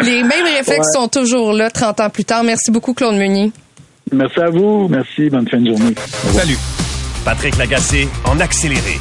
les 0.00 0.22
mêmes 0.22 0.46
réflexes 0.56 0.92
sont 0.94 1.08
toujours 1.08 1.52
là 1.52 1.70
30 1.70 2.00
ans 2.00 2.10
plus 2.10 2.24
tard. 2.24 2.44
Merci 2.44 2.70
beaucoup, 2.70 2.94
Claude 2.94 3.16
Meunier. 3.16 3.50
Merci 4.12 4.40
à 4.40 4.50
vous. 4.50 4.86
Merci. 4.88 5.28
Bonne 5.28 5.48
fin 5.48 5.58
de 5.58 5.66
journée. 5.66 5.94
Salut. 6.32 6.58
Patrick 7.24 7.58
Lagacé 7.58 8.08
en 8.24 8.38
accéléré. 8.38 8.96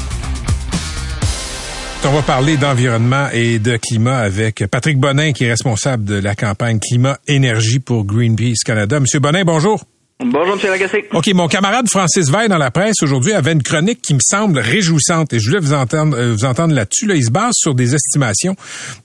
On 2.05 2.11
va 2.13 2.21
parler 2.21 2.55
d'environnement 2.55 3.27
et 3.33 3.59
de 3.59 3.75
climat 3.75 4.19
avec 4.19 4.65
Patrick 4.67 4.97
Bonin, 4.97 5.33
qui 5.33 5.43
est 5.43 5.49
responsable 5.49 6.05
de 6.05 6.15
la 6.15 6.35
campagne 6.35 6.79
Climat-Énergie 6.79 7.79
pour 7.79 8.05
Greenpeace 8.05 8.63
Canada. 8.63 8.99
Monsieur 8.99 9.19
Bonin, 9.19 9.43
bonjour. 9.43 9.83
Bonjour, 10.19 10.57
M. 10.59 10.71
Lagacé. 10.71 11.05
OK, 11.13 11.27
mon 11.35 11.47
camarade 11.47 11.87
Francis 11.87 12.31
Veil 12.31 12.49
dans 12.49 12.57
la 12.57 12.71
presse 12.71 13.03
aujourd'hui 13.03 13.33
avait 13.33 13.51
une 13.51 13.61
chronique 13.61 14.01
qui 14.01 14.15
me 14.15 14.19
semble 14.19 14.57
réjouissante 14.57 15.31
et 15.31 15.39
je 15.39 15.47
voulais 15.47 15.59
vous 15.59 15.73
entendre, 15.73 16.17
euh, 16.17 16.33
vous 16.33 16.43
entendre 16.43 16.73
là-dessus. 16.73 17.05
Là, 17.05 17.13
il 17.13 17.23
se 17.23 17.29
base 17.29 17.53
sur 17.53 17.75
des 17.75 17.93
estimations 17.93 18.55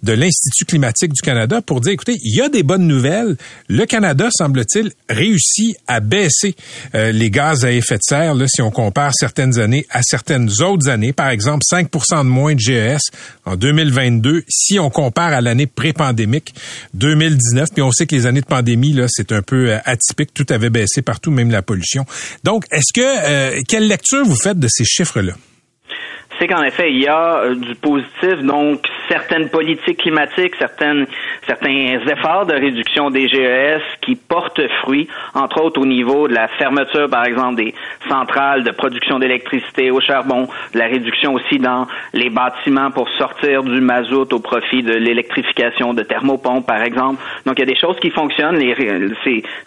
de 0.02 0.14
l'Institut 0.14 0.64
climatique 0.64 1.12
du 1.12 1.20
Canada 1.20 1.60
pour 1.60 1.82
dire, 1.82 1.92
écoutez, 1.92 2.16
il 2.24 2.34
y 2.34 2.40
a 2.40 2.48
des 2.48 2.62
bonnes 2.62 2.86
nouvelles. 2.86 3.36
Le 3.68 3.84
Canada, 3.84 4.30
semble-t-il, 4.32 4.90
réussit 5.10 5.76
à 5.86 6.00
baisser 6.00 6.54
euh, 6.94 7.12
les 7.12 7.30
gaz 7.30 7.66
à 7.66 7.72
effet 7.72 7.96
de 7.96 8.02
serre 8.04 8.34
là, 8.34 8.46
si 8.48 8.62
on 8.62 8.70
compare 8.70 9.12
certaines 9.14 9.58
années 9.58 9.84
à 9.90 10.00
certaines 10.02 10.48
autres 10.62 10.88
années. 10.88 11.12
Par 11.12 11.28
exemple, 11.28 11.62
5% 11.70 12.20
de 12.20 12.22
moins 12.22 12.54
de 12.54 12.60
GES 12.60 13.10
en 13.44 13.56
2022 13.56 14.44
si 14.48 14.78
on 14.78 14.88
compare 14.88 15.34
à 15.34 15.42
l'année 15.42 15.66
pré-pandémique 15.66 16.54
2019. 16.94 17.68
Puis 17.74 17.82
on 17.82 17.92
sait 17.92 18.06
que 18.06 18.14
les 18.14 18.24
années 18.24 18.40
de 18.40 18.46
pandémie, 18.46 18.94
là, 18.94 19.08
c'est 19.10 19.32
un 19.32 19.42
peu 19.42 19.72
euh, 19.72 19.78
atypique. 19.84 20.32
Tout 20.32 20.46
avait 20.48 20.70
baissé 20.70 21.01
partout, 21.02 21.30
même 21.30 21.50
la 21.50 21.62
pollution. 21.62 22.04
Donc, 22.44 22.64
est-ce 22.72 22.92
que, 22.92 23.00
euh, 23.02 23.60
quelle 23.68 23.86
lecture 23.86 24.24
vous 24.24 24.36
faites 24.36 24.58
de 24.58 24.68
ces 24.68 24.84
chiffres-là? 24.84 25.34
sait 26.42 26.48
qu'en 26.48 26.62
effet, 26.62 26.90
il 26.90 27.00
y 27.00 27.06
a 27.06 27.38
euh, 27.38 27.54
du 27.54 27.74
positif, 27.76 28.42
donc 28.42 28.86
certaines 29.08 29.48
politiques 29.48 29.98
climatiques, 29.98 30.54
certaines, 30.58 31.06
certains 31.46 31.98
efforts 32.06 32.46
de 32.46 32.54
réduction 32.54 33.10
des 33.10 33.28
GES 33.28 33.82
qui 34.00 34.16
portent 34.16 34.66
fruit, 34.82 35.08
entre 35.34 35.62
autres 35.62 35.80
au 35.80 35.86
niveau 35.86 36.28
de 36.28 36.34
la 36.34 36.48
fermeture, 36.48 37.08
par 37.08 37.26
exemple, 37.26 37.56
des 37.56 37.74
centrales 38.08 38.64
de 38.64 38.70
production 38.70 39.18
d'électricité 39.18 39.90
au 39.90 40.00
charbon, 40.00 40.48
de 40.72 40.78
la 40.78 40.86
réduction 40.86 41.34
aussi 41.34 41.58
dans 41.58 41.86
les 42.12 42.30
bâtiments 42.30 42.90
pour 42.90 43.08
sortir 43.10 43.62
du 43.62 43.80
mazout 43.80 44.32
au 44.32 44.40
profit 44.40 44.82
de 44.82 44.94
l'électrification 44.94 45.94
de 45.94 46.02
thermopompes, 46.02 46.66
par 46.66 46.82
exemple. 46.82 47.22
Donc, 47.46 47.58
il 47.58 47.60
y 47.60 47.62
a 47.62 47.72
des 47.72 47.78
choses 47.78 47.98
qui 48.00 48.10
fonctionnent. 48.10 48.58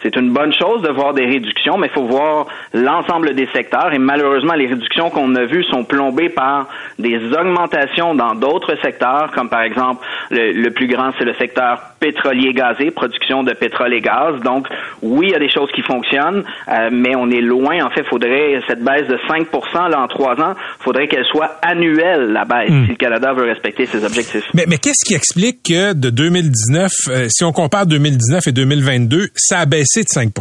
C'est 0.02 0.16
une 0.16 0.30
bonne 0.32 0.52
chose 0.52 0.82
de 0.82 0.90
voir 0.90 1.14
des 1.14 1.24
réductions, 1.26 1.78
mais 1.78 1.88
il 1.88 1.92
faut 1.92 2.06
voir 2.06 2.46
l'ensemble 2.72 3.34
des 3.34 3.48
secteurs. 3.52 3.92
Et 3.92 3.98
malheureusement, 3.98 4.54
les 4.54 4.66
réductions 4.66 5.10
qu'on 5.10 5.34
a 5.34 5.44
vues 5.44 5.64
sont 5.64 5.84
plombées 5.84 6.28
par 6.28 6.68
des 6.98 7.16
augmentations 7.32 8.14
dans 8.14 8.34
d'autres 8.34 8.76
secteurs, 8.82 9.25
comme 9.32 9.48
par 9.48 9.62
exemple 9.62 10.04
le, 10.30 10.68
plus 10.70 10.86
grand, 10.86 11.10
c'est 11.18 11.24
le 11.24 11.34
secteur 11.34 11.80
pétrolier 12.00 12.52
gazé, 12.52 12.90
production 12.90 13.42
de 13.42 13.52
pétrole 13.52 13.94
et 13.94 14.00
gaz. 14.00 14.40
Donc, 14.42 14.66
oui, 15.02 15.26
il 15.28 15.32
y 15.32 15.34
a 15.34 15.38
des 15.38 15.50
choses 15.50 15.70
qui 15.74 15.82
fonctionnent, 15.82 16.44
euh, 16.68 16.90
mais 16.92 17.14
on 17.16 17.30
est 17.30 17.40
loin. 17.40 17.84
En 17.84 17.90
fait, 17.90 18.02
il 18.02 18.08
faudrait 18.08 18.60
cette 18.66 18.82
baisse 18.82 19.06
de 19.08 19.18
5 19.28 19.46
là 19.90 20.00
en 20.00 20.08
trois 20.08 20.34
ans, 20.40 20.54
il 20.80 20.84
faudrait 20.84 21.08
qu'elle 21.08 21.24
soit 21.24 21.58
annuelle, 21.62 22.32
la 22.32 22.44
baisse, 22.44 22.70
hmm. 22.70 22.84
si 22.84 22.90
le 22.90 22.96
Canada 22.96 23.32
veut 23.32 23.44
respecter 23.44 23.86
ses 23.86 24.04
objectifs. 24.04 24.44
Mais, 24.54 24.64
mais 24.68 24.78
qu'est-ce 24.78 25.04
qui 25.06 25.14
explique 25.14 25.62
que 25.64 25.92
de 25.92 26.10
2019, 26.10 26.92
euh, 27.08 27.26
si 27.28 27.44
on 27.44 27.52
compare 27.52 27.86
2019 27.86 28.46
et 28.46 28.52
2022, 28.52 29.28
ça 29.34 29.60
a 29.60 29.66
baissé 29.66 30.02
de 30.02 30.08
5 30.08 30.32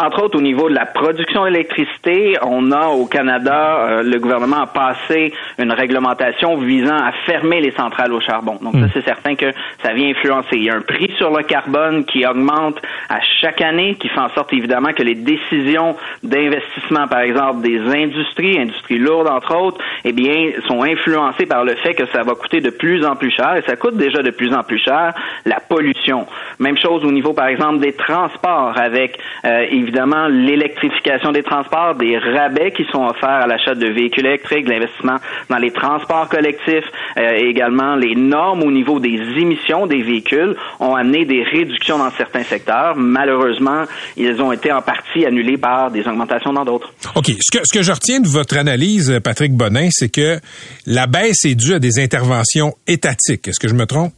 entre 0.00 0.22
autres, 0.22 0.38
au 0.38 0.40
niveau 0.40 0.68
de 0.70 0.74
la 0.74 0.86
production 0.86 1.44
d'électricité, 1.44 2.36
on 2.42 2.72
a 2.72 2.88
au 2.88 3.04
Canada, 3.04 3.80
euh, 3.80 4.02
le 4.02 4.18
gouvernement 4.18 4.62
a 4.62 4.66
passé 4.66 5.32
une 5.58 5.72
réglementation 5.72 6.56
visant 6.56 6.96
à 6.96 7.12
fermer 7.26 7.60
les 7.60 7.72
centrales 7.72 8.12
au 8.12 8.20
charbon. 8.20 8.58
Donc, 8.62 8.72
ça, 8.74 8.78
hmm. 8.78 8.90
c'est 8.94 9.04
certain 9.04 9.34
que 9.34 9.52
ça 9.82 9.92
vient 9.92 10.08
influencer. 10.08 10.56
Il 10.56 10.64
y 10.64 10.70
a 10.70 10.74
un 10.74 10.80
prix 10.80 11.12
sur 11.18 11.30
le 11.36 11.42
carbone 11.42 12.04
qui 12.06 12.26
augmente 12.26 12.80
à 13.10 13.20
chaque 13.40 13.60
année, 13.60 13.94
qui 13.96 14.08
fait 14.08 14.20
en 14.20 14.30
sorte, 14.30 14.52
évidemment, 14.54 14.92
que 14.94 15.02
les 15.02 15.14
décisions 15.14 15.96
d'investissement, 16.22 17.06
par 17.06 17.20
exemple, 17.20 17.60
des 17.60 17.80
industries, 17.80 18.58
industries 18.58 18.98
lourdes, 18.98 19.28
entre 19.28 19.54
autres, 19.54 19.80
eh 20.04 20.12
bien, 20.12 20.52
sont 20.66 20.82
influencées 20.82 21.46
par 21.46 21.64
le 21.64 21.74
fait 21.74 21.94
que 21.94 22.06
ça 22.06 22.22
va 22.22 22.34
coûter 22.34 22.60
de 22.60 22.70
plus 22.70 23.04
en 23.04 23.16
plus 23.16 23.30
cher, 23.30 23.56
et 23.56 23.62
ça 23.62 23.76
coûte 23.76 23.96
déjà 23.96 24.22
de 24.22 24.30
plus 24.30 24.54
en 24.54 24.62
plus 24.62 24.78
cher, 24.78 25.12
la 25.44 25.60
pollution. 25.60 26.26
Même 26.58 26.78
chose 26.78 27.04
au 27.04 27.12
niveau, 27.12 27.34
par 27.34 27.48
exemple, 27.48 27.80
des 27.80 27.92
transports, 27.92 28.72
avec, 28.78 29.18
euh, 29.44 29.66
évidemment 29.70 29.89
l'électrification 30.28 31.32
des 31.32 31.42
transports, 31.42 31.94
des 31.94 32.18
rabais 32.18 32.72
qui 32.72 32.84
sont 32.90 33.04
offerts 33.04 33.28
à 33.28 33.46
l'achat 33.46 33.74
de 33.74 33.86
véhicules 33.86 34.26
électriques, 34.26 34.68
l'investissement 34.68 35.16
dans 35.48 35.58
les 35.58 35.70
transports 35.70 36.28
collectifs, 36.28 36.84
euh, 37.16 37.38
et 37.38 37.48
également 37.48 37.96
les 37.96 38.14
normes 38.14 38.62
au 38.62 38.70
niveau 38.70 39.00
des 39.00 39.18
émissions 39.36 39.86
des 39.86 40.02
véhicules 40.02 40.54
ont 40.78 40.94
amené 40.94 41.24
des 41.24 41.42
réductions 41.42 41.98
dans 41.98 42.10
certains 42.10 42.42
secteurs. 42.42 42.94
Malheureusement, 42.96 43.84
ils 44.16 44.40
ont 44.40 44.52
été 44.52 44.72
en 44.72 44.82
partie 44.82 45.26
annulés 45.26 45.58
par 45.58 45.90
des 45.90 46.06
augmentations 46.06 46.52
dans 46.52 46.64
d'autres. 46.64 46.92
OK. 47.14 47.26
Ce 47.40 47.58
que, 47.58 47.64
ce 47.64 47.78
que 47.78 47.82
je 47.82 47.92
retiens 47.92 48.20
de 48.20 48.28
votre 48.28 48.56
analyse, 48.56 49.20
Patrick 49.22 49.52
Bonin, 49.52 49.88
c'est 49.90 50.10
que 50.10 50.38
la 50.86 51.06
baisse 51.06 51.44
est 51.44 51.54
due 51.54 51.74
à 51.74 51.78
des 51.78 52.00
interventions 52.00 52.74
étatiques. 52.86 53.48
Est-ce 53.48 53.60
que 53.60 53.68
je 53.68 53.74
me 53.74 53.86
trompe? 53.86 54.12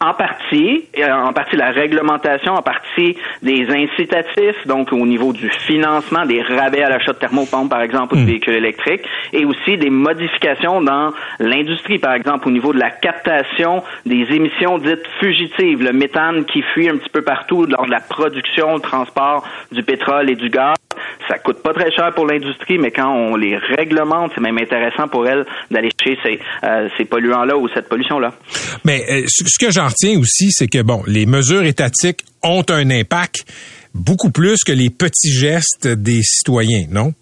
En 0.00 0.14
partie, 0.14 0.84
euh, 0.98 1.12
en 1.12 1.32
partie 1.32 1.56
la 1.56 1.70
réglementation, 1.70 2.52
en 2.54 2.62
partie 2.62 3.16
des 3.42 3.66
incitatifs, 3.68 4.66
donc 4.66 4.92
au 4.92 5.06
niveau 5.06 5.32
du 5.32 5.48
financement, 5.50 6.24
des 6.24 6.42
rabais 6.42 6.82
à 6.82 6.88
l'achat 6.88 7.12
de 7.12 7.18
thermopompes, 7.18 7.70
par 7.70 7.82
exemple, 7.82 8.14
ou 8.14 8.18
de 8.18 8.22
hmm. 8.22 8.26
véhicules 8.26 8.54
électriques, 8.54 9.02
et 9.32 9.44
aussi 9.44 9.76
des 9.76 9.90
modifications 9.90 10.80
dans 10.80 11.12
l'industrie, 11.40 11.98
par 11.98 12.14
exemple, 12.14 12.48
au 12.48 12.50
niveau 12.50 12.72
de 12.72 12.78
la 12.78 12.90
captation 12.90 13.82
des 14.06 14.26
émissions 14.30 14.78
dites 14.78 15.06
fugitives, 15.20 15.82
le 15.82 15.92
méthane 15.92 16.44
qui 16.44 16.62
fuit 16.62 16.88
un 16.88 16.96
petit 16.96 17.10
peu 17.10 17.22
partout 17.22 17.66
lors 17.66 17.86
de 17.86 17.90
la 17.90 18.00
production, 18.00 18.74
le 18.74 18.80
transport 18.80 19.44
du 19.72 19.82
pétrole 19.82 20.30
et 20.30 20.36
du 20.36 20.48
gaz. 20.48 20.74
Ça 21.28 21.38
coûte 21.38 21.62
pas 21.62 21.72
très 21.72 21.90
cher 21.90 22.12
pour 22.14 22.26
l'industrie, 22.26 22.78
mais 22.78 22.90
quand 22.90 23.10
on 23.12 23.36
les 23.36 23.56
réglemente, 23.56 24.32
c'est 24.34 24.40
même 24.40 24.58
intéressant 24.58 25.08
pour 25.08 25.26
elle 25.26 25.44
d'aller 25.70 25.90
chercher 25.98 26.18
ces, 26.22 26.40
euh, 26.64 26.88
ces 26.96 27.04
polluants-là 27.04 27.56
ou 27.56 27.68
cette 27.74 27.88
pollution-là. 27.88 28.32
Mais 28.84 29.04
euh, 29.10 29.24
ce 29.26 29.58
que 29.58 29.70
j'en 29.70 29.88
retiens 29.88 30.18
aussi, 30.18 30.50
c'est 30.50 30.68
que 30.68 30.82
bon, 30.82 31.02
les 31.06 31.26
mesures 31.26 31.64
étatiques 31.64 32.24
ont 32.42 32.64
un 32.68 32.90
impact 32.90 33.44
beaucoup 33.94 34.30
plus 34.30 34.58
que 34.64 34.72
les 34.72 34.90
petits 34.90 35.32
gestes 35.32 35.88
des 35.88 36.22
citoyens, 36.22 36.86
non? 36.90 37.12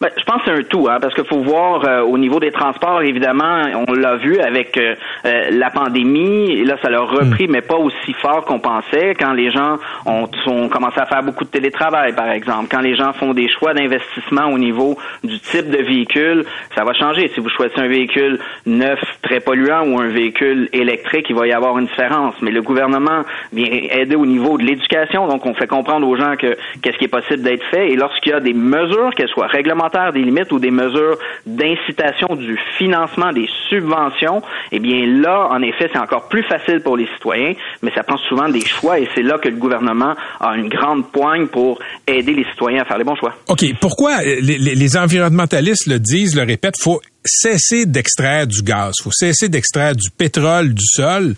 Ben, 0.00 0.10
je 0.16 0.24
pense 0.24 0.42
que 0.42 0.50
c'est 0.50 0.58
un 0.58 0.62
tout, 0.62 0.88
hein, 0.88 0.98
parce 1.00 1.14
qu'il 1.14 1.24
faut 1.24 1.42
voir 1.42 1.84
euh, 1.84 2.02
au 2.02 2.18
niveau 2.18 2.40
des 2.40 2.50
transports, 2.50 3.02
évidemment, 3.02 3.62
on 3.88 3.92
l'a 3.92 4.16
vu 4.16 4.38
avec 4.38 4.76
euh, 4.76 4.94
euh, 5.24 5.50
la 5.50 5.70
pandémie, 5.70 6.52
et 6.52 6.64
là, 6.64 6.76
ça 6.82 6.90
l'a 6.90 7.00
repris, 7.00 7.48
mm. 7.48 7.50
mais 7.50 7.60
pas 7.62 7.76
aussi 7.76 8.12
fort 8.20 8.44
qu'on 8.44 8.60
pensait. 8.60 9.14
Quand 9.18 9.32
les 9.32 9.50
gens 9.50 9.76
ont, 10.06 10.28
ont, 10.46 10.68
commencé 10.68 11.00
à 11.00 11.06
faire 11.06 11.22
beaucoup 11.22 11.44
de 11.44 11.50
télétravail, 11.50 12.14
par 12.14 12.30
exemple, 12.30 12.68
quand 12.70 12.80
les 12.80 12.96
gens 12.96 13.12
font 13.12 13.34
des 13.34 13.48
choix 13.48 13.74
d'investissement 13.74 14.46
au 14.46 14.58
niveau 14.58 14.96
du 15.24 15.38
type 15.40 15.70
de 15.70 15.82
véhicule, 15.82 16.44
ça 16.74 16.84
va 16.84 16.92
changer. 16.92 17.28
Si 17.34 17.40
vous 17.40 17.48
choisissez 17.48 17.80
un 17.80 17.88
véhicule 17.88 18.38
neuf, 18.66 19.00
très 19.22 19.40
polluant, 19.40 19.86
ou 19.86 20.00
un 20.00 20.08
véhicule 20.08 20.68
électrique, 20.72 21.26
il 21.28 21.36
va 21.36 21.46
y 21.46 21.52
avoir 21.52 21.78
une 21.78 21.86
différence. 21.86 22.34
Mais 22.42 22.50
le 22.50 22.62
gouvernement 22.62 23.22
vient 23.52 23.66
aider 23.90 24.16
au 24.16 24.26
niveau 24.26 24.58
de 24.58 24.64
l'éducation, 24.64 25.26
donc 25.26 25.44
on 25.46 25.54
fait 25.54 25.66
comprendre 25.66 26.06
aux 26.06 26.16
gens 26.16 26.36
que 26.36 26.56
qu'est-ce 26.82 26.98
qui 26.98 27.04
est 27.04 27.08
possible 27.08 27.42
d'être 27.42 27.64
fait, 27.70 27.90
et 27.90 27.96
lorsqu'il 27.96 28.32
y 28.32 28.34
a 28.34 28.40
des 28.40 28.54
mesures, 28.54 29.10
qu'elles 29.14 29.28
soient 29.28 29.46
réglementaires, 29.46 29.67
des 30.12 30.22
limites 30.22 30.52
ou 30.52 30.58
des 30.58 30.70
mesures 30.70 31.18
d'incitation 31.46 32.36
du 32.36 32.58
financement 32.76 33.32
des 33.32 33.48
subventions, 33.68 34.42
eh 34.72 34.78
bien 34.78 35.06
là, 35.06 35.48
en 35.50 35.62
effet, 35.62 35.88
c'est 35.92 35.98
encore 35.98 36.28
plus 36.28 36.42
facile 36.44 36.80
pour 36.80 36.96
les 36.96 37.06
citoyens, 37.14 37.54
mais 37.82 37.90
ça 37.94 38.02
prend 38.02 38.18
souvent 38.28 38.48
des 38.48 38.64
choix 38.64 38.98
et 38.98 39.08
c'est 39.14 39.22
là 39.22 39.38
que 39.38 39.48
le 39.48 39.56
gouvernement 39.56 40.14
a 40.40 40.56
une 40.56 40.68
grande 40.68 41.10
poigne 41.10 41.46
pour 41.46 41.78
aider 42.06 42.34
les 42.34 42.44
citoyens 42.44 42.82
à 42.82 42.84
faire 42.84 42.98
les 42.98 43.04
bons 43.04 43.16
choix. 43.16 43.34
OK. 43.48 43.64
Pourquoi 43.80 44.22
les, 44.22 44.58
les 44.58 44.96
environnementalistes 44.96 45.86
le 45.86 45.98
disent, 45.98 46.36
le 46.36 46.42
répètent, 46.42 46.80
faut 46.80 47.00
cesser 47.24 47.86
d'extraire 47.86 48.46
du 48.46 48.62
gaz, 48.62 48.94
faut 49.02 49.12
cesser 49.12 49.48
d'extraire 49.48 49.94
du 49.94 50.10
pétrole 50.10 50.74
du 50.74 50.84
sol. 50.84 51.34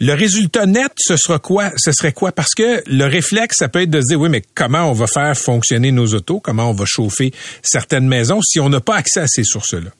Le 0.00 0.12
résultat 0.12 0.66
net, 0.66 0.92
ce 0.96 1.16
sera 1.16 1.38
quoi? 1.38 1.70
Ce 1.76 1.92
serait 1.92 2.12
quoi? 2.12 2.32
Parce 2.32 2.54
que 2.54 2.82
le 2.86 3.04
réflexe, 3.04 3.56
ça 3.58 3.68
peut 3.68 3.82
être 3.82 3.90
de 3.90 4.00
se 4.00 4.08
dire 4.08 4.20
oui, 4.20 4.28
mais 4.28 4.42
comment 4.54 4.90
on 4.90 4.92
va 4.92 5.06
faire 5.06 5.36
fonctionner 5.36 5.92
nos 5.92 6.06
autos? 6.14 6.40
Comment 6.40 6.70
on 6.70 6.74
va 6.74 6.84
chauffer 6.86 7.32
certaines 7.62 8.06
maisons 8.06 8.40
si 8.42 8.60
on 8.60 8.68
n'a 8.68 8.80
pas 8.80 8.96
accès 8.96 9.20
à 9.20 9.26
ces 9.26 9.44
sources-là? 9.44 9.90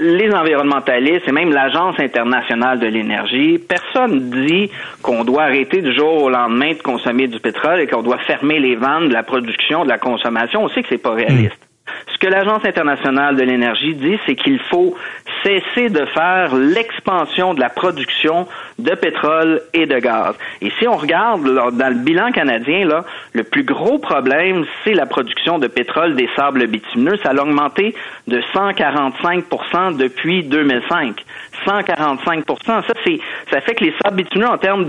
Les 0.00 0.30
environnementalistes 0.30 1.28
et 1.28 1.32
même 1.32 1.52
l'Agence 1.52 1.98
internationale 2.00 2.80
de 2.80 2.86
l'énergie, 2.86 3.58
personne 3.58 4.30
dit 4.46 4.70
qu'on 5.02 5.24
doit 5.24 5.44
arrêter 5.44 5.82
du 5.82 5.94
jour 5.94 6.24
au 6.24 6.30
lendemain 6.30 6.72
de 6.72 6.82
consommer 6.82 7.28
du 7.28 7.38
pétrole 7.38 7.80
et 7.80 7.86
qu'on 7.86 8.02
doit 8.02 8.18
fermer 8.26 8.58
les 8.58 8.74
ventes 8.74 9.08
de 9.08 9.12
la 9.12 9.22
production, 9.22 9.84
de 9.84 9.88
la 9.88 9.98
consommation. 9.98 10.64
On 10.64 10.68
sait 10.68 10.82
que 10.82 10.88
c'est 10.88 10.98
pas 10.98 11.14
réaliste. 11.14 11.67
Ce 12.12 12.18
que 12.18 12.26
l'Agence 12.26 12.64
internationale 12.64 13.36
de 13.36 13.42
l'énergie 13.42 13.94
dit, 13.94 14.18
c'est 14.26 14.34
qu'il 14.34 14.58
faut 14.58 14.96
cesser 15.42 15.88
de 15.88 16.04
faire 16.06 16.54
l'expansion 16.54 17.54
de 17.54 17.60
la 17.60 17.68
production 17.68 18.48
de 18.78 18.90
pétrole 18.94 19.60
et 19.72 19.86
de 19.86 19.98
gaz. 19.98 20.34
Et 20.60 20.70
si 20.78 20.88
on 20.88 20.96
regarde 20.96 21.44
dans 21.44 21.88
le 21.88 21.94
bilan 21.94 22.32
canadien, 22.32 22.86
là, 22.86 23.04
le 23.32 23.44
plus 23.44 23.64
gros 23.64 23.98
problème, 23.98 24.64
c'est 24.84 24.94
la 24.94 25.06
production 25.06 25.58
de 25.58 25.66
pétrole 25.66 26.16
des 26.16 26.28
sables 26.36 26.66
bitumineux. 26.66 27.16
Ça 27.22 27.30
a 27.30 27.34
augmenté 27.34 27.94
de 28.26 28.40
145% 28.54 29.96
depuis 29.96 30.42
2005. 30.44 31.24
145 31.68 32.44
Ça, 32.64 32.82
c'est, 33.04 33.20
ça 33.52 33.60
fait 33.60 33.74
que 33.74 33.84
les 33.84 33.94
sables 34.02 34.16
bitumineux, 34.16 34.48
en 34.48 34.58
termes 34.58 34.86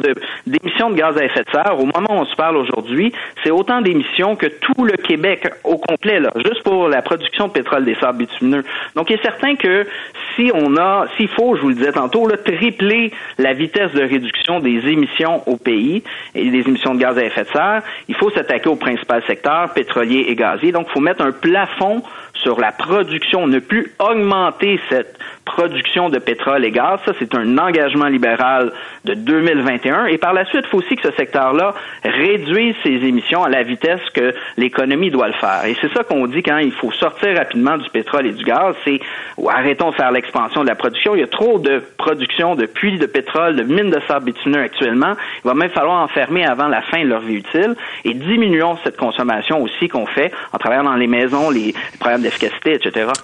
d'émissions 0.47 0.89
de, 0.89 0.95
gaz 0.95 1.17
à 1.17 1.25
effet 1.25 1.43
de 1.43 1.51
serre, 1.51 1.77
au 1.77 1.85
moment 1.85 2.07
où 2.09 2.21
on 2.21 2.25
se 2.25 2.35
parle 2.35 2.57
aujourd'hui, 2.57 3.11
c'est 3.43 3.51
autant 3.51 3.81
d'émissions 3.81 4.35
que 4.35 4.47
tout 4.47 4.85
le 4.85 4.93
Québec 4.93 5.49
au 5.63 5.77
complet, 5.77 6.19
là, 6.19 6.29
juste 6.37 6.63
pour 6.63 6.87
la 6.87 7.01
production 7.01 7.47
de 7.47 7.51
pétrole 7.53 7.83
des 7.83 7.95
sables 7.95 8.19
bitumineux. 8.19 8.63
Donc, 8.95 9.09
il 9.09 9.15
est 9.15 9.21
certain 9.21 9.55
que 9.55 9.85
si 10.35 10.51
on 10.53 10.77
a, 10.77 11.07
s'il 11.17 11.27
faut, 11.27 11.55
je 11.55 11.61
vous 11.61 11.69
le 11.69 11.75
disais 11.75 11.91
tantôt, 11.91 12.27
là, 12.27 12.37
tripler 12.37 13.11
la 13.37 13.53
vitesse 13.53 13.91
de 13.91 14.01
réduction 14.01 14.59
des 14.59 14.87
émissions 14.87 15.43
au 15.47 15.57
pays 15.57 16.03
et 16.33 16.49
des 16.49 16.67
émissions 16.67 16.95
de 16.95 16.99
gaz 16.99 17.17
à 17.17 17.23
effet 17.23 17.43
de 17.43 17.49
serre, 17.49 17.81
il 18.07 18.15
faut 18.15 18.29
s'attaquer 18.29 18.69
au 18.69 18.75
principal 18.75 19.21
secteur 19.27 19.73
pétrolier 19.73 20.25
et 20.29 20.35
gazier. 20.35 20.71
Donc, 20.71 20.87
il 20.89 20.93
faut 20.93 21.01
mettre 21.01 21.23
un 21.23 21.31
plafond 21.31 22.01
sur 22.41 22.59
la 22.59 22.71
production, 22.71 23.47
ne 23.47 23.59
plus 23.59 23.91
augmenter 23.99 24.79
cette 24.89 25.17
production 25.45 26.09
de 26.09 26.19
pétrole 26.19 26.63
et 26.63 26.71
gaz. 26.71 26.99
Ça, 27.05 27.11
c'est 27.19 27.33
un 27.35 27.57
engagement 27.57 28.05
libéral 28.05 28.71
de 29.05 29.13
2021. 29.13 30.05
Et 30.05 30.17
par 30.17 30.33
la 30.33 30.45
suite, 30.45 30.63
il 30.65 30.69
faut 30.69 30.77
aussi 30.77 30.95
que 30.95 31.09
ce 31.09 31.15
secteur-là 31.15 31.73
réduise 32.03 32.75
ses 32.83 32.89
émissions 32.89 33.43
à 33.43 33.49
la 33.49 33.63
vitesse 33.63 34.01
que 34.13 34.33
l'économie 34.57 35.09
doit 35.09 35.27
le 35.27 35.33
faire. 35.33 35.65
Et 35.65 35.75
c'est 35.81 35.91
ça 35.93 36.03
qu'on 36.03 36.27
dit 36.27 36.43
quand 36.43 36.59
il 36.59 36.71
faut 36.71 36.91
sortir 36.91 37.35
rapidement 37.35 37.77
du 37.77 37.89
pétrole 37.89 38.27
et 38.27 38.31
du 38.31 38.43
gaz, 38.43 38.75
c'est 38.85 38.99
arrêtons 39.47 39.89
de 39.89 39.95
faire 39.95 40.11
l'expansion 40.11 40.61
de 40.61 40.67
la 40.67 40.75
production. 40.75 41.15
Il 41.15 41.21
y 41.21 41.23
a 41.23 41.27
trop 41.27 41.59
de 41.59 41.81
production 41.97 42.55
de 42.55 42.65
puits 42.65 42.97
de 42.97 43.05
pétrole, 43.05 43.55
de 43.55 43.63
mines 43.63 43.89
de 43.89 43.99
sable 44.07 44.25
bitumineux 44.25 44.61
actuellement. 44.61 45.13
Il 45.43 45.47
va 45.47 45.53
même 45.53 45.69
falloir 45.69 46.01
enfermer 46.03 46.45
avant 46.45 46.67
la 46.67 46.81
fin 46.83 47.03
de 47.03 47.09
leur 47.09 47.21
vie 47.21 47.35
utile 47.35 47.75
et 48.05 48.13
diminuons 48.13 48.77
cette 48.83 48.97
consommation 48.97 49.61
aussi 49.61 49.87
qu'on 49.87 50.05
fait 50.05 50.31
en 50.53 50.57
travaillant 50.57 50.83
dans 50.83 50.95
les 50.95 51.07
maisons, 51.07 51.49
les, 51.49 51.73
problèmes 51.99 52.21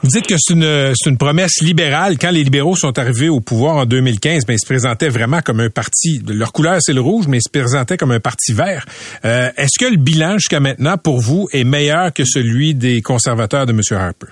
Vous 0.03 0.09
dites 0.09 0.27
que 0.27 0.35
c'est 0.37 0.53
une, 0.53 0.93
une 1.05 1.17
promesse 1.17 1.61
libérale. 1.61 2.17
Quand 2.17 2.31
les 2.31 2.43
libéraux 2.43 2.75
sont 2.75 2.97
arrivés 2.97 3.29
au 3.29 3.39
pouvoir 3.39 3.77
en 3.77 3.85
2015, 3.85 4.45
ben, 4.45 4.53
ils 4.53 4.59
se 4.59 4.65
présentaient 4.65 5.09
vraiment 5.09 5.41
comme 5.41 5.59
un 5.59 5.69
parti. 5.69 6.21
Leur 6.27 6.51
couleur, 6.51 6.77
c'est 6.79 6.93
le 6.93 7.01
rouge, 7.01 7.27
mais 7.27 7.37
ils 7.37 7.41
se 7.41 7.49
présentaient 7.49 7.97
comme 7.97 8.11
un 8.11 8.19
parti 8.19 8.53
vert. 8.53 8.85
Euh, 9.25 9.49
est-ce 9.57 9.77
que 9.79 9.89
le 9.89 9.97
bilan 9.97 10.33
jusqu'à 10.33 10.59
maintenant, 10.59 10.97
pour 10.97 11.19
vous, 11.19 11.47
est 11.51 11.63
meilleur 11.63 12.13
que 12.13 12.23
celui 12.25 12.73
des 12.75 13.01
conservateurs 13.01 13.65
de 13.65 13.71
M. 13.71 13.81
Harper? 13.91 14.27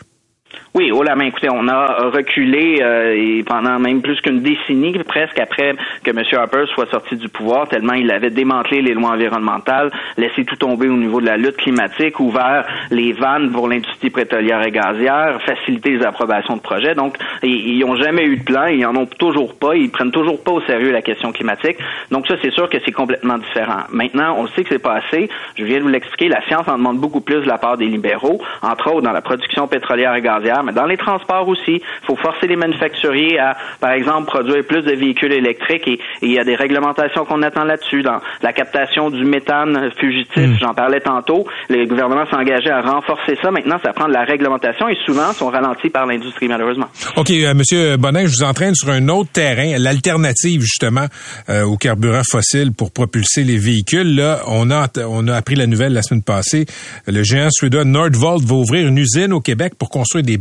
Oui, 0.76 0.92
oh 0.92 1.04
la 1.04 1.16
main, 1.16 1.26
écoutez, 1.26 1.50
on 1.52 1.68
a 1.68 2.10
reculé 2.10 2.80
euh, 2.82 3.14
et 3.16 3.44
pendant 3.44 3.78
même 3.78 4.02
plus 4.02 4.20
qu'une 4.22 4.42
décennie, 4.42 4.98
presque 5.04 5.40
après 5.40 5.76
que 6.04 6.10
M. 6.10 6.24
Harper 6.32 6.66
soit 6.74 6.90
sorti 6.90 7.16
du 7.16 7.30
pouvoir, 7.30 7.68
tellement 7.68 7.94
il 7.94 8.10
avait 8.10 8.32
démantelé 8.32 8.82
les 8.82 8.96
lois 8.96 9.12
environnementales, 9.12 9.92
laissé 10.18 10.44
tout 10.46 10.56
tomber 10.56 10.90
au 10.90 10.98
niveau 10.98 11.22
de 11.22 11.28
la 11.28 11.38
lutte 11.38 11.58
climatique, 11.58 12.20
ouvert 12.20 12.66
les 12.90 13.14
vannes 13.14 13.52
pour 13.52 13.68
l'industrie 13.68 14.10
pétrolière 14.10 14.66
et 14.66 14.72
gazière, 14.72 15.40
facilité 15.46 15.92
les 15.92 16.04
approbations 16.04 16.56
de 16.56 16.62
projets. 16.62 16.96
Donc, 16.96 17.18
ils 17.44 17.78
n'ont 17.82 17.96
jamais 17.98 18.26
eu 18.26 18.38
de 18.38 18.44
plan, 18.44 18.66
ils 18.66 18.84
en 18.88 18.96
ont 18.96 19.06
toujours 19.06 19.54
pas, 19.54 19.76
ils 19.76 19.92
prennent 19.92 20.12
toujours 20.12 20.44
pas 20.44 20.54
au 20.54 20.62
sérieux 20.62 20.92
la 20.92 21.04
question 21.04 21.32
climatique. 21.32 21.78
Donc 22.10 22.26
ça, 22.26 22.34
c'est 22.42 22.52
sûr 22.52 22.68
que 22.68 22.80
c'est 22.84 22.92
complètement 22.92 23.38
différent. 23.38 23.84
Maintenant, 23.92 24.38
on 24.40 24.48
sait 24.48 24.64
que 24.64 24.70
c'est 24.70 24.80
pas 24.82 24.96
assez. 24.96 25.30
Je 25.56 25.66
viens 25.66 25.78
de 25.78 25.84
vous 25.84 25.90
l'expliquer, 25.90 26.30
la 26.30 26.42
science 26.48 26.68
en 26.68 26.80
demande 26.80 26.98
beaucoup 26.98 27.22
plus 27.22 27.42
de 27.42 27.48
la 27.48 27.60
part 27.60 27.78
des 27.78 27.86
libéraux, 27.86 28.42
entre 28.64 28.92
autres 28.92 29.04
dans 29.04 29.12
la 29.12 29.22
production 29.22 29.68
pétrolière 29.68 30.16
et 30.16 30.22
gazière 30.22 30.63
mais 30.64 30.74
dans 30.74 30.86
les 30.86 30.98
transports 30.98 31.48
aussi. 31.48 31.76
Il 31.76 32.06
faut 32.06 32.16
forcer 32.16 32.48
les 32.48 32.56
manufacturiers 32.56 33.40
à, 33.40 33.56
par 33.80 33.92
exemple, 33.92 34.28
produire 34.28 34.64
plus 34.66 34.82
de 34.82 34.94
véhicules 34.94 35.32
électriques 35.32 35.88
et, 35.88 36.00
il 36.22 36.32
y 36.32 36.40
a 36.40 36.44
des 36.44 36.56
réglementations 36.56 37.26
qu'on 37.26 37.42
attend 37.44 37.64
là-dessus. 37.64 38.02
Dans 38.02 38.20
la 38.42 38.54
captation 38.54 39.10
du 39.10 39.24
méthane 39.24 39.92
fugitif, 40.00 40.38
hmm. 40.38 40.58
j'en 40.60 40.74
parlais 40.74 41.00
tantôt, 41.00 41.46
le 41.70 41.86
gouvernement 41.86 42.26
s'est 42.26 42.36
engagé 42.36 42.70
à 42.70 42.82
renforcer 42.82 43.38
ça. 43.42 43.52
Maintenant, 43.52 43.78
ça 43.84 43.94
prend 43.94 44.08
de 44.08 44.14
la 44.14 44.24
réglementation 44.24 44.88
et 44.90 44.98
souvent 45.06 45.32
sont 45.34 45.50
ralentis 45.50 45.90
par 45.90 46.06
l'industrie, 46.06 46.48
malheureusement. 46.48 46.88
OK, 47.16 47.32
euh, 47.32 47.54
Monsieur 47.54 47.98
Bonin, 47.98 48.26
je 48.26 48.38
vous 48.38 48.44
entraîne 48.44 48.76
sur 48.76 48.90
un 48.90 49.08
autre 49.10 49.30
terrain, 49.32 49.78
l'alternative 49.78 50.62
justement 50.62 51.06
euh, 51.50 51.64
au 51.64 51.78
carburant 51.78 52.22
fossile 52.30 52.72
pour 52.74 52.92
propulser 52.92 53.44
les 53.44 53.58
véhicules. 53.58 54.16
Là, 54.16 54.42
on 54.48 54.72
a 54.72 54.88
on 55.08 55.28
a 55.28 55.36
appris 55.36 55.56
la 55.56 55.68
nouvelle 55.68 55.94
la 55.94 56.02
semaine 56.02 56.24
passée. 56.24 56.66
Le 57.08 57.24
géant 57.24 57.50
suédois 57.52 57.86
Nordvolt 57.86 58.44
va 58.44 58.56
ouvrir 58.56 58.88
une 58.88 58.98
usine 58.98 59.34
au 59.34 59.42
Québec 59.42 59.74
pour 59.78 59.90
construire 59.90 60.24
des 60.24 60.38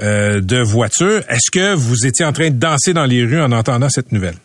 euh, 0.00 0.40
de 0.40 0.58
voitures. 0.62 1.22
Est-ce 1.28 1.50
que 1.50 1.74
vous 1.74 2.06
étiez 2.06 2.24
en 2.24 2.32
train 2.32 2.50
de 2.50 2.58
danser 2.58 2.92
dans 2.92 3.06
les 3.06 3.24
rues 3.24 3.40
en 3.40 3.52
entendant 3.52 3.88
cette 3.88 4.12
nouvelle? 4.12 4.36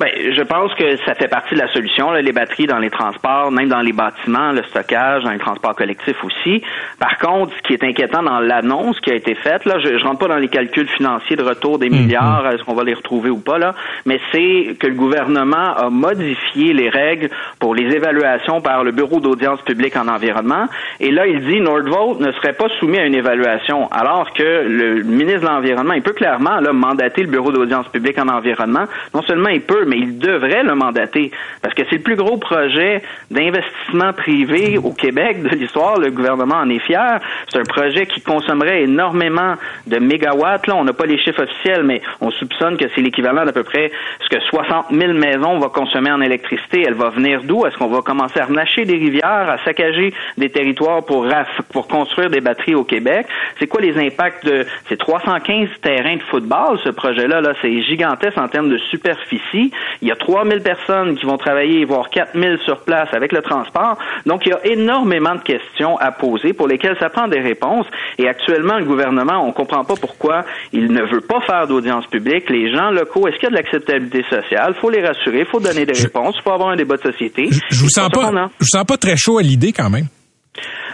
Ben, 0.00 0.08
je 0.32 0.42
pense 0.42 0.74
que 0.74 0.96
ça 1.04 1.14
fait 1.14 1.28
partie 1.28 1.54
de 1.54 1.60
la 1.60 1.68
solution, 1.68 2.10
là, 2.10 2.20
les 2.20 2.32
batteries 2.32 2.66
dans 2.66 2.78
les 2.78 2.90
transports, 2.90 3.50
même 3.50 3.68
dans 3.68 3.80
les 3.80 3.92
bâtiments, 3.92 4.52
le 4.52 4.62
stockage, 4.64 5.24
dans 5.24 5.30
les 5.30 5.38
transports 5.38 5.74
collectifs 5.74 6.22
aussi. 6.24 6.62
Par 6.98 7.18
contre, 7.18 7.52
ce 7.56 7.62
qui 7.62 7.74
est 7.74 7.84
inquiétant 7.84 8.22
dans 8.22 8.40
l'annonce 8.40 8.98
qui 9.00 9.10
a 9.10 9.14
été 9.14 9.34
faite, 9.34 9.64
là, 9.64 9.78
je, 9.78 9.98
je 9.98 10.04
rentre 10.04 10.18
pas 10.18 10.28
dans 10.28 10.36
les 10.36 10.48
calculs 10.48 10.88
financiers 10.88 11.36
de 11.36 11.42
retour 11.42 11.78
des 11.78 11.88
mm-hmm. 11.88 12.02
milliards, 12.02 12.46
est-ce 12.52 12.64
qu'on 12.64 12.74
va 12.74 12.84
les 12.84 12.94
retrouver 12.94 13.30
ou 13.30 13.38
pas 13.38 13.58
là, 13.58 13.74
mais 14.06 14.20
c'est 14.32 14.76
que 14.78 14.86
le 14.86 14.94
gouvernement 14.94 15.74
a 15.76 15.90
modifié 15.90 16.72
les 16.72 16.88
règles 16.88 17.30
pour 17.58 17.74
les 17.74 17.94
évaluations 17.94 18.60
par 18.60 18.84
le 18.84 18.92
Bureau 18.92 19.20
d'audience 19.20 19.60
publique 19.62 19.96
en 19.96 20.08
environnement. 20.08 20.66
Et 21.00 21.10
là, 21.10 21.26
il 21.26 21.44
dit 21.44 21.60
Nordvolt 21.60 22.20
ne 22.20 22.32
serait 22.32 22.52
pas 22.52 22.68
soumis 22.80 22.98
à 22.98 23.06
une 23.06 23.14
évaluation, 23.14 23.88
alors 23.90 24.32
que 24.32 24.42
le 24.42 25.02
ministre 25.02 25.40
de 25.42 25.46
l'environnement, 25.46 25.94
il 25.94 26.02
peut 26.02 26.12
clairement 26.12 26.60
là, 26.60 26.72
mandater 26.72 27.22
le 27.22 27.28
Bureau 27.28 27.52
d'audience 27.52 27.88
publique 27.88 28.18
en 28.18 28.28
environnement. 28.28 28.84
Non 29.14 29.22
seulement 29.22 29.48
il 29.48 29.62
peut, 29.62 29.84
mais 29.86 29.98
il 29.98 30.07
devrait 30.16 30.62
le 30.62 30.74
mandater 30.74 31.30
parce 31.62 31.74
que 31.74 31.82
c'est 31.90 31.96
le 31.96 32.02
plus 32.02 32.16
gros 32.16 32.36
projet 32.36 33.02
d'investissement 33.30 34.12
privé 34.12 34.78
au 34.78 34.92
Québec 34.92 35.42
de 35.42 35.48
l'histoire. 35.50 35.98
Le 35.98 36.10
gouvernement 36.10 36.56
en 36.56 36.70
est 36.70 36.78
fier. 36.78 37.20
C'est 37.48 37.58
un 37.58 37.64
projet 37.64 38.06
qui 38.06 38.20
consommerait 38.20 38.82
énormément 38.82 39.54
de 39.86 39.98
mégawatts. 39.98 40.66
Là, 40.66 40.76
on 40.76 40.84
n'a 40.84 40.92
pas 40.92 41.06
les 41.06 41.18
chiffres 41.18 41.42
officiels, 41.42 41.82
mais 41.82 42.00
on 42.20 42.30
soupçonne 42.30 42.76
que 42.76 42.86
c'est 42.94 43.00
l'équivalent 43.00 43.44
d'à 43.44 43.52
peu 43.52 43.62
près 43.62 43.90
ce 44.20 44.28
que 44.28 44.40
60 44.42 44.86
000 44.92 45.12
maisons 45.14 45.58
vont 45.58 45.68
consommer 45.68 46.10
en 46.10 46.20
électricité. 46.20 46.84
Elle 46.86 46.94
va 46.94 47.10
venir 47.10 47.42
d'où? 47.42 47.66
Est-ce 47.66 47.76
qu'on 47.76 47.88
va 47.88 48.02
commencer 48.02 48.40
à 48.40 48.46
renacher 48.46 48.84
des 48.84 48.96
rivières, 48.96 49.48
à 49.48 49.58
saccager 49.64 50.12
des 50.36 50.50
territoires 50.50 51.04
pour, 51.04 51.26
pour 51.72 51.88
construire 51.88 52.30
des 52.30 52.40
batteries 52.40 52.74
au 52.74 52.84
Québec? 52.84 53.26
C'est 53.58 53.66
quoi 53.66 53.80
les 53.80 53.98
impacts 53.98 54.44
de 54.44 54.66
ces 54.88 54.96
315 54.96 55.68
terrains 55.82 56.16
de 56.16 56.22
football, 56.22 56.78
ce 56.84 56.90
projet-là? 56.90 57.40
Là, 57.40 57.52
c'est 57.62 57.82
gigantesque 57.82 58.38
en 58.38 58.48
termes 58.48 58.70
de 58.70 58.78
superficie. 58.90 59.72
Il 60.02 60.08
y 60.08 60.12
a 60.12 60.16
3000 60.16 60.60
personnes 60.62 61.16
qui 61.16 61.26
vont 61.26 61.36
travailler, 61.36 61.84
voire 61.84 62.08
4000 62.10 62.58
sur 62.64 62.80
place 62.80 63.08
avec 63.12 63.32
le 63.32 63.42
transport. 63.42 63.98
Donc, 64.26 64.46
il 64.46 64.50
y 64.50 64.52
a 64.52 64.66
énormément 64.66 65.34
de 65.34 65.40
questions 65.40 65.96
à 65.98 66.12
poser 66.12 66.52
pour 66.52 66.68
lesquelles 66.68 66.96
ça 67.00 67.08
prend 67.08 67.28
des 67.28 67.40
réponses. 67.40 67.86
Et 68.18 68.28
actuellement, 68.28 68.78
le 68.78 68.84
gouvernement, 68.84 69.46
on 69.46 69.52
comprend 69.52 69.84
pas 69.84 69.94
pourquoi 70.00 70.44
il 70.72 70.92
ne 70.92 71.02
veut 71.02 71.20
pas 71.20 71.40
faire 71.40 71.66
d'audience 71.66 72.06
publique. 72.06 72.48
Les 72.50 72.72
gens 72.72 72.90
locaux, 72.90 73.28
est-ce 73.28 73.36
qu'il 73.36 73.44
y 73.44 73.46
a 73.46 73.50
de 73.50 73.56
l'acceptabilité 73.56 74.22
sociale? 74.28 74.74
Il 74.76 74.80
faut 74.80 74.90
les 74.90 75.04
rassurer, 75.04 75.40
il 75.40 75.46
faut 75.46 75.60
donner 75.60 75.86
des 75.86 75.98
réponses, 75.98 76.34
il 76.38 76.42
faut 76.42 76.52
avoir 76.52 76.70
un 76.70 76.76
débat 76.76 76.96
de 76.96 77.02
société. 77.02 77.48
Je, 77.50 77.60
je 77.70 77.80
vous 77.80 77.88
sens 77.88 78.08
pas, 78.10 78.30
je 78.30 78.64
vous 78.64 78.66
sens 78.66 78.84
pas 78.84 78.96
très 78.96 79.16
chaud 79.16 79.38
à 79.38 79.42
l'idée 79.42 79.72
quand 79.72 79.90
même. 79.90 80.06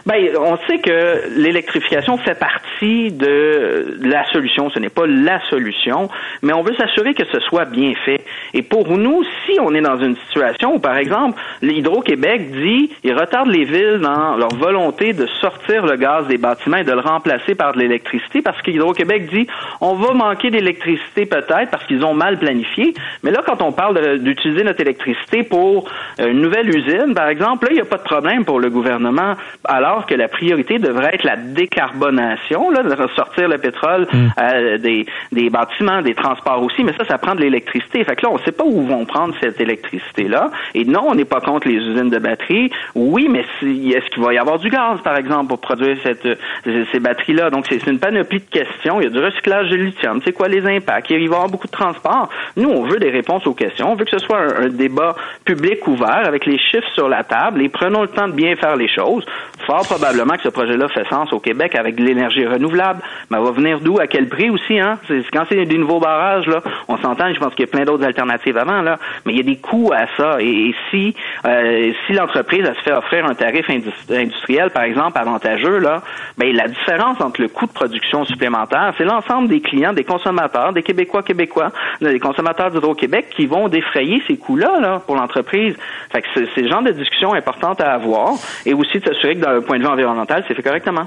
Ben, 0.07 0.37
on 0.39 0.59
sait 0.67 0.79
que 0.79 1.39
l'électrification 1.39 2.19
fait 2.19 2.39
partie 2.39 3.11
de 3.11 3.97
la 4.03 4.25
solution. 4.33 4.69
Ce 4.71 4.79
n'est 4.79 4.91
pas 4.91 5.07
la 5.07 5.41
solution, 5.49 6.11
mais 6.43 6.53
on 6.53 6.63
veut 6.63 6.75
s'assurer 6.75 7.15
que 7.15 7.25
ce 7.33 7.41
soit 7.41 7.65
bien 7.65 7.95
fait. 8.05 8.21
Et 8.53 8.63
pour 8.63 8.89
nous, 8.99 9.25
si 9.47 9.59
on 9.61 9.75
est 9.75 9.81
dans 9.81 9.99
une 9.99 10.17
situation 10.27 10.75
où, 10.75 10.79
par 10.79 10.99
exemple, 10.99 11.41
l'Hydro-Québec 11.63 12.51
dit, 12.53 12.91
il 13.03 13.15
retarde 13.15 13.49
les 13.49 13.65
villes 13.65 14.01
dans 14.03 14.37
leur 14.37 14.55
volonté 14.55 15.13
de 15.15 15.27
sortir 15.41 15.87
le 15.87 15.97
gaz 15.97 16.27
des 16.27 16.39
bâtiments 16.39 16.79
et 16.79 16.85
de 16.85 16.93
le 16.93 17.01
remplacer 17.01 17.55
par 17.55 17.73
de 17.73 17.79
l'électricité, 17.79 18.43
parce 18.43 18.61
qu'Hydro-Québec 18.63 19.29
dit, 19.33 19.47
on 19.81 19.95
va 19.95 20.13
manquer 20.13 20.51
d'électricité 20.51 21.27
peut-être 21.27 21.71
parce 21.71 21.85
qu'ils 21.87 22.05
ont 22.05 22.15
mal 22.15 22.39
planifié. 22.39 22.95
Mais 23.23 23.31
là, 23.31 23.43
quand 23.47 23.63
on 23.63 23.73
parle 23.73 24.19
d'utiliser 24.19 24.65
notre 24.65 24.81
électricité 24.81 25.43
pour 25.43 25.91
une 26.19 26.41
nouvelle 26.41 26.69
usine, 26.69 27.15
par 27.15 27.29
exemple, 27.29 27.67
là, 27.67 27.71
il 27.73 27.77
n'y 27.77 27.81
a 27.81 27.87
pas 27.87 27.99
de 27.99 28.03
problème 28.03 28.45
pour 28.45 28.61
le 28.61 28.69
gouvernement. 28.69 29.35
Alors, 29.65 30.07
que 30.07 30.15
la 30.15 30.29
priorité 30.29 30.79
devrait 30.79 31.15
être 31.15 31.25
la 31.25 31.37
décarbonation, 31.37 32.71
là, 32.71 32.83
de 32.83 32.95
sortir 33.15 33.49
le 33.49 33.59
pétrole 33.59 34.07
mm. 34.13 34.27
euh, 34.41 34.79
des, 34.79 35.07
des 35.33 35.51
bâtiments, 35.51 36.03
des 36.03 36.15
transports 36.15 36.63
aussi, 36.63 36.85
mais 36.85 36.93
ça, 36.95 37.05
ça 37.05 37.19
prend 37.19 37.35
de 37.35 37.41
l'électricité. 37.41 38.05
Fait 38.05 38.17
que 38.17 38.23
là, 38.23 38.31
on 38.31 38.39
ne 38.39 38.43
sait 38.43 38.53
pas 38.53 38.65
où 38.65 38.83
vont 38.87 39.05
prendre 39.05 39.35
cette 39.41 39.61
électricité-là. 39.61 40.51
Et 40.75 40.85
non, 40.85 41.05
on 41.09 41.15
n'est 41.15 41.25
pas 41.25 41.41
contre 41.41 41.69
les 41.69 41.77
usines 41.77 42.11
de 42.11 42.19
batteries. 42.19 42.71
Oui, 42.95 43.29
mais 43.31 43.41
est-ce 43.41 44.11
qu'il 44.11 44.23
va 44.23 44.33
y 44.35 44.39
avoir 44.39 44.59
du 44.59 44.69
gaz, 44.69 45.01
par 45.03 45.17
exemple, 45.17 45.49
pour 45.49 45.61
produire 45.61 45.97
cette, 46.03 46.27
euh, 46.27 46.85
ces 46.93 47.01
batteries-là? 47.01 47.51
Donc, 47.51 47.67
c'est 47.69 47.87
une 47.87 47.99
panoplie 47.99 48.41
de 48.41 48.51
questions. 48.51 49.01
Il 49.01 49.05
y 49.05 49.07
a 49.07 49.11
du 49.11 49.19
recyclage 49.19 49.71
de 49.71 49.77
lithium. 49.77 50.21
C'est 50.25 50.33
quoi 50.33 50.49
les 50.49 50.65
impacts? 50.67 51.11
Il 51.11 51.17
va 51.17 51.23
y 51.23 51.27
avoir 51.27 51.49
beaucoup 51.49 51.67
de 51.67 51.73
transport. 51.73 52.29
Nous, 52.57 52.69
on 52.69 52.83
veut 52.85 52.99
des 52.99 53.11
réponses 53.11 53.47
aux 53.47 53.55
questions. 53.55 53.93
On 53.93 53.95
veut 53.95 54.05
que 54.05 54.11
ce 54.11 54.19
soit 54.19 54.39
un, 54.39 54.65
un 54.65 54.69
débat 54.69 55.15
public 55.45 55.87
ouvert 55.87 56.23
avec 56.27 56.47
les 56.47 56.59
chiffres 56.59 56.89
sur 56.95 57.09
la 57.09 57.25
table 57.25 57.63
et 57.63 57.69
prenons 57.69 58.03
le 58.03 58.09
temps 58.09 58.29
de 58.29 58.33
bien 58.33 58.57
faire 58.57 58.77
les 58.77 58.89
choses. 58.89 59.25
Fort 59.67 59.87
probablement 59.87 60.35
que 60.37 60.43
ce 60.43 60.49
projet-là 60.49 60.89
fait 60.89 61.07
sens 61.09 61.33
au 61.33 61.41
Québec 61.41 61.75
avec 61.75 61.97
de 61.97 62.03
l'énergie 62.03 62.47
renouvelable. 62.47 63.01
Mais 63.31 63.39
elle 63.39 63.45
va 63.45 63.51
venir 63.51 63.81
d'où, 63.81 63.99
à 63.99 64.07
quel 64.07 64.29
prix 64.29 64.51
aussi, 64.51 64.79
hein? 64.79 64.99
Quand 65.33 65.45
c'est 65.49 65.65
des 65.65 65.79
nouveaux 65.79 66.01
barrages, 66.01 66.47
là, 66.47 66.61
on 66.89 66.99
s'entend, 66.99 67.33
je 67.33 67.39
pense 67.39 67.55
qu'il 67.55 67.67
y 67.67 67.69
a 67.69 67.73
plein 67.73 67.85
d'autres 67.85 68.05
alternatives 68.05 68.57
avant, 68.59 68.83
là. 68.83 68.99
Mais 69.25 69.33
il 69.33 69.37
y 69.39 69.41
a 69.41 69.45
des 69.45 69.57
coûts 69.57 69.93
à 69.95 70.07
ça. 70.17 70.37
Et, 70.41 70.75
si, 70.91 71.15
euh, 71.47 71.93
si 72.07 72.13
l'entreprise, 72.13 72.65
se 72.65 72.83
fait 72.83 72.93
offrir 72.93 73.25
un 73.27 73.35
tarif 73.35 73.69
industriel, 74.11 74.71
par 74.71 74.83
exemple, 74.83 75.19
avantageux, 75.19 75.79
là, 75.79 76.03
ben, 76.37 76.55
la 76.55 76.69
différence 76.69 77.21
entre 77.21 77.41
le 77.41 77.49
coût 77.49 77.67
de 77.67 77.73
production 77.73 78.25
supplémentaire, 78.25 78.93
c'est 78.99 79.05
l'ensemble 79.05 79.49
des 79.49 79.61
clients, 79.61 79.93
des 79.93 80.05
consommateurs, 80.05 80.73
des 80.73 80.83
Québécois, 80.83 81.23
Québécois, 81.23 81.71
des 82.01 82.21
consommateurs 82.21 82.71
d'Hydro-Québec 82.71 83.29
qui 83.37 83.47
vont 83.47 83.69
défrayer 83.69 84.23
ces 84.27 84.37
coûts-là, 84.37 84.81
là, 84.81 85.03
pour 85.07 85.17
l'entreprise. 85.17 85.75
Fait 86.13 86.23
que 86.23 86.29
c'est 86.35 86.63
le 86.63 86.69
genre 86.69 86.83
de 86.83 86.91
discussion 86.91 87.35
importante 87.35 87.81
à 87.81 87.93
avoir 87.93 88.33
et 88.67 88.75
aussi 88.75 89.01
s'assurer 89.25 89.37
que 89.37 89.41
d'un 89.41 89.61
point 89.63 89.79
de 89.79 89.83
vue 89.83 89.89
environnemental, 89.89 90.45
c'est 90.47 90.55
fait 90.55 90.63
correctement. 90.63 91.07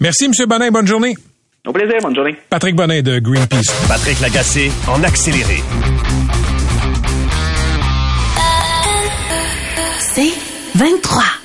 Merci, 0.00 0.26
M. 0.26 0.32
Bonin. 0.46 0.70
Bonne 0.70 0.86
journée. 0.86 1.14
Au 1.66 1.72
plaisir. 1.72 1.98
Bonne 2.02 2.14
journée. 2.14 2.36
Patrick 2.48 2.74
Bonin 2.74 3.02
de 3.02 3.18
Greenpeace. 3.18 3.70
Patrick 3.88 4.20
Lagacé 4.20 4.70
en 4.88 5.02
accéléré. 5.02 5.62
C'est 9.98 10.32
23. 10.74 11.39